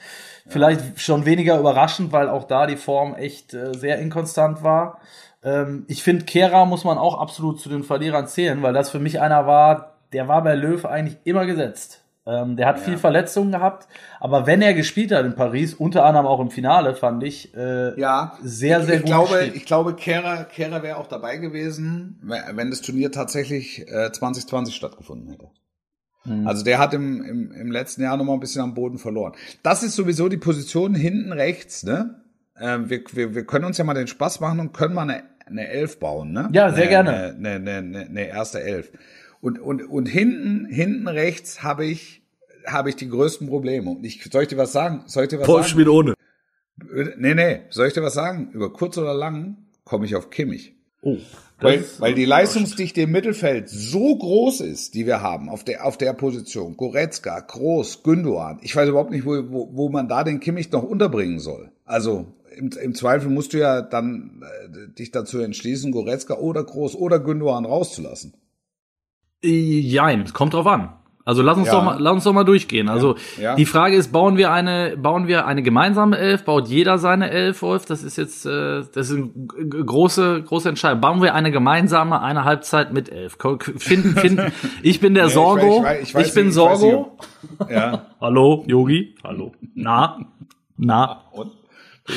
Vielleicht 0.48 1.00
schon 1.00 1.26
weniger 1.26 1.60
überraschend, 1.60 2.12
weil 2.12 2.28
auch 2.28 2.46
da 2.46 2.66
die 2.66 2.78
Form 2.78 3.14
echt 3.14 3.54
äh, 3.54 3.74
sehr 3.78 4.00
inkonstant 4.00 4.64
war. 4.64 5.00
Ähm, 5.44 5.86
ich 5.88 6.02
finde, 6.02 6.26
Kehra 6.26 6.66
muss 6.66 6.84
man 6.84 6.98
auch 6.98 7.20
absolut 7.20 7.60
zu 7.60 7.70
den 7.70 7.84
Verlierern 7.84 8.28
zählen, 8.28 8.64
weil 8.64 8.74
das 8.74 8.90
für 8.90 9.00
mich 9.00 9.22
einer 9.22 9.46
war, 9.46 9.98
der 10.12 10.28
war 10.28 10.44
bei 10.44 10.56
Löw 10.56 10.86
eigentlich 10.86 11.18
immer 11.24 11.46
gesetzt. 11.46 12.02
Ähm, 12.30 12.58
der 12.58 12.68
hat 12.68 12.80
viel 12.80 12.98
Verletzungen 12.98 13.52
gehabt, 13.52 13.88
aber 14.20 14.46
wenn 14.46 14.62
er 14.62 14.76
gespielt 14.76 15.12
hat 15.12 15.26
in 15.26 15.34
Paris, 15.34 15.74
unter 15.74 16.06
anderem 16.06 16.28
auch 16.28 16.40
im 16.40 16.52
Finale, 16.52 16.94
fand 16.94 17.24
ich 17.24 17.56
äh, 17.56 18.00
Ja, 18.00 18.38
sehr, 18.44 18.84
sehr 18.84 18.96
ich 18.96 19.02
gut 19.02 19.08
glaube, 19.08 19.52
ich 19.54 19.66
glaube, 19.66 19.96
Kehrer, 19.96 20.44
Kehrer 20.44 20.84
wäre 20.84 20.98
auch 20.98 21.08
dabei 21.08 21.38
gewesen, 21.38 22.22
wenn 22.54 22.70
das 22.70 22.82
Turnier 22.82 23.12
tatsächlich 23.12 23.88
äh, 23.88 24.12
2020 24.12 24.76
stattgefunden 24.76 25.30
hätte. 25.30 25.48
Mhm. 26.26 26.48
Also 26.48 26.64
der 26.64 26.78
hat 26.78 26.94
im, 26.94 27.24
im, 27.24 27.52
im 27.52 27.72
letzten 27.72 28.04
Jahr 28.04 28.18
noch 28.18 28.26
mal 28.26 28.34
ein 28.34 28.40
bisschen 28.40 28.62
am 28.62 28.76
Boden 28.76 29.00
verloren. 29.00 29.34
Das 29.64 29.82
ist 29.82 29.96
sowieso 29.96 30.30
die 30.30 30.38
Position 30.38 30.94
hinten 30.94 31.32
rechts, 31.32 31.84
ne? 31.84 32.22
Ähm, 32.60 32.90
wir, 32.90 33.02
wir, 33.14 33.36
wir 33.36 33.46
können 33.46 33.66
uns 33.66 33.78
ja 33.78 33.86
mal 33.86 33.94
den 33.94 34.08
Spaß 34.08 34.40
machen 34.40 34.60
und 34.60 34.74
können 34.74 34.94
mal 34.94 35.10
eine, 35.10 35.24
eine 35.46 35.68
Elf 35.68 36.00
bauen, 36.00 36.34
ne? 36.34 36.50
Ja, 36.52 36.70
sehr 36.70 36.84
eine, 36.84 36.90
gerne. 36.90 37.12
Eine, 37.12 37.50
eine, 37.50 37.72
eine, 37.72 38.00
eine 38.02 38.28
erste 38.28 38.62
Elf. 38.62 38.92
Und, 39.42 39.60
und, 39.60 39.84
und 39.84 40.06
hinten, 40.08 40.66
hinten 40.66 41.08
rechts 41.08 41.64
habe 41.64 41.86
ich, 41.86 42.19
habe 42.72 42.90
ich 42.90 42.96
die 42.96 43.10
größten 43.10 43.48
Probleme. 43.48 43.92
Und 43.92 44.06
ich, 44.06 44.24
soll 44.32 44.44
ich 44.44 44.50
dir 44.50 44.58
was 44.58 44.72
sagen? 44.72 45.04
Soll 45.08 45.24
ich 45.24 45.30
dir 45.30 45.40
was 45.40 45.48
Wolf 45.48 45.66
sagen? 45.66 45.72
spielt 45.72 45.88
ohne. 45.88 46.14
Nee, 47.18 47.34
nee, 47.34 47.62
soll 47.70 47.88
ich 47.88 47.94
dir 47.94 48.04
was 48.04 48.14
sagen? 48.14 48.52
Über 48.52 48.72
kurz 48.72 48.98
oder 48.98 49.14
lang 49.14 49.58
komme 49.84 50.06
ich 50.06 50.16
auf 50.16 50.30
Kimmich. 50.30 50.76
Oh, 51.02 51.18
Weil, 51.60 51.86
weil 52.00 52.14
die 52.14 52.26
Leistungsdichte 52.26 53.02
im 53.02 53.12
Mittelfeld 53.12 53.70
so 53.70 54.18
groß 54.18 54.62
ist, 54.62 54.96
die 54.96 55.06
wir 55.06 55.22
haben, 55.22 55.50
auf 55.50 55.64
der, 55.64 55.86
auf 55.86 55.98
der 55.98 56.14
Position. 56.14 56.76
Goretzka, 56.76 57.40
Groß, 57.40 58.04
Gündogan. 58.04 58.60
Ich 58.62 58.76
weiß 58.76 58.90
überhaupt 58.90 59.12
nicht, 59.12 59.26
wo, 59.26 59.32
wo, 59.50 59.70
wo 59.74 59.90
man 59.90 60.08
da 60.08 60.24
den 60.24 60.40
Kimmich 60.40 60.72
noch 60.72 60.84
unterbringen 60.84 61.40
soll. 61.40 61.72
Also, 61.86 62.34
im, 62.56 62.70
im 62.82 62.94
Zweifel 62.96 63.30
musst 63.30 63.54
du 63.54 63.60
ja 63.60 63.82
dann 63.82 64.44
äh, 64.44 64.94
dich 64.94 65.12
dazu 65.12 65.40
entschließen, 65.40 65.92
Goretzka 65.92 66.36
oder 66.36 66.64
Groß 66.64 66.96
oder 66.96 67.20
Gündogan 67.20 67.66
rauszulassen. 67.66 68.34
Jein, 69.42 70.22
es 70.24 70.34
kommt 70.34 70.54
drauf 70.54 70.68
an. 70.68 70.99
Also 71.30 71.44
lass 71.44 71.58
uns 71.60 71.68
Ja. 71.68 71.74
doch 71.76 71.84
mal, 71.84 71.98
lass 72.00 72.14
uns 72.14 72.24
doch 72.24 72.34
mal 72.34 72.44
durchgehen. 72.44 72.90
Also 72.90 73.14
Ja. 73.40 73.56
die 73.56 73.68
Frage 73.68 73.96
ist, 73.96 74.12
bauen 74.12 74.36
wir 74.36 74.52
eine, 74.52 74.98
bauen 74.98 75.28
wir 75.28 75.46
eine 75.46 75.62
gemeinsame 75.62 76.18
Elf? 76.18 76.44
Baut 76.44 76.68
jeder 76.68 76.98
seine 76.98 77.30
Elf, 77.30 77.62
Wolf? 77.62 77.86
Das 77.86 78.02
ist 78.04 78.18
jetzt, 78.18 78.48
äh, 78.48 78.82
das 78.96 79.12
ist 79.12 79.16
eine 79.18 79.30
große, 79.86 80.42
große 80.42 80.70
Entscheidung. 80.70 81.02
Bauen 81.02 81.22
wir 81.22 81.36
eine 81.36 81.52
gemeinsame, 81.52 82.20
eine 82.24 82.46
Halbzeit 82.46 82.94
mit 82.94 83.12
Elf? 83.12 83.38
Finden, 83.78 84.16
finden. 84.16 84.52
Ich 84.82 85.00
bin 85.00 85.14
der 85.14 85.28
ich 85.28 85.34
Sorgo. 85.34 85.82
weiß- 85.84 85.84
ich 85.84 85.84
weiß- 85.84 86.02
ich 86.02 86.16
weiß 86.16 86.34
bin 86.34 86.44
nicht- 86.46 86.50
ich 86.50 86.56
Sorgo. 86.56 87.18
Ja. 87.70 88.06
Hallo, 88.20 88.64
Yogi. 88.66 89.14
Hallo. 89.24 89.52
Na, 89.76 90.18
na. 90.78 91.22
Und? 91.32 91.52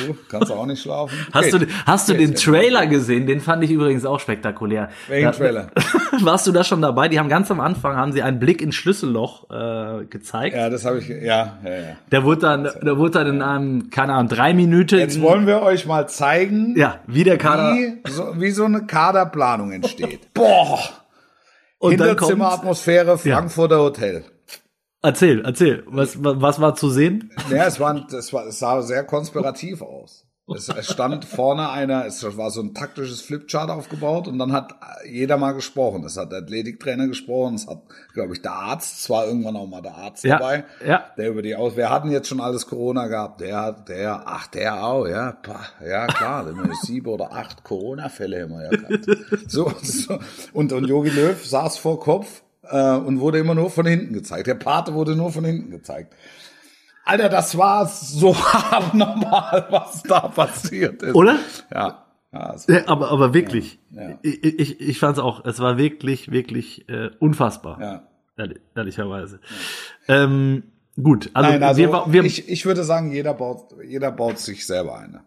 Du 0.07 0.15
kannst 0.27 0.51
auch 0.51 0.65
nicht 0.65 0.81
schlafen? 0.81 1.15
Hast 1.31 1.51
Geht. 1.51 1.61
du, 1.61 1.67
hast 1.85 2.09
du 2.09 2.13
Geht. 2.15 2.21
den 2.29 2.35
Trailer 2.35 2.87
gesehen? 2.87 3.27
Den 3.27 3.39
fand 3.39 3.63
ich 3.63 3.71
übrigens 3.71 4.05
auch 4.05 4.19
spektakulär. 4.19 4.89
Welchen 5.07 5.25
Da- 5.25 5.31
Trailer? 5.31 5.67
Warst 6.21 6.47
du 6.47 6.51
da 6.51 6.63
schon 6.63 6.81
dabei? 6.81 7.07
Die 7.09 7.19
haben 7.19 7.29
ganz 7.29 7.49
am 7.51 7.59
Anfang 7.59 7.95
haben 7.95 8.11
sie 8.11 8.21
einen 8.21 8.39
Blick 8.39 8.61
ins 8.61 8.75
Schlüsselloch 8.75 9.49
äh, 9.51 10.05
gezeigt. 10.05 10.55
Ja, 10.55 10.69
das 10.69 10.85
habe 10.85 10.99
ich, 10.99 11.07
ja, 11.09 11.57
ja, 11.63 11.71
ja. 11.71 11.95
Der 12.11 12.23
wurde 12.23 12.41
dann, 12.41 12.63
der 12.81 12.97
wurde 12.97 13.11
dann 13.19 13.27
in 13.27 13.41
einem, 13.41 13.89
keine 13.89 14.13
Ahnung, 14.13 14.29
drei 14.29 14.53
Minuten. 14.53 14.97
Jetzt 14.99 15.21
wollen 15.21 15.47
wir 15.47 15.61
euch 15.61 15.85
mal 15.85 16.07
zeigen, 16.07 16.75
ja, 16.77 16.99
wie 17.07 17.23
der 17.23 17.37
Kader. 17.37 17.75
wie, 17.75 18.01
so, 18.09 18.33
wie 18.39 18.51
so 18.51 18.65
eine 18.65 18.85
Kaderplanung 18.85 19.71
entsteht. 19.71 20.19
Boah! 20.33 20.79
und 21.79 21.91
Hinterzimmeratmosphäre, 21.91 23.17
Frankfurter 23.17 23.79
Hotel. 23.79 24.23
Erzähl, 25.03 25.45
erzähl, 25.45 25.83
was, 25.85 26.17
was 26.19 26.59
war 26.59 26.75
zu 26.75 26.89
sehen? 26.89 27.31
Ja, 27.49 27.65
es 27.65 27.79
war, 27.79 28.07
das 28.09 28.33
war, 28.33 28.47
es 28.47 28.59
sah 28.59 28.81
sehr 28.81 29.03
konspirativ 29.03 29.81
aus. 29.81 30.25
Es, 30.53 30.67
es 30.67 30.91
stand 30.91 31.23
vorne 31.23 31.69
einer, 31.69 32.05
es 32.05 32.21
war 32.37 32.51
so 32.51 32.61
ein 32.61 32.73
taktisches 32.73 33.21
Flipchart 33.21 33.69
aufgebaut 33.69 34.27
und 34.27 34.37
dann 34.39 34.51
hat 34.51 34.75
jeder 35.09 35.37
mal 35.37 35.53
gesprochen. 35.53 36.03
Es 36.03 36.17
hat 36.17 36.33
der 36.33 36.39
Athletiktrainer 36.39 37.07
gesprochen, 37.07 37.55
es 37.55 37.65
hat, 37.65 37.83
glaube 38.13 38.33
ich, 38.33 38.41
der 38.41 38.51
Arzt, 38.51 39.03
zwar 39.03 39.25
irgendwann 39.25 39.55
auch 39.55 39.67
mal 39.67 39.81
der 39.81 39.95
Arzt 39.95 40.25
Ja, 40.25 40.37
dabei, 40.37 40.65
ja. 40.85 41.05
der 41.17 41.29
über 41.29 41.41
die 41.41 41.55
aus. 41.55 41.77
Wir 41.77 41.89
hatten 41.89 42.11
jetzt 42.11 42.27
schon 42.27 42.41
alles 42.41 42.67
Corona 42.67 43.07
gehabt. 43.07 43.39
Der 43.39 43.61
hat, 43.61 43.87
der, 43.87 44.23
ach, 44.25 44.47
der 44.47 44.83
auch, 44.83 45.07
ja, 45.07 45.37
ja 45.81 46.07
klar, 46.07 46.45
sieben 46.81 47.07
oder 47.07 47.31
acht 47.31 47.63
Corona-Fälle 47.63 48.41
immer 48.41 48.63
ja 48.63 48.69
gehabt. 48.69 49.05
So, 49.47 49.71
so. 49.81 50.19
Und 50.51 50.73
und 50.73 50.85
Jogi 50.87 51.09
Löw 51.09 51.45
saß 51.45 51.77
vor 51.77 52.01
Kopf 52.01 52.42
äh, 52.69 52.95
und 52.95 53.19
wurde 53.19 53.39
immer 53.39 53.55
nur 53.55 53.69
von 53.69 53.85
hinten 53.85 54.13
gezeigt. 54.13 54.47
Der 54.47 54.55
Pate 54.55 54.93
wurde 54.93 55.15
nur 55.15 55.31
von 55.31 55.45
hinten 55.45 55.71
gezeigt. 55.71 56.13
Alter, 57.05 57.29
das 57.29 57.57
war 57.57 57.85
so 57.87 58.35
abnormal, 58.71 59.67
was 59.69 60.03
da 60.03 60.21
passiert 60.21 61.03
ist. 61.03 61.15
Oder? 61.15 61.37
Ja. 61.73 62.05
ja 62.31 62.87
aber, 62.87 63.11
aber 63.11 63.33
wirklich. 63.33 63.79
Ja. 63.91 64.17
Ich, 64.21 64.43
ich, 64.43 64.81
ich 64.81 64.99
fand 64.99 65.17
es 65.17 65.23
auch, 65.23 65.45
es 65.45 65.59
war 65.59 65.77
wirklich, 65.77 66.31
wirklich 66.31 66.87
äh, 66.89 67.09
unfassbar. 67.19 67.79
ja. 67.81 68.03
Ehrlich, 68.35 68.61
ehrlicherweise. 68.75 69.39
Ähm, 70.07 70.63
gut, 71.01 71.29
also, 71.33 71.51
Nein, 71.51 71.61
also 71.61 71.79
wir, 71.79 72.03
wir, 72.07 72.23
ich, 72.23 72.49
ich 72.49 72.65
würde 72.65 72.83
sagen, 72.83 73.11
jeder 73.11 73.35
baut, 73.35 73.75
jeder 73.87 74.11
baut 74.11 74.39
sich 74.39 74.65
selber 74.65 74.97
eine. 74.97 75.21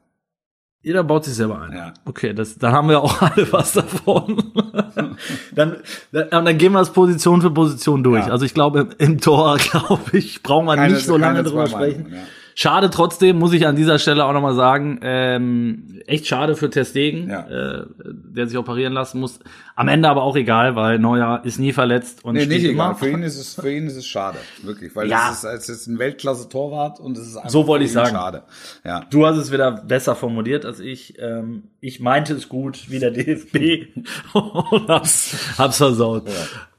Jeder 0.87 1.03
baut 1.03 1.25
sich 1.25 1.35
selber 1.35 1.63
ein. 1.63 1.73
Ja. 1.73 1.93
Okay, 2.05 2.33
das, 2.33 2.59
dann 2.59 2.71
haben 2.71 2.89
wir 2.89 3.03
auch 3.03 3.21
alle 3.33 3.53
was 3.53 3.73
davon. 3.73 4.53
dann, 5.53 5.79
dann, 6.13 6.31
dann 6.31 6.59
gehen 6.59 6.71
wir 6.75 6.79
das 6.79 6.93
Position 6.93 7.43
für 7.43 7.51
Position 7.51 8.05
durch. 8.05 8.25
Ja. 8.25 8.33
Also 8.33 8.45
ich 8.45 8.55
glaube, 8.55 8.91
im 8.99 9.21
Tor, 9.21 9.57
glaube 9.71 10.17
ich, 10.17 10.45
brauchen 10.45 10.67
wir 10.67 10.77
Keine- 10.77 10.95
nicht 10.95 11.05
so 11.05 11.17
lange 11.17 11.43
drüber 11.43 11.67
sprechen. 11.67 12.05
Meinungen, 12.05 12.15
ja. 12.15 12.23
Schade 12.59 12.89
trotzdem, 12.89 13.39
muss 13.39 13.53
ich 13.53 13.67
an 13.67 13.77
dieser 13.77 13.99
Stelle 13.99 14.25
auch 14.25 14.33
nochmal 14.33 14.55
sagen, 14.55 14.99
ähm, 15.03 16.01
echt 16.07 16.27
schade 16.27 16.57
für 16.57 16.71
Testegen, 16.71 17.29
Ja. 17.29 17.41
äh, 17.81 17.85
der 18.07 18.47
sich 18.47 18.57
operieren 18.57 18.95
lassen 18.95 19.21
muss. 19.21 19.41
Am 19.75 19.89
Ende 19.89 20.09
aber 20.09 20.23
auch 20.23 20.37
egal, 20.37 20.75
weil 20.75 20.99
Neuer 20.99 21.43
ist 21.45 21.59
nie 21.59 21.75
verletzt 21.75 22.25
und 22.25 22.33
Nee, 22.35 22.47
nicht 22.47 22.65
immer. 22.65 22.85
egal. 22.85 22.95
Für 22.95 23.11
ihn 23.11 23.23
ist 23.23 23.37
es, 23.39 23.57
für 23.57 23.71
ihn 23.71 23.87
ist 23.87 23.97
es 23.97 24.07
schade. 24.07 24.39
Wirklich. 24.63 24.97
Weil 24.97 25.07
Ja. 25.11 25.29
es, 25.31 25.45
ist, 25.45 25.45
es 25.45 25.69
ist 25.69 25.87
ein 25.87 25.99
Weltklasse-Torwart 25.99 26.99
und 26.99 27.19
es 27.19 27.27
ist 27.27 27.37
einfach 27.37 27.51
So 27.51 27.67
wollte 27.67 27.85
ich 27.85 27.93
sagen. 27.93 28.13
schade. 28.17 28.43
Ja. 28.87 29.01
Du 29.11 29.27
hast 29.27 29.37
es 29.37 29.53
wieder 29.53 29.73
besser 29.73 30.17
formuliert 30.17 30.65
als 30.65 30.81
ich. 30.81 31.19
Ähm, 31.19 31.65
ich 31.83 32.01
meinte 32.01 32.33
es 32.33 32.49
gut 32.49 32.89
wie 32.89 32.99
der 32.99 33.11
DFB 33.13 33.89
und 34.33 34.89
hab's, 34.89 35.37
hab's 35.59 35.77
versaut. 35.77 36.25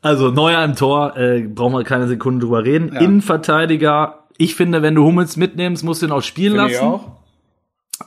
Also 0.07 0.31
Neuer 0.31 0.63
im 0.63 0.75
Tor, 0.75 1.17
äh, 1.17 1.41
brauchen 1.41 1.73
wir 1.73 1.83
keine 1.83 2.07
Sekunde 2.07 2.45
drüber 2.45 2.63
reden. 2.63 2.91
Ja. 2.93 3.01
Innenverteidiger, 3.01 4.23
ich 4.37 4.55
finde, 4.55 4.81
wenn 4.81 4.95
du 4.95 5.03
Hummels 5.03 5.35
mitnimmst, 5.37 5.83
musst 5.83 6.01
du 6.01 6.05
ihn 6.05 6.11
auch 6.11 6.21
spielen 6.23 6.53
Finde 6.55 6.67
ich 6.71 6.73
lassen. 6.79 6.85
auch. 6.87 7.11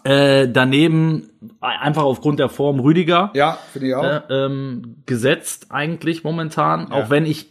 Äh, 0.05 0.49
daneben 0.49 1.29
einfach 1.61 2.05
aufgrund 2.05 2.39
der 2.39 2.49
Form 2.49 2.79
Rüdiger 2.81 3.31
Ja, 3.35 3.59
finde 3.73 3.89
ich 3.89 3.95
auch. 3.95 4.05
äh, 4.05 4.21
ähm, 4.31 4.97
gesetzt 5.05 5.67
eigentlich 5.71 6.23
momentan, 6.25 6.89
Ja. 6.91 6.97
auch 6.97 7.11
wenn 7.11 7.27
ich 7.27 7.49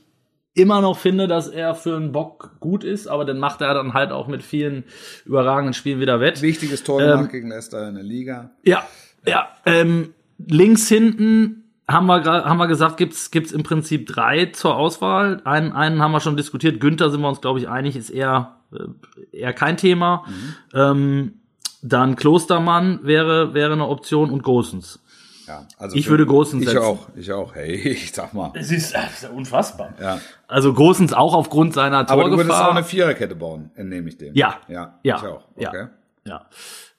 immer 0.55 0.81
noch 0.81 0.97
finde, 0.97 1.27
dass 1.27 1.47
er 1.47 1.75
für 1.75 1.95
einen 1.95 2.11
Bock 2.11 2.51
gut 2.59 2.83
ist, 2.83 3.07
aber 3.07 3.25
dann 3.25 3.39
macht 3.39 3.61
er 3.61 3.73
dann 3.73 3.93
halt 3.93 4.11
auch 4.11 4.27
mit 4.27 4.41
vielen 4.41 4.85
überragenden 5.25 5.73
Spielen 5.73 5.99
wieder 5.99 6.19
wett. 6.21 6.41
Wichtiges 6.41 6.83
Tor 6.83 7.01
Ähm, 7.01 7.27
gegen 7.29 7.49
Leicester 7.49 7.87
in 7.87 7.95
der 7.95 8.03
Liga. 8.03 8.51
Ja, 8.63 8.83
ja. 9.27 9.47
Ähm, 9.65 10.13
links 10.47 10.87
hinten 10.87 11.58
haben 11.91 12.05
wir, 12.07 12.23
haben 12.23 12.57
wir 12.57 12.67
gesagt, 12.67 12.97
gibt's 12.97 13.31
gibt's 13.31 13.51
im 13.51 13.63
Prinzip 13.63 14.07
drei 14.07 14.45
zur 14.47 14.75
Auswahl. 14.75 15.41
Einen, 15.43 15.71
einen 15.73 16.01
haben 16.01 16.11
wir 16.11 16.19
schon 16.21 16.37
diskutiert. 16.37 16.79
Günther 16.79 17.09
sind 17.09 17.21
wir 17.21 17.27
uns, 17.29 17.41
glaube 17.41 17.59
ich, 17.59 17.67
einig, 17.69 17.95
ist 17.95 18.09
eher, 18.09 18.57
äh, 18.73 19.37
eher 19.37 19.53
kein 19.53 19.77
Thema. 19.77 20.25
Ähm, 20.73 21.33
dann 21.81 22.15
Klostermann 22.15 22.99
wäre, 23.03 23.53
wäre 23.53 23.73
eine 23.73 23.87
Option 23.87 24.29
und 24.29 24.43
Gosens. 24.43 24.99
Ja, 25.47 25.65
also 25.79 25.95
Ich 25.95 26.05
für- 26.05 26.11
würde 26.11 26.25
Ich 26.61 26.65
setzen. 26.69 26.77
auch, 26.83 27.07
ich 27.15 27.31
auch. 27.31 27.55
Hey, 27.55 27.73
ich 27.89 28.11
sag 28.11 28.33
mal. 28.35 28.51
Es 28.53 28.71
ist, 28.71 28.93
das 28.93 29.13
ist 29.13 29.23
ja 29.23 29.29
unfassbar. 29.29 29.93
Ja. 29.99 30.19
Also 30.47 30.73
Gosens 30.73 31.11
auch 31.13 31.33
aufgrund 31.33 31.73
seiner 31.73 32.07
Aber 32.09 32.25
du 32.25 32.31
würdest 32.31 32.51
auch 32.51 32.55
Torgefahr. 32.55 32.71
eine 32.71 32.83
Viererkette 32.83 33.35
bauen, 33.35 33.71
entnehme 33.75 34.09
ich 34.09 34.17
dem. 34.17 34.35
Ja. 34.35 34.57
Ja, 34.67 34.99
Ja. 35.01 35.17
ich 35.17 35.23
auch. 35.25 35.43
Ja. 35.57 35.69
Okay. 35.69 35.87
Ja. 36.25 36.45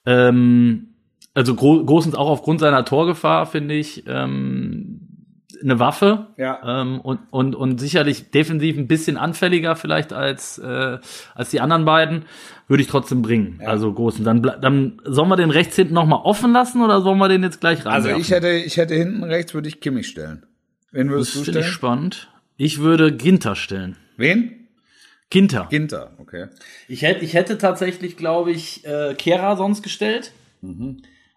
Ähm, 0.05 0.90
also 1.33 1.55
Gro 1.55 1.85
Gosens 1.85 2.15
auch 2.15 2.29
aufgrund 2.29 2.59
seiner 2.59 2.85
Torgefahr, 2.85 3.45
finde 3.45 3.75
ich, 3.75 4.03
ähm, 4.07 5.07
eine 5.63 5.79
Waffe. 5.79 6.27
Ja. 6.37 6.81
Ähm, 6.81 6.99
und, 7.01 7.19
und, 7.31 7.55
und 7.55 7.79
sicherlich 7.79 8.31
defensiv 8.31 8.77
ein 8.77 8.87
bisschen 8.87 9.17
anfälliger 9.17 9.75
vielleicht 9.75 10.13
als, 10.13 10.57
äh, 10.57 10.97
als 11.35 11.49
die 11.49 11.61
anderen 11.61 11.85
beiden, 11.85 12.25
würde 12.67 12.83
ich 12.83 12.89
trotzdem 12.89 13.21
bringen. 13.21 13.59
Ja. 13.61 13.67
Also 13.67 13.93
Gosens. 13.93 14.25
Dann, 14.25 14.41
dann 14.41 15.01
sollen 15.05 15.29
wir 15.29 15.35
den 15.35 15.51
rechts 15.51 15.75
hinten 15.75 15.93
nochmal 15.93 16.21
offen 16.23 16.51
lassen 16.51 16.81
oder 16.81 17.01
sollen 17.01 17.19
wir 17.19 17.29
den 17.29 17.43
jetzt 17.43 17.61
gleich 17.61 17.85
rein? 17.85 17.93
Also 17.93 18.09
ich 18.09 18.31
hätte, 18.31 18.49
ich 18.49 18.77
hätte 18.77 18.95
hinten 18.95 19.23
rechts 19.23 19.53
würde 19.53 19.67
ich 19.67 19.79
Kimmich 19.79 20.07
stellen. 20.07 20.45
Wen 20.91 21.07
das 21.07 21.13
würdest 21.13 21.35
du 21.35 21.43
finde 21.43 21.59
ich 21.59 21.65
stellen? 21.65 21.73
spannend. 21.73 22.29
Ich 22.57 22.79
würde 22.79 23.15
Ginter 23.15 23.55
stellen. 23.55 23.97
Wen? 24.17 24.67
Ginter. 25.29 25.67
Ginter, 25.69 26.11
okay. 26.17 26.47
Ich 26.89 27.03
hätte, 27.03 27.23
ich 27.23 27.33
hätte 27.33 27.57
tatsächlich, 27.57 28.17
glaube 28.17 28.51
ich, 28.51 28.85
äh, 28.85 29.15
Kera 29.17 29.55
sonst 29.55 29.81
gestellt. 29.81 30.33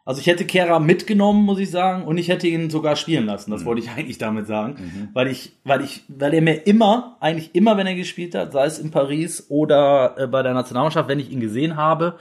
Also 0.06 0.20
ich 0.20 0.26
hätte 0.26 0.44
Kera 0.44 0.80
mitgenommen, 0.80 1.44
muss 1.44 1.58
ich 1.58 1.70
sagen, 1.70 2.04
und 2.04 2.18
ich 2.18 2.28
hätte 2.28 2.46
ihn 2.46 2.68
sogar 2.68 2.94
spielen 2.94 3.24
lassen. 3.24 3.50
Das 3.50 3.64
wollte 3.64 3.80
ich 3.80 3.90
eigentlich 3.96 4.18
damit 4.18 4.46
sagen, 4.46 5.10
weil 5.14 5.28
ich, 5.28 5.52
weil 5.64 5.80
ich, 5.82 6.04
weil 6.08 6.34
er 6.34 6.42
mir 6.42 6.66
immer, 6.66 7.16
eigentlich 7.20 7.54
immer, 7.54 7.76
wenn 7.76 7.86
er 7.86 7.94
gespielt 7.94 8.34
hat, 8.34 8.52
sei 8.52 8.66
es 8.66 8.78
in 8.78 8.90
Paris 8.90 9.46
oder 9.48 10.14
äh, 10.18 10.26
bei 10.26 10.42
der 10.42 10.52
Nationalmannschaft, 10.52 11.08
wenn 11.08 11.20
ich 11.20 11.30
ihn 11.30 11.40
gesehen 11.40 11.76
habe, 11.76 12.16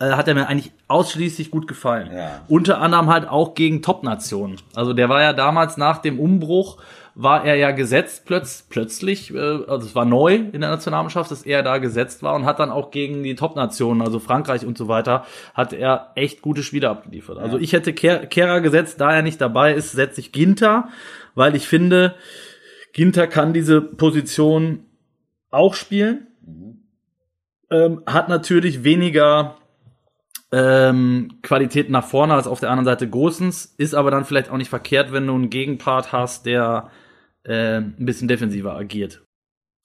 äh, 0.00 0.12
hat 0.12 0.28
er 0.28 0.34
mir 0.34 0.46
eigentlich 0.46 0.72
ausschließlich 0.86 1.50
gut 1.50 1.66
gefallen. 1.68 2.10
Ja. 2.14 2.40
Unter 2.48 2.80
anderem 2.80 3.08
halt 3.08 3.28
auch 3.28 3.54
gegen 3.54 3.82
Top-Nationen. 3.82 4.56
Also 4.74 4.92
der 4.92 5.08
war 5.08 5.20
ja 5.20 5.32
damals 5.32 5.76
nach 5.76 5.98
dem 5.98 6.18
Umbruch 6.18 6.78
war 7.20 7.44
er 7.44 7.56
ja 7.56 7.72
gesetzt 7.72 8.26
plötz, 8.26 8.64
plötzlich, 8.68 9.34
äh, 9.34 9.38
also 9.38 9.78
es 9.86 9.96
war 9.96 10.04
neu 10.04 10.36
in 10.36 10.60
der 10.60 10.70
Nationalmannschaft, 10.70 11.32
dass 11.32 11.42
er 11.42 11.64
da 11.64 11.78
gesetzt 11.78 12.22
war 12.22 12.36
und 12.36 12.44
hat 12.44 12.60
dann 12.60 12.70
auch 12.70 12.92
gegen 12.92 13.24
die 13.24 13.34
Top-Nationen, 13.34 14.02
also 14.02 14.20
Frankreich 14.20 14.64
und 14.64 14.78
so 14.78 14.86
weiter, 14.86 15.26
hat 15.52 15.72
er 15.72 16.12
echt 16.14 16.42
gute 16.42 16.62
Spiele 16.62 16.88
abgeliefert. 16.88 17.38
Also 17.38 17.58
ich 17.58 17.72
hätte 17.72 17.92
Ker 17.92 18.26
Kehrer 18.26 18.60
gesetzt, 18.60 19.00
da 19.00 19.12
er 19.12 19.22
nicht 19.22 19.40
dabei 19.40 19.74
ist, 19.74 19.90
setze 19.90 20.20
ich 20.20 20.30
Ginter, 20.30 20.90
weil 21.34 21.56
ich 21.56 21.66
finde, 21.66 22.14
Ginter 22.92 23.26
kann 23.26 23.52
diese 23.52 23.80
Position 23.80 24.84
auch 25.50 25.74
spielen, 25.74 26.28
ähm, 27.68 28.04
hat 28.06 28.28
natürlich 28.28 28.84
weniger 28.84 29.56
ähm, 30.52 31.40
Qualität 31.42 31.90
nach 31.90 32.06
vorne 32.06 32.34
als 32.34 32.46
auf 32.46 32.60
der 32.60 32.70
anderen 32.70 32.86
Seite 32.86 33.08
Gosens, 33.08 33.74
ist 33.76 33.94
aber 33.94 34.12
dann 34.12 34.24
vielleicht 34.24 34.50
auch 34.50 34.56
nicht 34.56 34.70
verkehrt, 34.70 35.10
wenn 35.10 35.26
du 35.26 35.34
einen 35.34 35.50
Gegenpart 35.50 36.12
hast, 36.12 36.46
der 36.46 36.92
äh, 37.48 37.78
ein 37.78 38.04
bisschen 38.04 38.28
defensiver 38.28 38.74
agiert. 38.76 39.24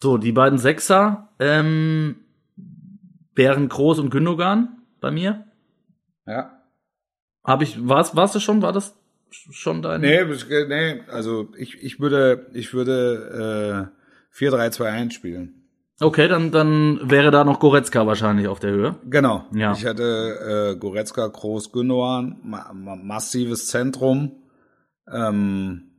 So, 0.02 0.18
die 0.18 0.34
beiden 0.34 0.60
Sechser 0.60 1.30
ähm, 1.40 2.18
wären 3.34 3.70
Groß 3.70 4.00
und 4.00 4.10
Gündogan 4.10 4.84
bei 5.00 5.12
mir. 5.12 5.46
Ja. 6.28 6.62
Habe 7.46 7.64
ich, 7.64 7.88
war's, 7.88 8.16
warst 8.16 8.36
du 8.36 8.40
schon, 8.40 8.62
war 8.62 8.74
das 8.74 8.96
schon 9.32 9.82
dein? 9.82 10.02
Nee, 10.02 10.24
nee, 10.68 11.02
also 11.10 11.50
ich, 11.58 11.82
ich 11.82 12.00
würde, 12.00 12.48
ich 12.54 12.74
würde 12.74 13.90
äh, 14.36 14.38
4-3-2-1 14.38 15.12
spielen. 15.12 15.64
Okay, 16.00 16.28
dann, 16.28 16.52
dann 16.52 17.00
wäre 17.10 17.32
da 17.32 17.46
noch 17.46 17.60
Goretzka 17.60 18.06
wahrscheinlich 18.06 18.48
auf 18.48 18.60
der 18.60 18.72
Höhe. 18.72 18.96
Genau. 19.06 19.46
Ja. 19.54 19.72
Ich 19.72 19.86
hätte 19.86 20.74
äh, 20.74 20.80
Goretzka, 20.80 21.28
Groß, 21.28 21.72
Gündogan, 21.72 22.40
ma 22.44 22.74
ma 22.74 22.96
massives 22.96 23.68
Zentrum. 23.68 24.44
Ähm, 25.10 25.92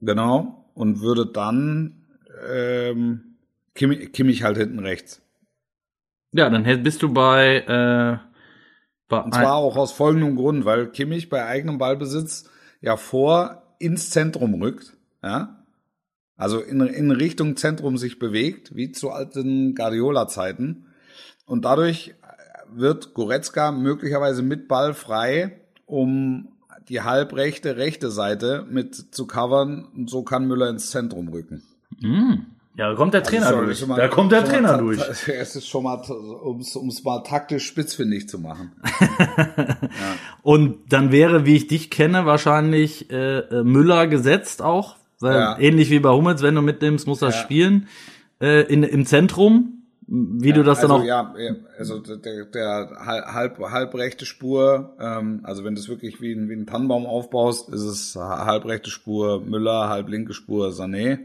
genau. 0.00 0.61
Und 0.74 1.00
würde 1.00 1.26
dann 1.26 2.02
ähm, 2.48 3.36
Kimmich, 3.74 4.12
Kimmich 4.12 4.42
halt 4.42 4.56
hinten 4.56 4.78
rechts. 4.78 5.22
Ja, 6.32 6.48
dann 6.48 6.82
bist 6.82 7.02
du 7.02 7.12
bei, 7.12 7.58
äh, 7.58 8.18
bei 9.08 9.20
Und 9.20 9.34
zwar 9.34 9.56
auch 9.56 9.76
aus 9.76 9.92
folgendem 9.92 10.36
Grund, 10.36 10.64
weil 10.64 10.88
Kimmich 10.88 11.28
bei 11.28 11.44
eigenem 11.44 11.78
Ballbesitz 11.78 12.48
ja 12.80 12.96
vor 12.96 13.62
ins 13.78 14.10
Zentrum 14.10 14.54
rückt, 14.62 14.96
ja. 15.22 15.58
Also 16.36 16.60
in, 16.60 16.80
in 16.80 17.10
Richtung 17.10 17.56
Zentrum 17.56 17.98
sich 17.98 18.18
bewegt, 18.18 18.74
wie 18.74 18.90
zu 18.90 19.10
alten 19.10 19.74
Guardiola-Zeiten. 19.74 20.86
Und 21.44 21.64
dadurch 21.64 22.14
wird 22.74 23.14
Goretzka 23.14 23.70
möglicherweise 23.70 24.42
mit 24.42 24.66
Ball 24.66 24.94
frei, 24.94 25.60
um 25.86 26.51
die 26.88 27.02
halbrechte, 27.02 27.76
rechte 27.76 28.10
Seite 28.10 28.66
mit 28.70 28.94
zu 29.14 29.26
covern. 29.26 29.86
Und 29.96 30.10
so 30.10 30.22
kann 30.22 30.46
Müller 30.46 30.68
ins 30.70 30.90
Zentrum 30.90 31.28
rücken. 31.28 31.62
Hm. 32.00 32.46
Ja, 32.74 32.88
da 32.88 32.94
kommt 32.96 33.12
der 33.12 33.22
Trainer 33.22 33.48
Also, 33.48 33.60
durch. 33.64 33.86
mal- 33.86 33.96
da 33.96 34.08
kommt 34.08 34.32
der 34.32 34.40
mal 34.40 34.48
Trainer 34.48 34.68
ta- 34.70 34.76
durch. 34.78 34.98
Es 35.28 35.56
ist 35.56 35.68
schon 35.68 35.82
mal, 35.84 35.96
um 35.96 36.60
es 36.60 37.04
mal 37.04 37.18
taktisch 37.22 37.66
spitzfindig 37.66 38.28
zu 38.30 38.38
machen. 38.38 38.72
Und 40.42 40.76
dann 40.92 41.12
wäre, 41.12 41.44
wie 41.46 41.56
ich 41.56 41.66
dich 41.66 41.90
kenne, 41.90 42.26
wahrscheinlich 42.26 43.10
äh, 43.10 43.38
äh, 43.40 43.62
Müller 43.64 44.06
gesetzt 44.06 44.62
auch. 44.62 44.96
Weil 45.20 45.34
Ja. 45.38 45.58
ähnlich 45.58 45.90
wie 45.90 46.00
bei 46.00 46.10
Hummels, 46.10 46.42
wenn 46.42 46.54
du 46.54 46.62
mitnimmst, 46.62 47.06
muss 47.06 47.20
das 47.20 47.34
Ja. 47.36 47.40
spielen. 47.42 47.88
Äh, 48.40 48.62
in, 48.72 48.82
Im 48.82 49.06
Zentrum. 49.06 49.81
Wie 50.06 50.48
ja, 50.48 50.54
du 50.54 50.62
das 50.62 50.80
also, 50.80 50.94
dann 50.94 51.02
auch. 51.02 51.06
Ja, 51.06 51.34
also 51.78 52.00
der, 52.00 52.44
der 52.46 52.90
halb, 53.04 53.58
halbrechte 53.58 54.26
Spur, 54.26 54.94
ähm, 55.00 55.40
also 55.42 55.64
wenn 55.64 55.74
du 55.74 55.80
es 55.80 55.88
wirklich 55.88 56.20
wie, 56.20 56.32
ein, 56.32 56.48
wie 56.48 56.54
ein 56.54 56.66
Tannenbaum 56.66 57.06
aufbaust, 57.06 57.68
ist 57.68 57.82
es 57.82 58.16
halbrechte 58.16 58.90
Spur 58.90 59.40
Müller, 59.40 59.88
halblinke 59.88 60.34
Spur 60.34 60.68
Sané. 60.68 61.20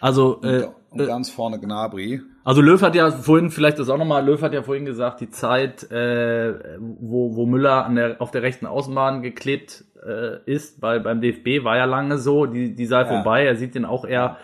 Also 0.00 0.40
äh, 0.42 0.64
und, 0.90 1.00
und 1.00 1.06
ganz 1.06 1.30
vorne 1.30 1.58
Gnabry. 1.58 2.22
Also 2.44 2.62
Löw 2.62 2.80
hat 2.80 2.94
ja 2.94 3.10
vorhin, 3.10 3.50
vielleicht 3.50 3.78
das 3.78 3.88
auch 3.90 3.98
nochmal, 3.98 4.24
Löw 4.24 4.40
hat 4.40 4.54
ja 4.54 4.62
vorhin 4.62 4.84
gesagt, 4.84 5.20
die 5.20 5.30
Zeit, 5.30 5.90
äh, 5.90 6.54
wo, 6.78 7.36
wo 7.36 7.46
Müller 7.46 7.84
an 7.84 7.96
der, 7.96 8.22
auf 8.22 8.30
der 8.30 8.42
rechten 8.42 8.66
Außenbahn 8.66 9.22
geklebt 9.22 9.84
äh, 10.06 10.38
ist, 10.46 10.80
bei, 10.80 10.98
beim 10.98 11.20
DFB, 11.20 11.64
war 11.64 11.76
ja 11.76 11.84
lange 11.84 12.18
so, 12.18 12.46
die, 12.46 12.74
die 12.74 12.86
sei 12.86 13.00
ja. 13.00 13.06
vorbei. 13.06 13.44
Er 13.44 13.56
sieht 13.56 13.74
den 13.74 13.84
auch 13.84 14.04
eher 14.04 14.38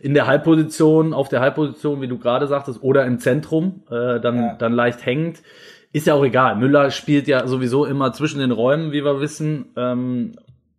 in 0.00 0.14
der 0.14 0.26
Halbposition, 0.26 1.12
auf 1.12 1.28
der 1.28 1.40
Halbposition, 1.40 2.00
wie 2.00 2.08
du 2.08 2.18
gerade 2.18 2.46
sagtest, 2.46 2.82
oder 2.82 3.04
im 3.06 3.18
Zentrum, 3.18 3.82
äh, 3.90 4.20
dann, 4.20 4.36
ja. 4.36 4.54
dann 4.54 4.72
leicht 4.72 5.04
hängend. 5.04 5.42
Ist 5.92 6.06
ja 6.06 6.14
auch 6.14 6.24
egal. 6.24 6.56
Müller 6.56 6.90
spielt 6.90 7.26
ja 7.28 7.46
sowieso 7.46 7.84
immer 7.84 8.12
zwischen 8.12 8.40
den 8.40 8.52
Räumen, 8.52 8.92
wie 8.92 9.04
wir 9.04 9.20
wissen, 9.20 9.66
ähm, 9.76 10.32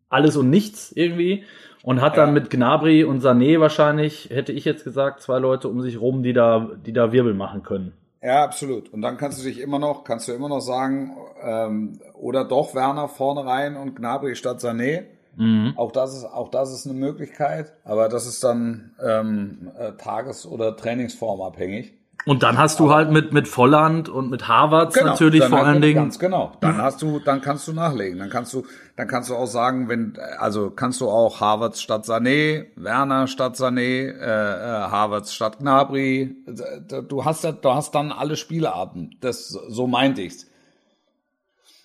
alles 0.09 0.37
und 0.37 0.49
nichts 0.49 0.91
irgendwie 0.91 1.43
und 1.83 2.01
hat 2.01 2.17
ja. 2.17 2.25
dann 2.25 2.33
mit 2.33 2.49
Gnabry 2.49 3.03
und 3.03 3.23
Sané 3.23 3.59
wahrscheinlich, 3.59 4.29
hätte 4.29 4.51
ich 4.51 4.65
jetzt 4.65 4.83
gesagt, 4.83 5.21
zwei 5.21 5.39
Leute 5.39 5.67
um 5.67 5.81
sich 5.81 5.99
rum, 5.99 6.23
die 6.23 6.33
da, 6.33 6.69
die 6.85 6.93
da 6.93 7.11
Wirbel 7.11 7.33
machen 7.33 7.63
können. 7.63 7.93
Ja, 8.21 8.43
absolut. 8.43 8.89
Und 8.93 9.01
dann 9.01 9.17
kannst 9.17 9.39
du 9.39 9.47
dich 9.47 9.59
immer 9.59 9.79
noch, 9.79 10.03
kannst 10.03 10.27
du 10.27 10.33
immer 10.33 10.49
noch 10.49 10.59
sagen, 10.59 11.17
ähm, 11.41 11.99
oder 12.13 12.45
doch 12.45 12.75
Werner 12.75 13.07
vorne 13.07 13.45
rein 13.45 13.75
und 13.75 13.95
Gnabry 13.95 14.35
statt 14.35 14.59
Sané. 14.59 15.05
Mhm. 15.35 15.73
Auch 15.77 15.91
das 15.91 16.15
ist, 16.15 16.25
auch 16.25 16.49
das 16.49 16.71
ist 16.71 16.85
eine 16.85 16.97
Möglichkeit, 16.97 17.73
aber 17.83 18.09
das 18.09 18.25
ist 18.27 18.43
dann 18.43 18.91
ähm, 19.03 19.71
äh, 19.77 19.93
Tages- 19.93 20.45
oder 20.45 20.75
Trainingsform 20.75 21.41
abhängig. 21.41 21.93
Und 22.25 22.43
dann 22.43 22.57
hast 22.57 22.79
du 22.79 22.85
Aber, 22.85 22.95
halt 22.95 23.11
mit, 23.11 23.33
mit 23.33 23.47
Volland 23.47 24.07
und 24.07 24.29
mit 24.29 24.47
Harvards 24.47 24.93
genau, 24.93 25.11
natürlich 25.11 25.43
vor 25.43 25.65
allen 25.65 25.81
Dingen. 25.81 25.95
Ganz 25.95 26.19
genau. 26.19 26.51
Dann 26.61 26.77
hast 26.77 27.01
du, 27.01 27.19
dann 27.19 27.41
kannst 27.41 27.67
du 27.67 27.73
nachlegen. 27.73 28.19
Dann 28.19 28.29
kannst 28.29 28.53
du, 28.53 28.63
dann 28.95 29.07
kannst 29.07 29.31
du 29.31 29.35
auch 29.35 29.47
sagen, 29.47 29.89
wenn, 29.89 30.13
also 30.37 30.69
kannst 30.69 31.01
du 31.01 31.09
auch 31.09 31.39
Harvards 31.39 31.81
statt 31.81 32.05
Sané, 32.05 32.67
Werner 32.75 33.25
statt 33.27 33.55
Sané, 33.55 34.11
äh, 34.11 34.11
äh, 34.11 34.91
Harvards 34.91 35.33
statt 35.33 35.59
Gnabry. 35.59 36.35
Du 37.07 37.25
hast 37.25 37.43
du 37.43 37.73
hast 37.73 37.95
dann 37.95 38.11
alle 38.11 38.35
Spielarten. 38.35 39.17
Das, 39.21 39.47
so 39.47 39.87
meinte 39.87 40.21
ich's. 40.21 40.50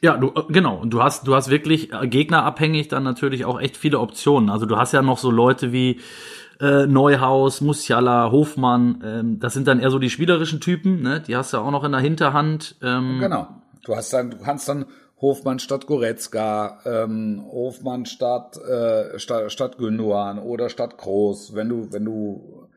Ja, 0.07 0.17
du, 0.17 0.29
äh, 0.29 0.45
genau. 0.49 0.77
Und 0.77 0.91
du 0.91 1.03
hast, 1.03 1.27
du 1.27 1.35
hast 1.35 1.51
wirklich 1.51 1.93
äh, 1.93 2.07
gegnerabhängig 2.07 2.87
dann 2.87 3.03
natürlich 3.03 3.45
auch 3.45 3.61
echt 3.61 3.77
viele 3.77 3.99
Optionen. 3.99 4.51
Also 4.51 4.65
du 4.65 4.77
hast 4.77 4.93
ja 4.93 5.03
noch 5.03 5.19
so 5.19 5.33
Leute 5.33 5.73
wie, 5.73 5.99
äh, 6.61 6.87
Neuhaus, 6.87 7.61
Musiala, 7.61 8.31
Hofmann, 8.31 9.03
ähm, 9.05 9.41
das 9.41 9.53
sind 9.53 9.67
dann 9.67 9.81
eher 9.81 9.91
so 9.91 9.99
die 9.99 10.09
spielerischen 10.09 10.61
Typen, 10.61 11.03
ne? 11.03 11.21
Die 11.27 11.35
hast 11.35 11.53
du 11.53 11.59
auch 11.59 11.73
noch 11.73 11.83
in 11.83 11.91
der 11.91 12.01
Hinterhand. 12.01 12.77
Ähm. 12.83 13.19
Genau. 13.21 13.49
Du 13.85 13.97
hast 13.97 14.13
dann, 14.13 14.31
du 14.31 14.39
kannst 14.39 14.69
dann 14.69 14.87
Hofmann 15.21 15.59
statt 15.59 15.89
Goretzka, 15.89 16.79
ähm, 16.85 17.45
Hofmann 17.51 18.07
statt, 18.07 18.57
äh, 18.59 19.19
statt, 19.19 19.51
statt 19.51 19.77
Gündogan 19.77 20.39
oder 20.39 20.69
statt 20.69 20.99
Groß, 20.99 21.57
wenn 21.57 21.69
du, 21.69 21.93
wenn 21.93 22.05
du 22.05 22.69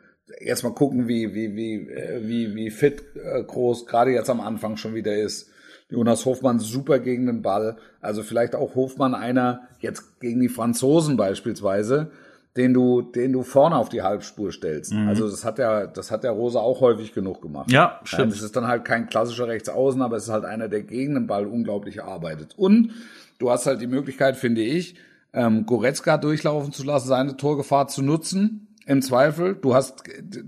jetzt 0.41 0.63
mal 0.63 0.73
gucken, 0.73 1.07
wie, 1.07 1.35
wie, 1.35 1.55
wie, 1.55 1.89
äh, 1.89 2.21
wie, 2.23 2.55
wie 2.55 2.71
fit 2.71 3.03
Groß 3.45 3.85
gerade 3.85 4.09
jetzt 4.11 4.31
am 4.31 4.41
Anfang 4.41 4.77
schon 4.77 4.95
wieder 4.95 5.15
ist. 5.15 5.48
Jonas 5.89 6.25
Hofmann 6.25 6.59
super 6.59 6.99
gegen 6.99 7.25
den 7.25 7.41
Ball. 7.41 7.77
Also 7.99 8.23
vielleicht 8.23 8.55
auch 8.55 8.75
Hofmann 8.75 9.15
einer 9.15 9.61
jetzt 9.79 10.19
gegen 10.19 10.39
die 10.39 10.49
Franzosen 10.49 11.17
beispielsweise, 11.17 12.11
den 12.55 12.73
du, 12.73 13.01
den 13.01 13.33
du 13.33 13.43
vorne 13.43 13.75
auf 13.75 13.89
die 13.89 14.01
Halbspur 14.01 14.51
stellst. 14.51 14.93
Mhm. 14.93 15.07
Also 15.07 15.29
das 15.29 15.43
hat 15.43 15.59
ja, 15.59 15.87
das 15.87 16.11
hat 16.11 16.23
der 16.23 16.31
Rose 16.31 16.59
auch 16.59 16.81
häufig 16.81 17.13
genug 17.13 17.41
gemacht. 17.41 17.71
Ja, 17.71 17.99
stimmt. 18.03 18.33
Es 18.33 18.41
ist 18.41 18.55
dann 18.55 18.67
halt 18.67 18.85
kein 18.85 19.09
klassischer 19.09 19.47
Rechtsaußen, 19.47 20.01
aber 20.01 20.17
es 20.17 20.23
ist 20.23 20.29
halt 20.29 20.45
einer, 20.45 20.67
der 20.67 20.83
gegen 20.83 21.15
den 21.15 21.27
Ball 21.27 21.45
unglaublich 21.45 22.03
arbeitet. 22.03 22.53
Und 22.57 22.91
du 23.39 23.49
hast 23.49 23.65
halt 23.65 23.81
die 23.81 23.87
Möglichkeit, 23.87 24.35
finde 24.35 24.61
ich, 24.61 24.95
ähm, 25.33 25.65
Goretzka 25.65 26.17
durchlaufen 26.17 26.71
zu 26.71 26.83
lassen, 26.83 27.07
seine 27.07 27.37
Torgefahr 27.37 27.87
zu 27.87 28.01
nutzen. 28.01 28.67
Im 28.89 29.03
Zweifel, 29.03 29.53
du 29.53 29.75
hast, 29.75 30.01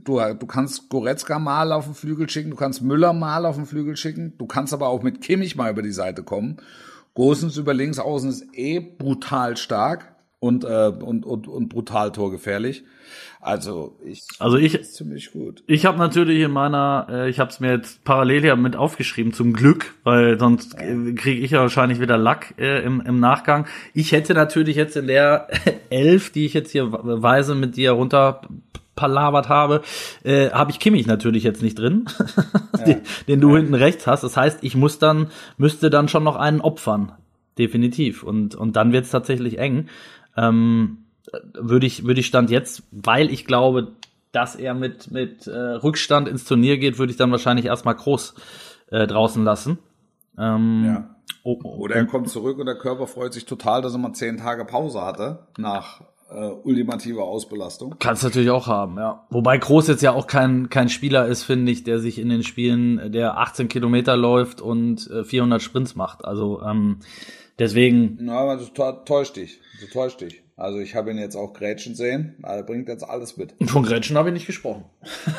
du, 0.03 0.19
du 0.19 0.47
kannst 0.47 0.89
Goretzka 0.89 1.37
mal 1.37 1.71
auf 1.71 1.85
den 1.85 1.93
Flügel 1.93 2.27
schicken, 2.27 2.49
du 2.49 2.55
kannst 2.55 2.81
Müller 2.81 3.13
mal 3.13 3.45
auf 3.45 3.55
den 3.55 3.67
Flügel 3.67 3.95
schicken, 3.95 4.33
du 4.39 4.47
kannst 4.47 4.73
aber 4.73 4.87
auch 4.87 5.03
mit 5.03 5.21
Kimmich 5.21 5.55
mal 5.55 5.69
über 5.69 5.83
die 5.83 5.91
Seite 5.91 6.23
kommen. 6.23 6.57
Gosens 7.13 7.57
über 7.57 7.75
links 7.75 7.99
außen 7.99 8.31
ist 8.31 8.47
eh 8.53 8.79
brutal 8.79 9.57
stark 9.57 10.15
und, 10.39 10.63
äh, 10.63 10.87
und, 10.87 11.23
und, 11.23 11.47
und 11.47 11.69
brutal 11.69 12.11
torgefährlich. 12.11 12.83
Also 13.43 13.97
ich, 14.05 14.21
also 14.37 14.57
ich 14.57 14.79
ziemlich 14.83 15.31
gut. 15.31 15.63
Ich 15.65 15.87
habe 15.87 15.97
natürlich 15.97 16.41
in 16.41 16.51
meiner, 16.51 17.07
äh, 17.09 17.29
ich 17.29 17.39
habe 17.39 17.49
es 17.49 17.59
mir 17.59 17.71
jetzt 17.71 18.03
parallel 18.03 18.45
ja 18.45 18.55
mit 18.55 18.75
aufgeschrieben, 18.75 19.33
zum 19.33 19.53
Glück, 19.53 19.95
weil 20.03 20.39
sonst 20.39 20.73
ja. 20.73 20.81
kriege 21.15 21.41
ich 21.41 21.51
ja 21.51 21.61
wahrscheinlich 21.61 21.99
wieder 21.99 22.19
Lack 22.19 22.53
äh, 22.59 22.83
im, 22.83 23.01
im 23.01 23.19
Nachgang. 23.19 23.65
Ich 23.95 24.11
hätte 24.11 24.35
natürlich 24.35 24.75
jetzt 24.75 24.95
in 24.95 25.07
der 25.07 25.47
Elf, 25.89 26.31
die 26.31 26.45
ich 26.45 26.53
jetzt 26.53 26.71
hier 26.71 26.91
weise 26.91 27.55
mit 27.55 27.77
dir 27.77 27.93
runter 27.93 28.41
palabert 28.95 29.49
habe, 29.49 29.81
äh, 30.23 30.51
habe 30.51 30.69
ich 30.69 30.79
Kimmich 30.79 31.07
natürlich 31.07 31.43
jetzt 31.43 31.63
nicht 31.63 31.79
drin, 31.79 32.05
ja. 32.85 32.95
den, 33.27 33.41
du 33.41 33.49
ja. 33.49 33.57
hinten 33.57 33.73
rechts 33.73 34.05
hast. 34.05 34.23
Das 34.23 34.37
heißt, 34.37 34.59
ich 34.61 34.75
muss 34.75 34.99
dann, 34.99 35.31
müsste 35.57 35.89
dann 35.89 36.09
schon 36.09 36.23
noch 36.23 36.35
einen 36.35 36.61
opfern. 36.61 37.13
Definitiv. 37.57 38.21
Und, 38.21 38.53
und 38.53 38.75
dann 38.75 38.91
wird 38.91 39.05
es 39.05 39.11
tatsächlich 39.11 39.57
eng 39.57 39.87
ähm, 40.37 40.99
würde 41.53 41.85
ich, 41.85 42.05
würde 42.05 42.19
ich 42.19 42.27
Stand 42.27 42.49
jetzt, 42.49 42.83
weil 42.91 43.31
ich 43.31 43.45
glaube, 43.45 43.93
dass 44.31 44.55
er 44.55 44.73
mit, 44.73 45.11
mit 45.11 45.47
äh, 45.47 45.57
Rückstand 45.57 46.27
ins 46.27 46.45
Turnier 46.45 46.77
geht, 46.77 46.97
würde 46.97 47.11
ich 47.11 47.17
dann 47.17 47.31
wahrscheinlich 47.31 47.65
erstmal 47.65 47.95
groß 47.95 48.35
äh, 48.91 49.07
draußen 49.07 49.43
lassen. 49.43 49.79
Ähm, 50.37 50.83
ja. 50.85 51.15
Oh, 51.43 51.59
oh, 51.63 51.77
Oder 51.77 51.95
er 51.95 52.05
kommt 52.05 52.29
zurück 52.29 52.59
und 52.59 52.67
der 52.67 52.77
Körper 52.77 53.07
freut 53.07 53.33
sich 53.33 53.45
total, 53.45 53.81
dass 53.81 53.93
er 53.93 53.99
mal 53.99 54.13
zehn 54.13 54.37
Tage 54.37 54.63
Pause 54.63 55.01
hatte 55.01 55.47
nach 55.57 56.01
äh, 56.29 56.49
ultimativer 56.63 57.23
Ausbelastung. 57.23 57.95
Kannst 57.99 58.23
natürlich 58.23 58.49
auch 58.49 58.67
haben, 58.67 58.97
ja. 58.97 59.25
Wobei 59.29 59.57
Groß 59.57 59.87
jetzt 59.87 60.01
ja 60.01 60.13
auch 60.13 60.27
kein, 60.27 60.69
kein 60.69 60.89
Spieler 60.89 61.27
ist, 61.27 61.43
finde 61.43 61.71
ich, 61.71 61.83
der 61.83 61.99
sich 61.99 62.19
in 62.19 62.29
den 62.29 62.43
Spielen, 62.43 63.11
der 63.11 63.37
18 63.37 63.67
Kilometer 63.67 64.15
läuft 64.15 64.61
und 64.61 65.09
äh, 65.09 65.23
400 65.23 65.61
Sprints 65.61 65.95
macht. 65.95 66.23
Also 66.23 66.61
ähm, 66.61 66.99
deswegen. 67.59 68.17
Na, 68.21 68.39
aber 68.39 68.57
du 68.57 68.65
täuscht 69.03 69.35
dich. 69.35 69.59
Du 69.81 69.87
täuscht 69.87 70.21
dich. 70.21 70.41
Also 70.61 70.79
ich 70.79 70.95
habe 70.95 71.11
ihn 71.11 71.17
jetzt 71.17 71.35
auch 71.35 71.53
Grätschen 71.53 71.95
sehen. 71.95 72.35
Er 72.43 72.63
bringt 72.63 72.87
jetzt 72.87 73.03
alles 73.03 73.35
mit. 73.35 73.55
Von 73.69 73.83
Grätschen 73.83 74.17
habe 74.17 74.29
ich 74.29 74.33
nicht 74.33 74.45
gesprochen. 74.45 74.85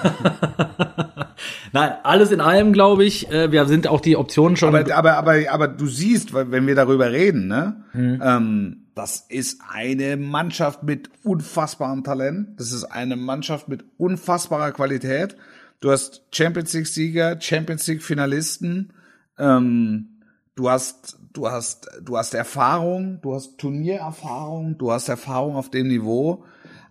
Nein, 1.73 1.93
alles 2.03 2.33
in 2.33 2.41
allem 2.41 2.73
glaube 2.73 3.05
ich. 3.05 3.31
Äh, 3.31 3.53
wir 3.53 3.67
sind 3.67 3.87
auch 3.87 4.01
die 4.01 4.17
Optionen 4.17 4.57
schon. 4.57 4.75
Aber, 4.75 4.95
aber, 4.95 5.17
aber, 5.17 5.39
aber 5.49 5.69
du 5.69 5.87
siehst, 5.87 6.35
wenn 6.35 6.67
wir 6.67 6.75
darüber 6.75 7.13
reden, 7.13 7.47
ne? 7.47 7.85
Hm. 7.93 8.23
Ähm, 8.23 8.77
das 8.95 9.25
ist 9.29 9.63
eine 9.67 10.17
Mannschaft 10.17 10.83
mit 10.83 11.09
unfassbarem 11.23 12.05
Talent. 12.05 12.61
Das 12.61 12.73
ist 12.73 12.85
eine 12.85 13.17
Mannschaft 13.17 13.69
mit 13.69 13.85
unfassbarer 13.97 14.73
Qualität. 14.73 15.37
Du 15.81 15.91
hast 15.91 16.23
Champions 16.31 16.73
League 16.75 16.87
Sieger, 16.87 17.41
Champions 17.41 17.87
League 17.87 18.03
Finalisten. 18.03 18.93
Ähm, 19.39 20.21
du 20.55 20.69
hast, 20.69 21.19
du 21.33 21.49
hast, 21.49 21.89
du 22.03 22.17
hast 22.17 22.35
Erfahrung, 22.35 23.21
du 23.23 23.35
hast 23.35 23.59
Turniererfahrung, 23.59 24.79
du 24.79 24.93
hast 24.93 25.09
Erfahrung 25.09 25.57
auf 25.57 25.71
dem 25.71 25.89
Niveau. 25.89 26.45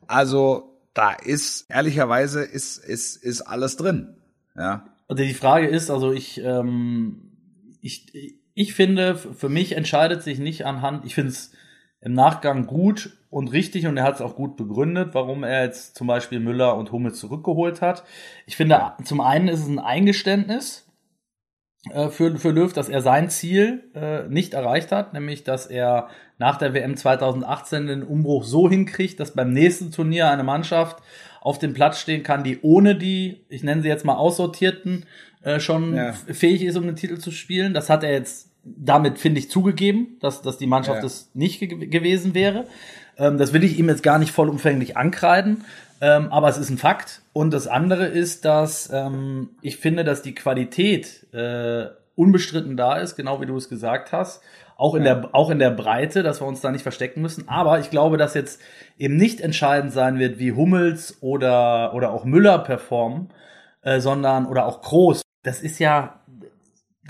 Also 0.07 0.77
da 0.93 1.13
ist 1.13 1.69
ehrlicherweise 1.69 2.43
ist 2.43 2.77
ist 2.77 3.17
ist 3.17 3.41
alles 3.41 3.77
drin. 3.77 4.15
Ja. 4.55 4.85
Also 5.07 5.23
die 5.23 5.33
Frage 5.33 5.67
ist, 5.67 5.89
also 5.89 6.11
ich 6.11 6.41
ähm, 6.43 7.31
ich 7.81 8.37
ich 8.53 8.73
finde, 8.73 9.15
für 9.15 9.49
mich 9.49 9.73
entscheidet 9.73 10.23
sich 10.23 10.39
nicht 10.39 10.65
anhand. 10.65 11.05
Ich 11.05 11.15
finde 11.15 11.31
es 11.31 11.51
im 12.01 12.13
Nachgang 12.13 12.65
gut 12.65 13.17
und 13.29 13.51
richtig 13.51 13.87
und 13.87 13.95
er 13.95 14.03
hat 14.03 14.15
es 14.15 14.21
auch 14.21 14.35
gut 14.35 14.57
begründet, 14.57 15.13
warum 15.13 15.43
er 15.43 15.63
jetzt 15.63 15.95
zum 15.95 16.07
Beispiel 16.07 16.39
Müller 16.39 16.75
und 16.75 16.91
Hummel 16.91 17.13
zurückgeholt 17.13 17.81
hat. 17.81 18.03
Ich 18.45 18.57
finde, 18.57 18.93
zum 19.03 19.21
einen 19.21 19.47
ist 19.47 19.61
es 19.61 19.67
ein 19.67 19.79
Eingeständnis, 19.79 20.90
für, 22.09 22.37
für 22.37 22.51
Löw, 22.51 22.71
dass 22.71 22.89
er 22.89 23.01
sein 23.01 23.29
Ziel 23.29 23.83
äh, 23.95 24.27
nicht 24.27 24.53
erreicht 24.53 24.91
hat, 24.91 25.13
nämlich 25.13 25.43
dass 25.43 25.65
er 25.65 26.09
nach 26.37 26.57
der 26.57 26.73
WM 26.73 26.95
2018 26.95 27.87
den 27.87 28.03
Umbruch 28.03 28.43
so 28.43 28.69
hinkriegt, 28.69 29.19
dass 29.19 29.31
beim 29.31 29.51
nächsten 29.51 29.91
Turnier 29.91 30.29
eine 30.29 30.43
Mannschaft 30.43 31.01
auf 31.41 31.57
dem 31.57 31.73
Platz 31.73 31.99
stehen 31.99 32.21
kann, 32.21 32.43
die 32.43 32.59
ohne 32.61 32.95
die, 32.95 33.41
ich 33.49 33.63
nenne 33.63 33.81
sie 33.81 33.87
jetzt 33.87 34.05
mal 34.05 34.15
aussortierten, 34.15 35.05
äh, 35.43 35.59
schon 35.59 35.95
ja. 35.95 36.13
fähig 36.13 36.63
ist, 36.63 36.77
um 36.77 36.85
den 36.85 36.95
Titel 36.95 37.17
zu 37.17 37.31
spielen. 37.31 37.73
Das 37.73 37.89
hat 37.89 38.03
er 38.03 38.11
jetzt 38.11 38.49
damit, 38.63 39.17
finde 39.17 39.39
ich, 39.39 39.49
zugegeben, 39.49 40.17
dass, 40.19 40.43
dass 40.43 40.59
die 40.59 40.67
Mannschaft 40.67 40.97
ja. 40.97 41.01
das 41.01 41.31
nicht 41.33 41.59
ge 41.59 41.87
gewesen 41.87 42.35
wäre. 42.35 42.65
Ähm, 43.17 43.39
das 43.39 43.53
will 43.53 43.63
ich 43.63 43.79
ihm 43.79 43.89
jetzt 43.89 44.03
gar 44.03 44.19
nicht 44.19 44.31
vollumfänglich 44.31 44.97
ankreiden. 44.97 45.63
Ähm, 46.01 46.31
aber 46.31 46.49
es 46.49 46.57
ist 46.57 46.71
ein 46.71 46.79
Fakt. 46.79 47.21
Und 47.31 47.53
das 47.53 47.67
andere 47.67 48.07
ist, 48.07 48.43
dass 48.43 48.89
ähm, 48.91 49.51
ich 49.61 49.77
finde, 49.77 50.03
dass 50.03 50.23
die 50.23 50.33
Qualität 50.33 51.31
äh, 51.31 51.85
unbestritten 52.15 52.75
da 52.75 52.97
ist, 52.97 53.15
genau 53.15 53.39
wie 53.39 53.45
du 53.45 53.55
es 53.55 53.69
gesagt 53.69 54.11
hast. 54.11 54.41
Auch 54.77 54.95
in, 54.95 55.05
ja. 55.05 55.13
der, 55.13 55.35
auch 55.35 55.51
in 55.51 55.59
der 55.59 55.69
Breite, 55.69 56.23
dass 56.23 56.41
wir 56.41 56.47
uns 56.47 56.59
da 56.61 56.71
nicht 56.71 56.81
verstecken 56.81 57.21
müssen. 57.21 57.47
Aber 57.47 57.79
ich 57.79 57.91
glaube, 57.91 58.17
dass 58.17 58.33
jetzt 58.33 58.59
eben 58.97 59.15
nicht 59.15 59.41
entscheidend 59.41 59.93
sein 59.93 60.17
wird, 60.17 60.39
wie 60.39 60.53
Hummels 60.53 61.17
oder, 61.21 61.93
oder 61.93 62.11
auch 62.11 62.25
Müller 62.25 62.57
performen, 62.59 63.29
äh, 63.83 63.99
sondern 63.99 64.47
oder 64.47 64.65
auch 64.65 64.81
Groß. 64.81 65.21
Das 65.43 65.61
ist 65.61 65.77
ja, 65.77 66.20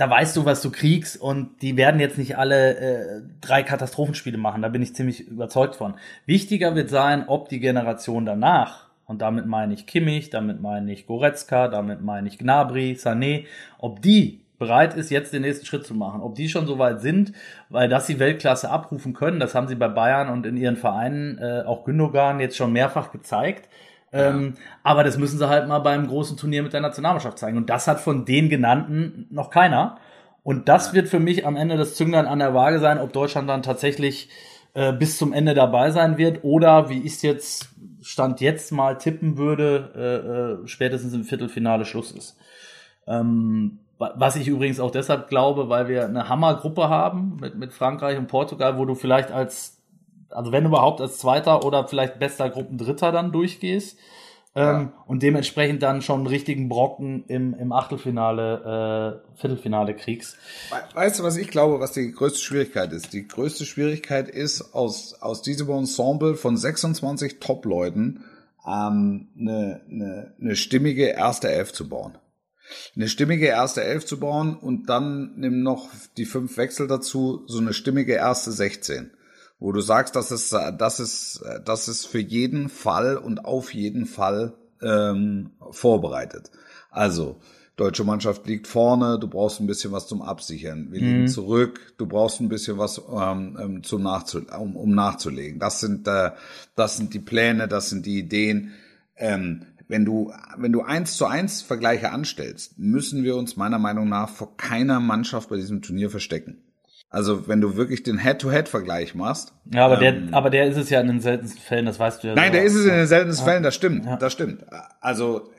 da 0.01 0.09
weißt 0.09 0.35
du, 0.35 0.45
was 0.45 0.63
du 0.63 0.71
kriegst 0.71 1.21
und 1.21 1.61
die 1.61 1.77
werden 1.77 2.01
jetzt 2.01 2.17
nicht 2.17 2.35
alle 2.35 2.75
äh, 2.75 3.21
drei 3.39 3.61
Katastrophenspiele 3.61 4.39
machen. 4.39 4.63
Da 4.63 4.69
bin 4.69 4.81
ich 4.81 4.95
ziemlich 4.95 5.27
überzeugt 5.27 5.75
von. 5.75 5.93
Wichtiger 6.25 6.73
wird 6.73 6.89
sein, 6.89 7.25
ob 7.27 7.49
die 7.49 7.59
Generation 7.59 8.25
danach 8.25 8.87
und 9.05 9.21
damit 9.21 9.45
meine 9.45 9.75
ich 9.75 9.85
Kimmich, 9.85 10.31
damit 10.31 10.59
meine 10.59 10.91
ich 10.91 11.05
Goretzka, 11.05 11.67
damit 11.67 12.01
meine 12.01 12.27
ich 12.27 12.39
Gnabry, 12.39 12.93
Sané, 12.93 13.45
ob 13.77 14.01
die 14.01 14.41
bereit 14.57 14.95
ist, 14.95 15.11
jetzt 15.11 15.33
den 15.33 15.43
nächsten 15.43 15.67
Schritt 15.67 15.85
zu 15.85 15.93
machen. 15.93 16.21
Ob 16.21 16.33
die 16.33 16.49
schon 16.49 16.65
so 16.65 16.79
weit 16.79 17.01
sind, 17.01 17.33
weil 17.69 17.87
dass 17.87 18.07
sie 18.07 18.17
Weltklasse 18.17 18.71
abrufen 18.71 19.13
können, 19.13 19.39
das 19.39 19.53
haben 19.53 19.67
sie 19.67 19.75
bei 19.75 19.87
Bayern 19.87 20.29
und 20.29 20.47
in 20.47 20.57
ihren 20.57 20.77
Vereinen, 20.77 21.37
äh, 21.37 21.61
auch 21.63 21.83
Gündogan, 21.83 22.39
jetzt 22.39 22.57
schon 22.57 22.73
mehrfach 22.73 23.11
gezeigt. 23.11 23.69
Ähm, 24.13 24.55
aber 24.83 25.03
das 25.03 25.17
müssen 25.17 25.37
sie 25.37 25.47
halt 25.47 25.67
mal 25.67 25.79
beim 25.79 26.07
großen 26.07 26.37
Turnier 26.37 26.63
mit 26.63 26.73
der 26.73 26.81
Nationalmannschaft 26.81 27.39
zeigen. 27.39 27.57
Und 27.57 27.69
das 27.69 27.87
hat 27.87 27.99
von 27.99 28.25
den 28.25 28.49
genannten 28.49 29.27
noch 29.29 29.49
keiner. 29.49 29.97
Und 30.43 30.67
das 30.67 30.93
wird 30.93 31.07
für 31.07 31.19
mich 31.19 31.45
am 31.45 31.55
Ende 31.55 31.77
das 31.77 31.95
Zünglein 31.95 32.25
an 32.25 32.39
der 32.39 32.53
Waage 32.53 32.79
sein, 32.79 32.97
ob 32.97 33.13
Deutschland 33.13 33.47
dann 33.47 33.63
tatsächlich 33.63 34.29
äh, 34.73 34.93
bis 34.93 35.17
zum 35.17 35.33
Ende 35.33 35.53
dabei 35.53 35.91
sein 35.91 36.17
wird 36.17 36.43
oder 36.43 36.89
wie 36.89 36.99
ich 37.01 37.13
es 37.13 37.21
jetzt 37.21 37.69
Stand 38.01 38.41
jetzt 38.41 38.71
mal 38.71 38.97
tippen 38.97 39.37
würde, 39.37 39.91
äh, 39.95 40.63
äh, 40.63 40.67
spätestens 40.67 41.13
im 41.13 41.23
Viertelfinale 41.23 41.85
Schluss 41.85 42.11
ist. 42.11 42.37
Ähm, 43.07 43.79
was 43.97 44.35
ich 44.35 44.47
übrigens 44.47 44.79
auch 44.79 44.89
deshalb 44.89 45.29
glaube, 45.29 45.69
weil 45.69 45.87
wir 45.87 46.05
eine 46.05 46.27
Hammergruppe 46.27 46.89
haben 46.89 47.37
mit, 47.39 47.55
mit 47.55 47.71
Frankreich 47.71 48.17
und 48.17 48.27
Portugal, 48.27 48.77
wo 48.77 48.85
du 48.85 48.95
vielleicht 48.95 49.31
als, 49.31 49.80
also 50.33 50.51
wenn 50.51 50.65
überhaupt 50.65 51.01
als 51.01 51.17
Zweiter 51.17 51.65
oder 51.65 51.87
vielleicht 51.87 52.19
bester 52.19 52.49
Gruppendritter 52.49 53.11
dann 53.11 53.31
durchgehst. 53.31 53.97
Ja. 54.53 54.81
Ähm, 54.81 54.91
und 55.07 55.23
dementsprechend 55.23 55.81
dann 55.81 56.01
schon 56.01 56.19
einen 56.19 56.27
richtigen 56.27 56.67
Brocken 56.67 57.23
im, 57.27 57.53
im 57.53 57.71
Achtelfinale, 57.71 59.23
äh, 59.33 59.39
Viertelfinale 59.39 59.95
kriegst. 59.95 60.35
Weißt 60.93 61.19
du, 61.19 61.23
was 61.23 61.37
ich 61.37 61.47
glaube, 61.47 61.79
was 61.79 61.93
die 61.93 62.11
größte 62.11 62.39
Schwierigkeit 62.39 62.91
ist? 62.91 63.13
Die 63.13 63.25
größte 63.25 63.65
Schwierigkeit 63.65 64.27
ist, 64.27 64.73
aus, 64.73 65.15
aus 65.21 65.41
diesem 65.41 65.69
Ensemble 65.69 66.35
von 66.35 66.57
26 66.57 67.39
Top-Leuten 67.39 68.25
ähm, 68.67 69.29
eine, 69.39 69.81
eine, 69.89 70.33
eine 70.39 70.55
stimmige 70.57 71.05
erste 71.05 71.49
Elf 71.49 71.71
zu 71.71 71.87
bauen 71.87 72.17
eine 72.95 73.07
stimmige 73.07 73.47
erste 73.47 73.83
Elf 73.83 74.05
zu 74.05 74.19
bauen 74.19 74.55
und 74.55 74.89
dann 74.89 75.33
nimm 75.35 75.63
noch 75.63 75.89
die 76.17 76.25
fünf 76.25 76.57
Wechsel 76.57 76.87
dazu, 76.87 77.43
so 77.47 77.59
eine 77.59 77.73
stimmige 77.73 78.13
erste 78.13 78.51
16. 78.51 79.11
Wo 79.61 79.71
du 79.71 79.79
sagst, 79.79 80.15
das 80.15 80.31
ist, 80.31 80.53
das 80.53 80.99
ist, 80.99 81.43
das 81.63 81.87
ist 81.87 82.07
für 82.07 82.19
jeden 82.19 82.67
Fall 82.67 83.15
und 83.15 83.45
auf 83.45 83.75
jeden 83.75 84.07
Fall 84.07 84.55
ähm, 84.81 85.51
vorbereitet. 85.69 86.49
Also, 86.89 87.39
deutsche 87.75 88.03
Mannschaft 88.03 88.47
liegt 88.47 88.65
vorne, 88.65 89.19
du 89.19 89.27
brauchst 89.27 89.59
ein 89.59 89.67
bisschen 89.67 89.91
was 89.91 90.07
zum 90.07 90.23
Absichern. 90.23 90.91
Wir 90.91 91.03
mhm. 91.03 91.07
liegen 91.07 91.27
zurück, 91.27 91.93
du 91.99 92.07
brauchst 92.07 92.41
ein 92.41 92.49
bisschen 92.49 92.79
was 92.79 92.99
ähm, 93.15 93.55
ähm 93.61 93.83
zum 93.83 94.01
nachzu 94.01 94.41
um, 94.59 94.75
um 94.75 94.95
nachzulegen. 94.95 95.59
Das 95.59 95.79
sind, 95.79 96.07
äh, 96.07 96.31
das 96.75 96.97
sind 96.97 97.13
die 97.13 97.19
Pläne, 97.19 97.67
das 97.67 97.91
sind 97.91 98.07
die 98.07 98.17
Ideen. 98.17 98.71
Ähm, 99.15 99.67
wenn 99.87 100.05
du, 100.05 100.33
wenn 100.57 100.71
du 100.71 100.81
eins 100.81 101.17
zu 101.17 101.27
eins 101.27 101.61
Vergleiche 101.61 102.11
anstellst, 102.11 102.79
müssen 102.79 103.23
wir 103.23 103.35
uns 103.35 103.57
meiner 103.57 103.77
Meinung 103.77 104.09
nach 104.09 104.29
vor 104.29 104.57
keiner 104.57 104.99
Mannschaft 104.99 105.49
bei 105.49 105.57
diesem 105.57 105.83
Turnier 105.83 106.09
verstecken. 106.09 106.63
Also 107.11 107.47
wenn 107.49 107.59
du 107.59 107.75
wirklich 107.75 108.03
den 108.03 108.17
Head-to-Head-Vergleich 108.17 109.15
machst. 109.15 109.53
Ja, 109.73 109.85
aber 109.85 110.01
ähm, 110.01 110.29
der, 110.29 110.37
aber 110.37 110.49
der 110.49 110.65
ist 110.67 110.77
es 110.77 110.89
ja 110.89 111.01
in 111.01 111.07
den 111.07 111.19
seltensten 111.19 111.61
Fällen, 111.61 111.85
das 111.85 111.99
weißt 111.99 112.23
du 112.23 112.29
ja. 112.29 112.35
Nein, 112.35 112.53
der 112.53 112.63
ist 112.63 112.73
es 112.73 112.85
in 112.85 112.93
den 112.93 113.05
seltensten 113.05 113.45
ja. 113.45 113.51
Fällen, 113.51 113.63
das 113.63 113.75
stimmt, 113.75 114.05
ja. 114.05 114.15
das 114.15 114.31
stimmt. 114.31 114.65
Also 115.01 115.51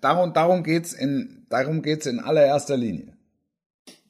darum, 0.00 0.32
darum 0.32 0.62
geht's 0.62 0.94
in, 0.94 1.46
darum 1.50 1.82
geht's 1.82 2.06
in 2.06 2.20
allererster 2.20 2.78
Linie. 2.78 3.12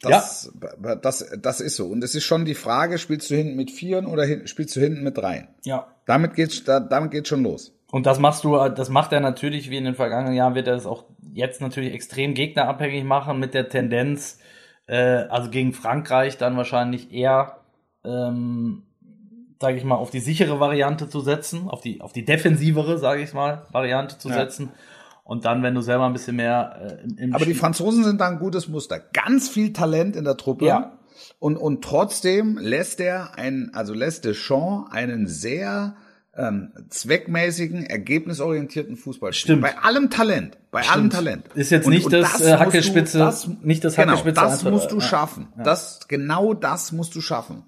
Das, 0.00 0.52
ja. 0.62 0.94
das, 0.94 1.28
das 1.42 1.60
ist 1.60 1.74
so. 1.74 1.86
Und 1.86 2.04
es 2.04 2.14
ist 2.14 2.24
schon 2.24 2.44
die 2.44 2.54
Frage, 2.54 2.98
spielst 2.98 3.28
du 3.30 3.34
hinten 3.34 3.56
mit 3.56 3.72
Vieren 3.72 4.06
oder 4.06 4.24
hin, 4.24 4.46
spielst 4.46 4.76
du 4.76 4.80
hinten 4.80 5.02
mit 5.02 5.18
Dreien? 5.18 5.48
Ja. 5.64 5.88
Damit 6.06 6.34
geht's, 6.34 6.62
da, 6.62 6.78
damit 6.78 7.10
geht's 7.10 7.28
schon 7.28 7.42
los. 7.42 7.74
Und 7.90 8.06
das 8.06 8.20
machst 8.20 8.44
du, 8.44 8.56
das 8.68 8.90
macht 8.90 9.12
er 9.12 9.20
natürlich, 9.20 9.70
wie 9.70 9.78
in 9.78 9.84
den 9.84 9.94
vergangenen 9.94 10.34
Jahren, 10.34 10.54
wird 10.54 10.68
er 10.68 10.74
das 10.74 10.86
auch 10.86 11.06
jetzt 11.32 11.60
natürlich 11.60 11.92
extrem 11.92 12.34
gegnerabhängig 12.34 13.02
machen 13.02 13.40
mit 13.40 13.54
der 13.54 13.68
Tendenz, 13.68 14.38
äh, 14.88 15.26
also 15.28 15.50
gegen 15.50 15.72
Frankreich 15.72 16.38
dann 16.38 16.56
wahrscheinlich 16.56 17.12
eher, 17.12 17.58
ähm, 18.04 18.82
sage 19.60 19.76
ich 19.76 19.84
mal, 19.84 19.96
auf 19.96 20.10
die 20.10 20.20
sichere 20.20 20.58
Variante 20.58 21.08
zu 21.08 21.20
setzen, 21.20 21.68
auf 21.68 21.80
die, 21.80 22.00
auf 22.00 22.12
die 22.12 22.24
defensivere, 22.24 22.98
sage 22.98 23.22
ich 23.22 23.32
mal, 23.32 23.66
Variante 23.70 24.18
zu 24.18 24.28
ja. 24.28 24.34
setzen. 24.36 24.70
Und 25.24 25.44
dann, 25.44 25.62
wenn 25.62 25.74
du 25.74 25.82
selber 25.82 26.06
ein 26.06 26.14
bisschen 26.14 26.36
mehr 26.36 26.78
äh, 26.80 27.04
im, 27.04 27.18
im 27.18 27.34
Aber 27.34 27.44
die 27.44 27.54
Franzosen 27.54 28.02
sind 28.02 28.20
da 28.20 28.28
ein 28.28 28.38
gutes 28.38 28.66
Muster. 28.66 28.98
Ganz 29.12 29.48
viel 29.48 29.74
Talent 29.74 30.16
in 30.16 30.24
der 30.24 30.38
Truppe. 30.38 30.64
Ja. 30.64 30.98
Und, 31.38 31.58
und 31.58 31.84
trotzdem 31.84 32.56
lässt 32.56 32.98
er 33.00 33.36
ein, 33.36 33.70
also 33.74 33.92
lässt 33.92 34.24
Deschamps 34.24 34.90
einen 34.90 35.26
sehr 35.26 35.96
ähm, 36.38 36.72
zweckmäßigen, 36.88 37.84
ergebnisorientierten 37.84 38.96
Fußball 38.96 39.32
Stimmt. 39.32 39.62
Bei 39.62 39.76
allem 39.78 40.08
Talent, 40.08 40.56
bei 40.70 40.82
Stimmt. 40.82 40.96
allem 40.96 41.10
Talent. 41.10 41.48
Ist 41.54 41.70
jetzt 41.70 41.86
und, 41.86 41.92
nicht 41.92 42.06
und 42.06 42.12
das, 42.12 42.38
das 42.38 42.40
äh, 42.42 42.56
Hackelspitze, 42.56 43.18
das, 43.18 43.48
nicht 43.62 43.84
das 43.84 43.96
genau, 43.96 44.12
Hackelspitze. 44.12 44.40
Das 44.40 44.62
musst 44.62 44.92
du 44.92 45.00
schaffen. 45.00 45.48
Ja. 45.56 45.64
Das, 45.64 46.06
genau 46.06 46.54
das 46.54 46.92
musst 46.92 47.14
du 47.16 47.20
schaffen. 47.20 47.64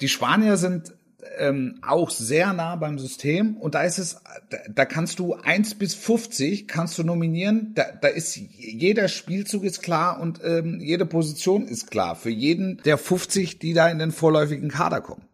Die 0.00 0.08
Spanier 0.08 0.56
sind 0.56 0.92
ähm, 1.38 1.80
auch 1.86 2.10
sehr 2.10 2.52
nah 2.52 2.76
beim 2.76 2.98
System 2.98 3.56
und 3.56 3.74
da 3.74 3.82
ist 3.82 3.98
es, 3.98 4.22
da, 4.50 4.58
da 4.72 4.84
kannst 4.84 5.18
du 5.18 5.34
eins 5.34 5.74
bis 5.74 5.94
50 5.94 6.68
kannst 6.68 6.96
du 6.96 7.02
nominieren, 7.02 7.72
da, 7.74 7.84
da 8.00 8.08
ist 8.08 8.36
jeder 8.36 9.08
Spielzug 9.08 9.64
ist 9.64 9.82
klar 9.82 10.20
und 10.20 10.40
ähm, 10.44 10.78
jede 10.80 11.06
Position 11.06 11.66
ist 11.66 11.90
klar 11.90 12.14
für 12.14 12.30
jeden 12.30 12.80
der 12.84 12.98
50, 12.98 13.58
die 13.58 13.74
da 13.74 13.88
in 13.88 13.98
den 13.98 14.12
vorläufigen 14.12 14.70
Kader 14.70 15.00
kommen. 15.00 15.24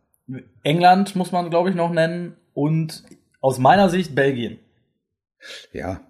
England 0.63 1.15
muss 1.17 1.33
man 1.33 1.51
glaube 1.51 1.71
ich 1.71 1.77
noch 1.77 1.93
nennen 1.93 2.35
und 2.57 3.05
aus 3.41 3.59
meiner 3.59 3.91
Sicht 3.91 4.15
Belgien. 4.15 4.59
Ja, 5.73 6.01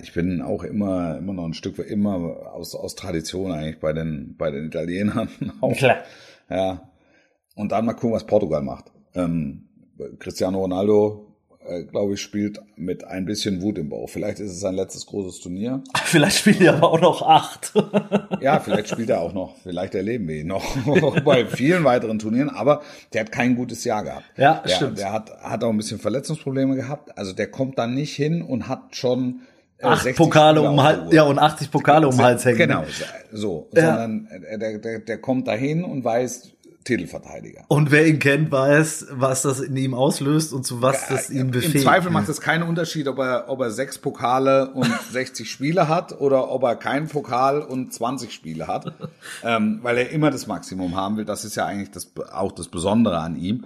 ich 0.00 0.14
bin 0.14 0.40
auch 0.40 0.62
immer, 0.62 1.18
immer 1.18 1.34
noch 1.34 1.44
ein 1.44 1.54
Stück 1.54 1.78
immer 1.78 2.52
aus, 2.52 2.74
aus 2.74 2.94
Tradition 2.94 3.52
eigentlich 3.52 3.80
bei 3.80 3.92
den, 3.92 4.36
bei 4.36 4.50
den 4.50 4.66
Italienern. 4.66 5.28
Auch. 5.60 5.76
Klar. 5.76 5.98
Ja. 6.48 6.90
Und 7.54 7.70
dann 7.72 7.84
mal 7.84 7.92
gucken, 7.92 8.12
was 8.12 8.26
Portugal 8.26 8.62
macht. 8.62 8.92
Ähm, 9.14 9.68
Cristiano 10.18 10.58
Ronaldo 10.58 11.23
äh, 11.66 11.84
glaube 11.84 12.14
ich, 12.14 12.20
spielt 12.20 12.60
mit 12.76 13.04
ein 13.04 13.24
bisschen 13.24 13.62
Wut 13.62 13.78
im 13.78 13.88
Bauch. 13.88 14.08
Vielleicht 14.08 14.40
ist 14.40 14.50
es 14.50 14.60
sein 14.60 14.74
letztes 14.74 15.06
großes 15.06 15.40
Turnier. 15.40 15.82
Vielleicht 16.04 16.38
spielt 16.38 16.60
er 16.60 16.74
aber 16.74 16.92
auch 16.92 17.00
noch 17.00 17.22
acht. 17.22 17.72
ja, 18.40 18.60
vielleicht 18.60 18.88
spielt 18.88 19.10
er 19.10 19.20
auch 19.20 19.32
noch. 19.32 19.56
Vielleicht 19.62 19.94
erleben 19.94 20.28
wir 20.28 20.36
ihn 20.36 20.48
noch 20.48 20.64
bei 21.24 21.46
vielen 21.46 21.84
weiteren 21.84 22.18
Turnieren. 22.18 22.50
Aber 22.50 22.82
der 23.12 23.22
hat 23.22 23.32
kein 23.32 23.56
gutes 23.56 23.84
Jahr 23.84 24.04
gehabt. 24.04 24.24
Ja, 24.36 24.62
der, 24.64 24.70
stimmt. 24.70 24.98
Der 24.98 25.12
hat, 25.12 25.30
hat 25.42 25.64
auch 25.64 25.70
ein 25.70 25.76
bisschen 25.76 25.98
Verletzungsprobleme 25.98 26.76
gehabt. 26.76 27.16
Also 27.16 27.32
der 27.32 27.50
kommt 27.50 27.78
dann 27.78 27.94
nicht 27.94 28.14
hin 28.14 28.42
und 28.42 28.68
hat 28.68 28.94
schon 28.94 29.40
äh, 29.78 29.86
acht 29.86 30.14
Pokale 30.16 30.62
um 30.62 30.82
Hals, 30.82 31.12
ja 31.12 31.24
und 31.24 31.38
80 31.38 31.70
Pokale 31.70 32.06
um 32.06 32.16
Hals 32.18 32.44
hängen. 32.44 32.58
Genau, 32.58 32.84
so. 33.32 33.68
Ja. 33.74 33.96
Sondern 33.96 34.28
der, 34.60 34.78
der, 34.78 34.98
der 35.00 35.18
kommt 35.18 35.48
dahin 35.48 35.84
und 35.84 36.04
weiß, 36.04 36.53
Titelverteidiger. 36.84 37.64
Und 37.68 37.90
wer 37.90 38.06
ihn 38.06 38.18
kennt, 38.18 38.52
weiß, 38.52 39.06
was 39.10 39.42
das 39.42 39.60
in 39.60 39.76
ihm 39.76 39.94
auslöst 39.94 40.52
und 40.52 40.64
zu 40.64 40.82
was 40.82 41.08
das 41.08 41.30
ihm 41.30 41.50
befähigt. 41.50 41.76
Im 41.76 41.82
Zweifel 41.82 42.10
macht 42.10 42.28
es 42.28 42.40
keinen 42.40 42.62
Unterschied, 42.62 43.08
ob 43.08 43.18
er, 43.18 43.48
ob 43.48 43.60
er 43.60 43.70
sechs 43.70 43.98
Pokale 43.98 44.70
und 44.70 44.92
60 45.12 45.50
Spiele 45.50 45.88
hat 45.88 46.20
oder 46.20 46.50
ob 46.50 46.62
er 46.62 46.76
keinen 46.76 47.08
Pokal 47.08 47.62
und 47.62 47.92
20 47.92 48.32
Spiele 48.32 48.66
hat, 48.66 48.92
ähm, 49.42 49.80
weil 49.82 49.98
er 49.98 50.10
immer 50.10 50.30
das 50.30 50.46
Maximum 50.46 50.94
haben 50.94 51.16
will. 51.16 51.24
Das 51.24 51.44
ist 51.44 51.56
ja 51.56 51.66
eigentlich 51.66 51.90
das, 51.90 52.12
auch 52.32 52.52
das 52.52 52.68
Besondere 52.68 53.18
an 53.18 53.36
ihm. 53.36 53.64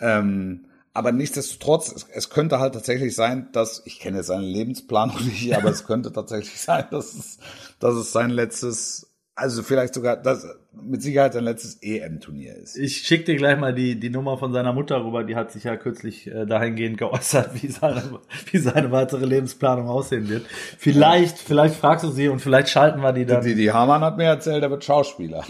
Ähm, 0.00 0.66
aber 0.94 1.12
nichtsdestotrotz, 1.12 1.90
es, 1.90 2.06
es 2.12 2.30
könnte 2.30 2.58
halt 2.58 2.74
tatsächlich 2.74 3.14
sein, 3.14 3.48
dass, 3.52 3.82
ich 3.86 3.98
kenne 3.98 4.18
jetzt 4.18 4.26
seinen 4.26 4.44
Lebensplan 4.44 5.12
nicht, 5.24 5.56
aber 5.56 5.70
es 5.70 5.86
könnte 5.86 6.12
tatsächlich 6.12 6.60
sein, 6.60 6.84
dass 6.90 7.14
es, 7.14 7.38
dass 7.78 7.94
es 7.94 8.12
sein 8.12 8.30
letztes 8.30 9.11
also 9.34 9.62
vielleicht 9.62 9.94
sogar 9.94 10.16
das 10.16 10.46
mit 10.74 11.02
Sicherheit 11.02 11.32
sein 11.32 11.44
letztes 11.44 11.78
EM-Turnier 11.82 12.56
ist. 12.56 12.76
Ich 12.76 12.98
schicke 12.98 13.24
dir 13.24 13.36
gleich 13.36 13.58
mal 13.58 13.74
die, 13.74 13.98
die 13.98 14.10
Nummer 14.10 14.38
von 14.38 14.52
seiner 14.52 14.72
Mutter 14.72 15.04
rüber, 15.04 15.22
die 15.24 15.36
hat 15.36 15.52
sich 15.52 15.64
ja 15.64 15.76
kürzlich 15.76 16.26
äh, 16.26 16.46
dahingehend 16.46 16.98
geäußert, 16.98 17.50
wie 17.62 17.68
seine, 17.68 18.02
wie 18.50 18.58
seine 18.58 18.90
weitere 18.90 19.24
Lebensplanung 19.24 19.88
aussehen 19.88 20.28
wird. 20.28 20.44
Vielleicht, 20.78 21.38
ja. 21.38 21.44
vielleicht 21.46 21.74
fragst 21.76 22.04
du 22.04 22.10
sie 22.10 22.28
und 22.28 22.40
vielleicht 22.40 22.68
schalten 22.68 23.00
wir 23.00 23.12
die 23.12 23.26
dann. 23.26 23.42
Die, 23.42 23.54
die 23.54 23.72
Hamann 23.72 24.02
hat 24.02 24.16
mir 24.16 24.24
erzählt, 24.24 24.62
er 24.62 24.70
wird 24.70 24.84
Schauspieler. 24.84 25.44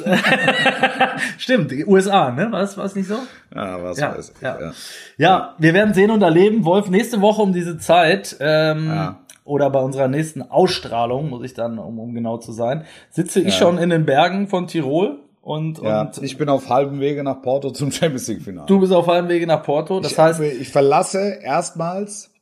Stimmt, 1.38 1.70
die 1.70 1.84
USA, 1.84 2.30
ne? 2.30 2.50
War 2.50 2.62
es 2.62 2.94
nicht 2.94 3.08
so? 3.08 3.18
Ja, 3.54 3.82
was 3.82 3.98
ja, 3.98 4.16
weiß 4.16 4.32
ich. 4.34 4.42
Ja. 4.42 4.60
Ja. 4.60 4.72
ja, 5.16 5.54
wir 5.58 5.74
werden 5.74 5.94
sehen 5.94 6.10
und 6.10 6.22
erleben. 6.22 6.64
Wolf, 6.64 6.88
nächste 6.88 7.20
Woche 7.20 7.42
um 7.42 7.52
diese 7.52 7.78
Zeit 7.78 8.36
ähm, 8.40 8.86
ja 8.86 9.18
oder 9.44 9.70
bei 9.70 9.80
unserer 9.80 10.08
nächsten 10.08 10.42
Ausstrahlung, 10.42 11.30
muss 11.30 11.44
ich 11.44 11.54
dann, 11.54 11.78
um, 11.78 11.98
um 11.98 12.14
genau 12.14 12.38
zu 12.38 12.52
sein, 12.52 12.84
sitze 13.10 13.40
ich 13.40 13.54
ja. 13.54 13.60
schon 13.60 13.78
in 13.78 13.90
den 13.90 14.04
Bergen 14.04 14.48
von 14.48 14.66
Tirol 14.66 15.18
und, 15.40 15.82
ja, 15.82 16.02
und 16.02 16.22
ich 16.22 16.38
bin 16.38 16.48
auf 16.48 16.68
halbem 16.68 17.00
Wege 17.00 17.24
nach 17.24 17.42
Porto 17.42 17.70
zum 17.70 17.90
Champions 17.90 18.28
League 18.28 18.42
Finale. 18.42 18.66
Du 18.66 18.78
bist 18.80 18.92
auf 18.92 19.06
halbem 19.06 19.28
Wege 19.28 19.46
nach 19.46 19.62
Porto, 19.62 20.00
das 20.00 20.12
ich, 20.12 20.18
heißt, 20.18 20.40
ich 20.40 20.68
verlasse 20.68 21.38
erstmals 21.42 22.32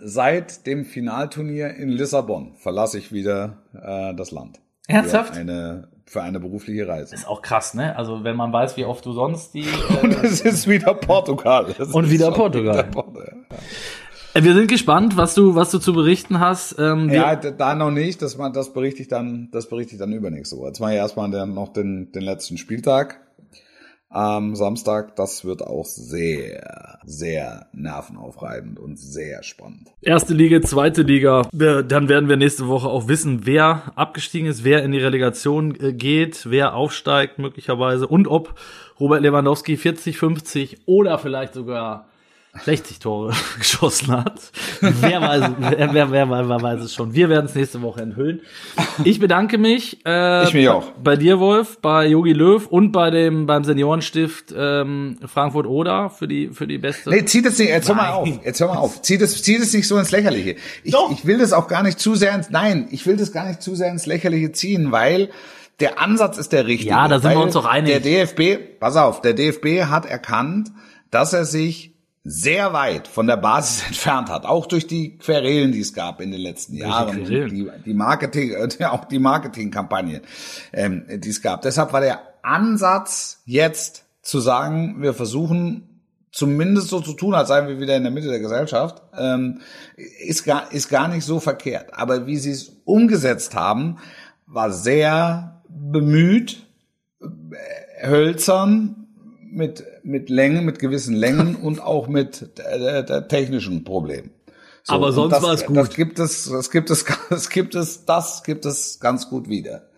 Seit 0.00 0.66
dem 0.66 0.84
Finalturnier 0.84 1.74
in 1.74 1.90
Lissabon 1.90 2.54
verlasse 2.56 2.98
ich 2.98 3.12
wieder 3.12 3.58
äh, 3.74 4.14
das 4.14 4.30
Land. 4.30 4.60
Ernsthaft? 4.88 5.34
Für 5.34 5.40
eine, 5.40 5.88
für 6.06 6.22
eine 6.22 6.40
berufliche 6.40 6.88
Reise. 6.88 7.14
Ist 7.14 7.28
auch 7.28 7.42
krass, 7.42 7.74
ne? 7.74 7.94
Also 7.96 8.24
wenn 8.24 8.36
man 8.36 8.52
weiß, 8.52 8.76
wie 8.76 8.84
oft 8.84 9.04
du 9.04 9.12
sonst 9.12 9.52
die. 9.52 9.66
Und 10.02 10.12
Äh, 10.12 10.26
es 10.26 10.40
ist 10.40 10.66
wieder 10.66 10.94
Portugal. 10.94 11.66
Es 11.78 11.92
Und 11.92 12.10
wieder 12.10 12.32
Portugal. 12.32 12.74
wieder 12.74 12.82
Portugal. 12.84 13.46
Wir 14.34 14.54
sind 14.54 14.68
gespannt, 14.68 15.16
was 15.16 15.34
du, 15.34 15.54
was 15.54 15.70
du 15.70 15.78
zu 15.78 15.92
berichten 15.92 16.40
hast. 16.40 16.76
Ähm, 16.78 17.10
Ja, 17.10 17.36
da 17.36 17.74
noch 17.74 17.90
nicht. 17.90 18.22
Das, 18.22 18.36
das 18.54 18.72
berichte 18.72 19.02
ich 19.02 19.08
dann, 19.08 19.48
das 19.52 19.68
berichte 19.68 19.94
ich 19.94 19.98
dann 19.98 20.12
übernächste 20.12 20.56
Woche. 20.56 20.68
Jetzt 20.68 20.80
ich 20.80 20.86
erstmal 20.86 21.30
den, 21.30 21.54
noch 21.54 21.72
den, 21.72 22.12
den 22.12 22.22
letzten 22.22 22.56
Spieltag 22.56 23.20
am 24.12 24.54
Samstag. 24.54 25.16
Das 25.16 25.44
wird 25.44 25.62
auch 25.62 25.84
sehr, 25.84 26.98
sehr 27.04 27.66
nervenaufreibend 27.72 28.78
und 28.78 28.98
sehr 28.98 29.42
spannend. 29.42 29.88
Erste 30.00 30.34
Liga, 30.34 30.60
zweite 30.62 31.02
Liga. 31.02 31.42
Dann 31.52 32.08
werden 32.08 32.28
wir 32.28 32.36
nächste 32.36 32.68
Woche 32.68 32.88
auch 32.88 33.08
wissen, 33.08 33.46
wer 33.46 33.92
abgestiegen 33.96 34.48
ist, 34.48 34.64
wer 34.64 34.82
in 34.82 34.92
die 34.92 34.98
Relegation 34.98 35.74
äh, 35.80 35.92
geht, 35.92 36.46
wer 36.48 36.74
aufsteigt 36.74 37.38
möglicherweise 37.38 38.06
und 38.06 38.28
ob 38.28 38.54
Robert 39.00 39.22
Lewandowski 39.22 39.76
40, 39.76 40.18
50 40.18 40.82
oder 40.86 41.18
vielleicht 41.18 41.54
sogar 41.54 42.06
60 42.64 42.98
Tore 42.98 43.32
geschossen 43.58 44.12
hat. 44.12 44.34
Wer 44.80 45.22
weiß, 45.22 45.50
wer, 45.58 45.94
wer, 45.94 46.10
wer, 46.10 46.48
wer 46.48 46.62
weiß 46.62 46.80
es 46.82 46.94
schon. 46.94 47.14
Wir 47.14 47.30
werden 47.30 47.46
es 47.46 47.54
nächste 47.54 47.80
Woche 47.80 48.02
enthüllen. 48.02 48.40
Ich 49.04 49.18
bedanke 49.18 49.56
mich. 49.56 50.04
Äh, 50.04 50.44
Ich 50.46 50.52
mich 50.54 50.68
auch. 50.68 50.90
Bei 51.02 51.16
dir, 51.16 51.40
Wolf, 51.40 51.78
bei 51.80 52.06
Yogi 52.06 52.34
Löw 52.34 52.66
und 52.66 52.92
bei 52.92 53.10
dem 53.10 53.46
beim 53.46 53.64
Seniorenstift 53.64 54.52
ähm, 54.54 55.18
Frankfurt 55.26 55.66
Oder 55.66 56.10
für 56.10 56.28
die 56.28 56.48
für 56.48 56.66
die 56.66 56.76
beste. 56.76 57.08
Nee, 57.08 57.24
zieh 57.24 57.40
das 57.40 57.58
nicht, 57.58 57.70
jetzt 57.70 57.88
hör 57.88 57.94
mal 57.94 58.10
auf, 58.10 58.28
jetzt 58.44 58.60
hör 58.60 58.68
mal 58.68 58.76
auf. 58.76 59.00
Zieh 59.00 59.16
das, 59.16 59.42
zieh 59.42 59.58
das 59.58 59.72
nicht 59.72 59.88
so 59.88 59.96
ins 59.96 60.10
Lächerliche. 60.10 60.56
Ich, 60.84 60.94
ich 61.10 61.24
will 61.24 61.38
das 61.38 61.54
auch 61.54 61.68
gar 61.68 61.82
nicht 61.82 61.98
zu 61.98 62.14
sehr 62.16 62.34
ins, 62.34 62.50
nein, 62.50 62.86
ich 62.90 63.06
will 63.06 63.16
das 63.16 63.32
gar 63.32 63.48
nicht 63.48 63.62
zu 63.62 63.74
sehr 63.74 63.90
ins 63.90 64.04
Lächerliche 64.04 64.52
ziehen, 64.52 64.92
weil 64.92 65.30
der 65.80 66.00
Ansatz 66.00 66.36
ist 66.36 66.52
der 66.52 66.66
richtige. 66.66 66.90
Ja, 66.90 67.08
da 67.08 67.18
sind 67.18 67.30
wir 67.30 67.40
uns 67.40 67.54
doch 67.54 67.64
einig. 67.64 67.90
Der 67.90 68.00
DFB, 68.26 68.78
pass 68.78 68.96
auf, 68.96 69.22
der 69.22 69.32
DFB 69.32 69.84
hat 69.88 70.04
erkannt, 70.04 70.70
dass 71.10 71.32
er 71.32 71.46
sich 71.46 71.91
sehr 72.24 72.72
weit 72.72 73.08
von 73.08 73.26
der 73.26 73.36
Basis 73.36 73.82
entfernt 73.86 74.28
hat, 74.30 74.44
auch 74.44 74.66
durch 74.66 74.86
die 74.86 75.18
Querelen, 75.18 75.72
die 75.72 75.80
es 75.80 75.92
gab 75.92 76.20
in 76.20 76.30
den 76.30 76.40
letzten 76.40 76.74
Jahren, 76.74 77.24
die, 77.24 77.70
die 77.84 77.94
Marketing, 77.94 78.52
äh, 78.78 78.84
auch 78.86 79.04
die 79.04 79.18
Marketingkampagne, 79.18 80.22
ähm, 80.72 81.04
die 81.08 81.30
es 81.30 81.42
gab. 81.42 81.62
Deshalb 81.62 81.92
war 81.92 82.00
der 82.00 82.20
Ansatz 82.42 83.42
jetzt 83.44 84.04
zu 84.22 84.40
sagen, 84.40 85.02
wir 85.02 85.14
versuchen 85.14 85.88
zumindest 86.30 86.88
so 86.88 87.00
zu 87.00 87.12
tun, 87.12 87.34
als 87.34 87.48
seien 87.48 87.68
wir 87.68 87.78
wieder 87.78 87.96
in 87.96 88.04
der 88.04 88.12
Mitte 88.12 88.28
der 88.28 88.40
Gesellschaft, 88.40 89.02
ähm, 89.16 89.60
ist 89.96 90.44
gar 90.44 90.72
ist 90.72 90.88
gar 90.88 91.08
nicht 91.08 91.24
so 91.24 91.40
verkehrt. 91.40 91.92
Aber 91.92 92.26
wie 92.26 92.38
sie 92.38 92.52
es 92.52 92.80
umgesetzt 92.84 93.54
haben, 93.54 93.98
war 94.46 94.70
sehr 94.70 95.62
bemüht, 95.68 96.66
äh, 97.20 98.06
hölzern 98.08 99.01
mit 99.52 99.84
mit 100.02 100.30
Längen, 100.30 100.64
mit 100.64 100.78
gewissen 100.78 101.14
Längen 101.14 101.56
und 101.62 101.80
auch 101.80 102.08
mit 102.08 102.50
äh, 102.58 103.28
technischen 103.28 103.84
Problemen. 103.84 104.30
So, 104.84 104.94
Aber 104.94 105.12
sonst 105.12 105.32
das, 105.32 105.42
war 105.42 105.52
es 105.52 105.64
gut. 105.64 105.76
Das 105.76 105.90
gibt 105.90 106.18
es, 106.18 106.50
das 106.50 106.70
gibt 106.70 106.90
es, 106.90 107.04
das 107.30 107.50
gibt 107.50 107.74
es, 107.74 108.04
das 108.04 108.42
gibt 108.42 108.64
es 108.64 108.98
ganz 109.00 109.28
gut 109.28 109.48
wieder. 109.48 109.88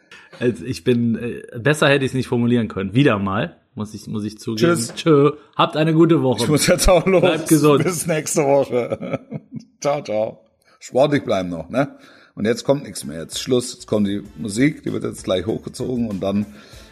Also 0.40 0.64
ich 0.64 0.84
bin 0.84 1.16
äh, 1.16 1.59
besser 1.59 1.88
hätte 1.88 2.05
ich 2.05 2.11
es 2.11 2.14
nicht 2.14 2.28
formulieren 2.28 2.68
können. 2.68 2.94
Wieder 2.94 3.18
mal 3.18 3.57
muss 3.74 3.94
ich 3.94 4.07
muss 4.07 4.24
ich 4.24 4.38
zugeben. 4.38 4.74
Tschüss. 4.74 4.94
Tschö. 4.94 5.32
Habt 5.57 5.76
eine 5.76 5.94
gute 5.94 6.22
Woche. 6.22 6.44
Ich 6.44 6.48
muss 6.48 6.66
jetzt 6.66 6.88
auch 6.88 7.07
los. 7.07 7.22
Bleibt 7.22 7.48
gesund. 7.48 7.84
Bis 7.84 8.07
nächste 8.07 8.42
Woche. 8.42 9.20
ciao, 9.80 10.02
ciao. 10.02 10.44
Sportlich 10.80 11.24
bleiben 11.24 11.48
noch, 11.48 11.68
ne? 11.70 11.96
Und 12.34 12.44
jetzt 12.46 12.64
kommt 12.64 12.82
nichts 12.82 13.05
mehr. 13.05 13.20
Jetzt 13.20 13.40
Schluss. 13.40 13.74
Jetzt 13.74 13.86
kommt 13.86 14.07
die 14.07 14.22
Musik, 14.36 14.82
die 14.82 14.92
wird 14.92 15.05
jetzt 15.05 15.24
gleich 15.24 15.46
hochgezogen 15.46 16.09
und 16.09 16.20
dann 16.20 16.46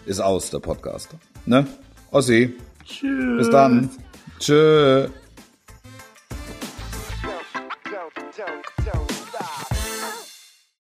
ist 0.06 0.20
aus 0.20 0.50
der 0.50 0.60
Podcast. 0.60 1.10
Ne? 1.46 1.66
Ossi. 2.12 2.54
Tschüss. 2.84 3.38
Bis 3.38 3.50
dann. 3.50 3.90
Tschö. 4.38 5.08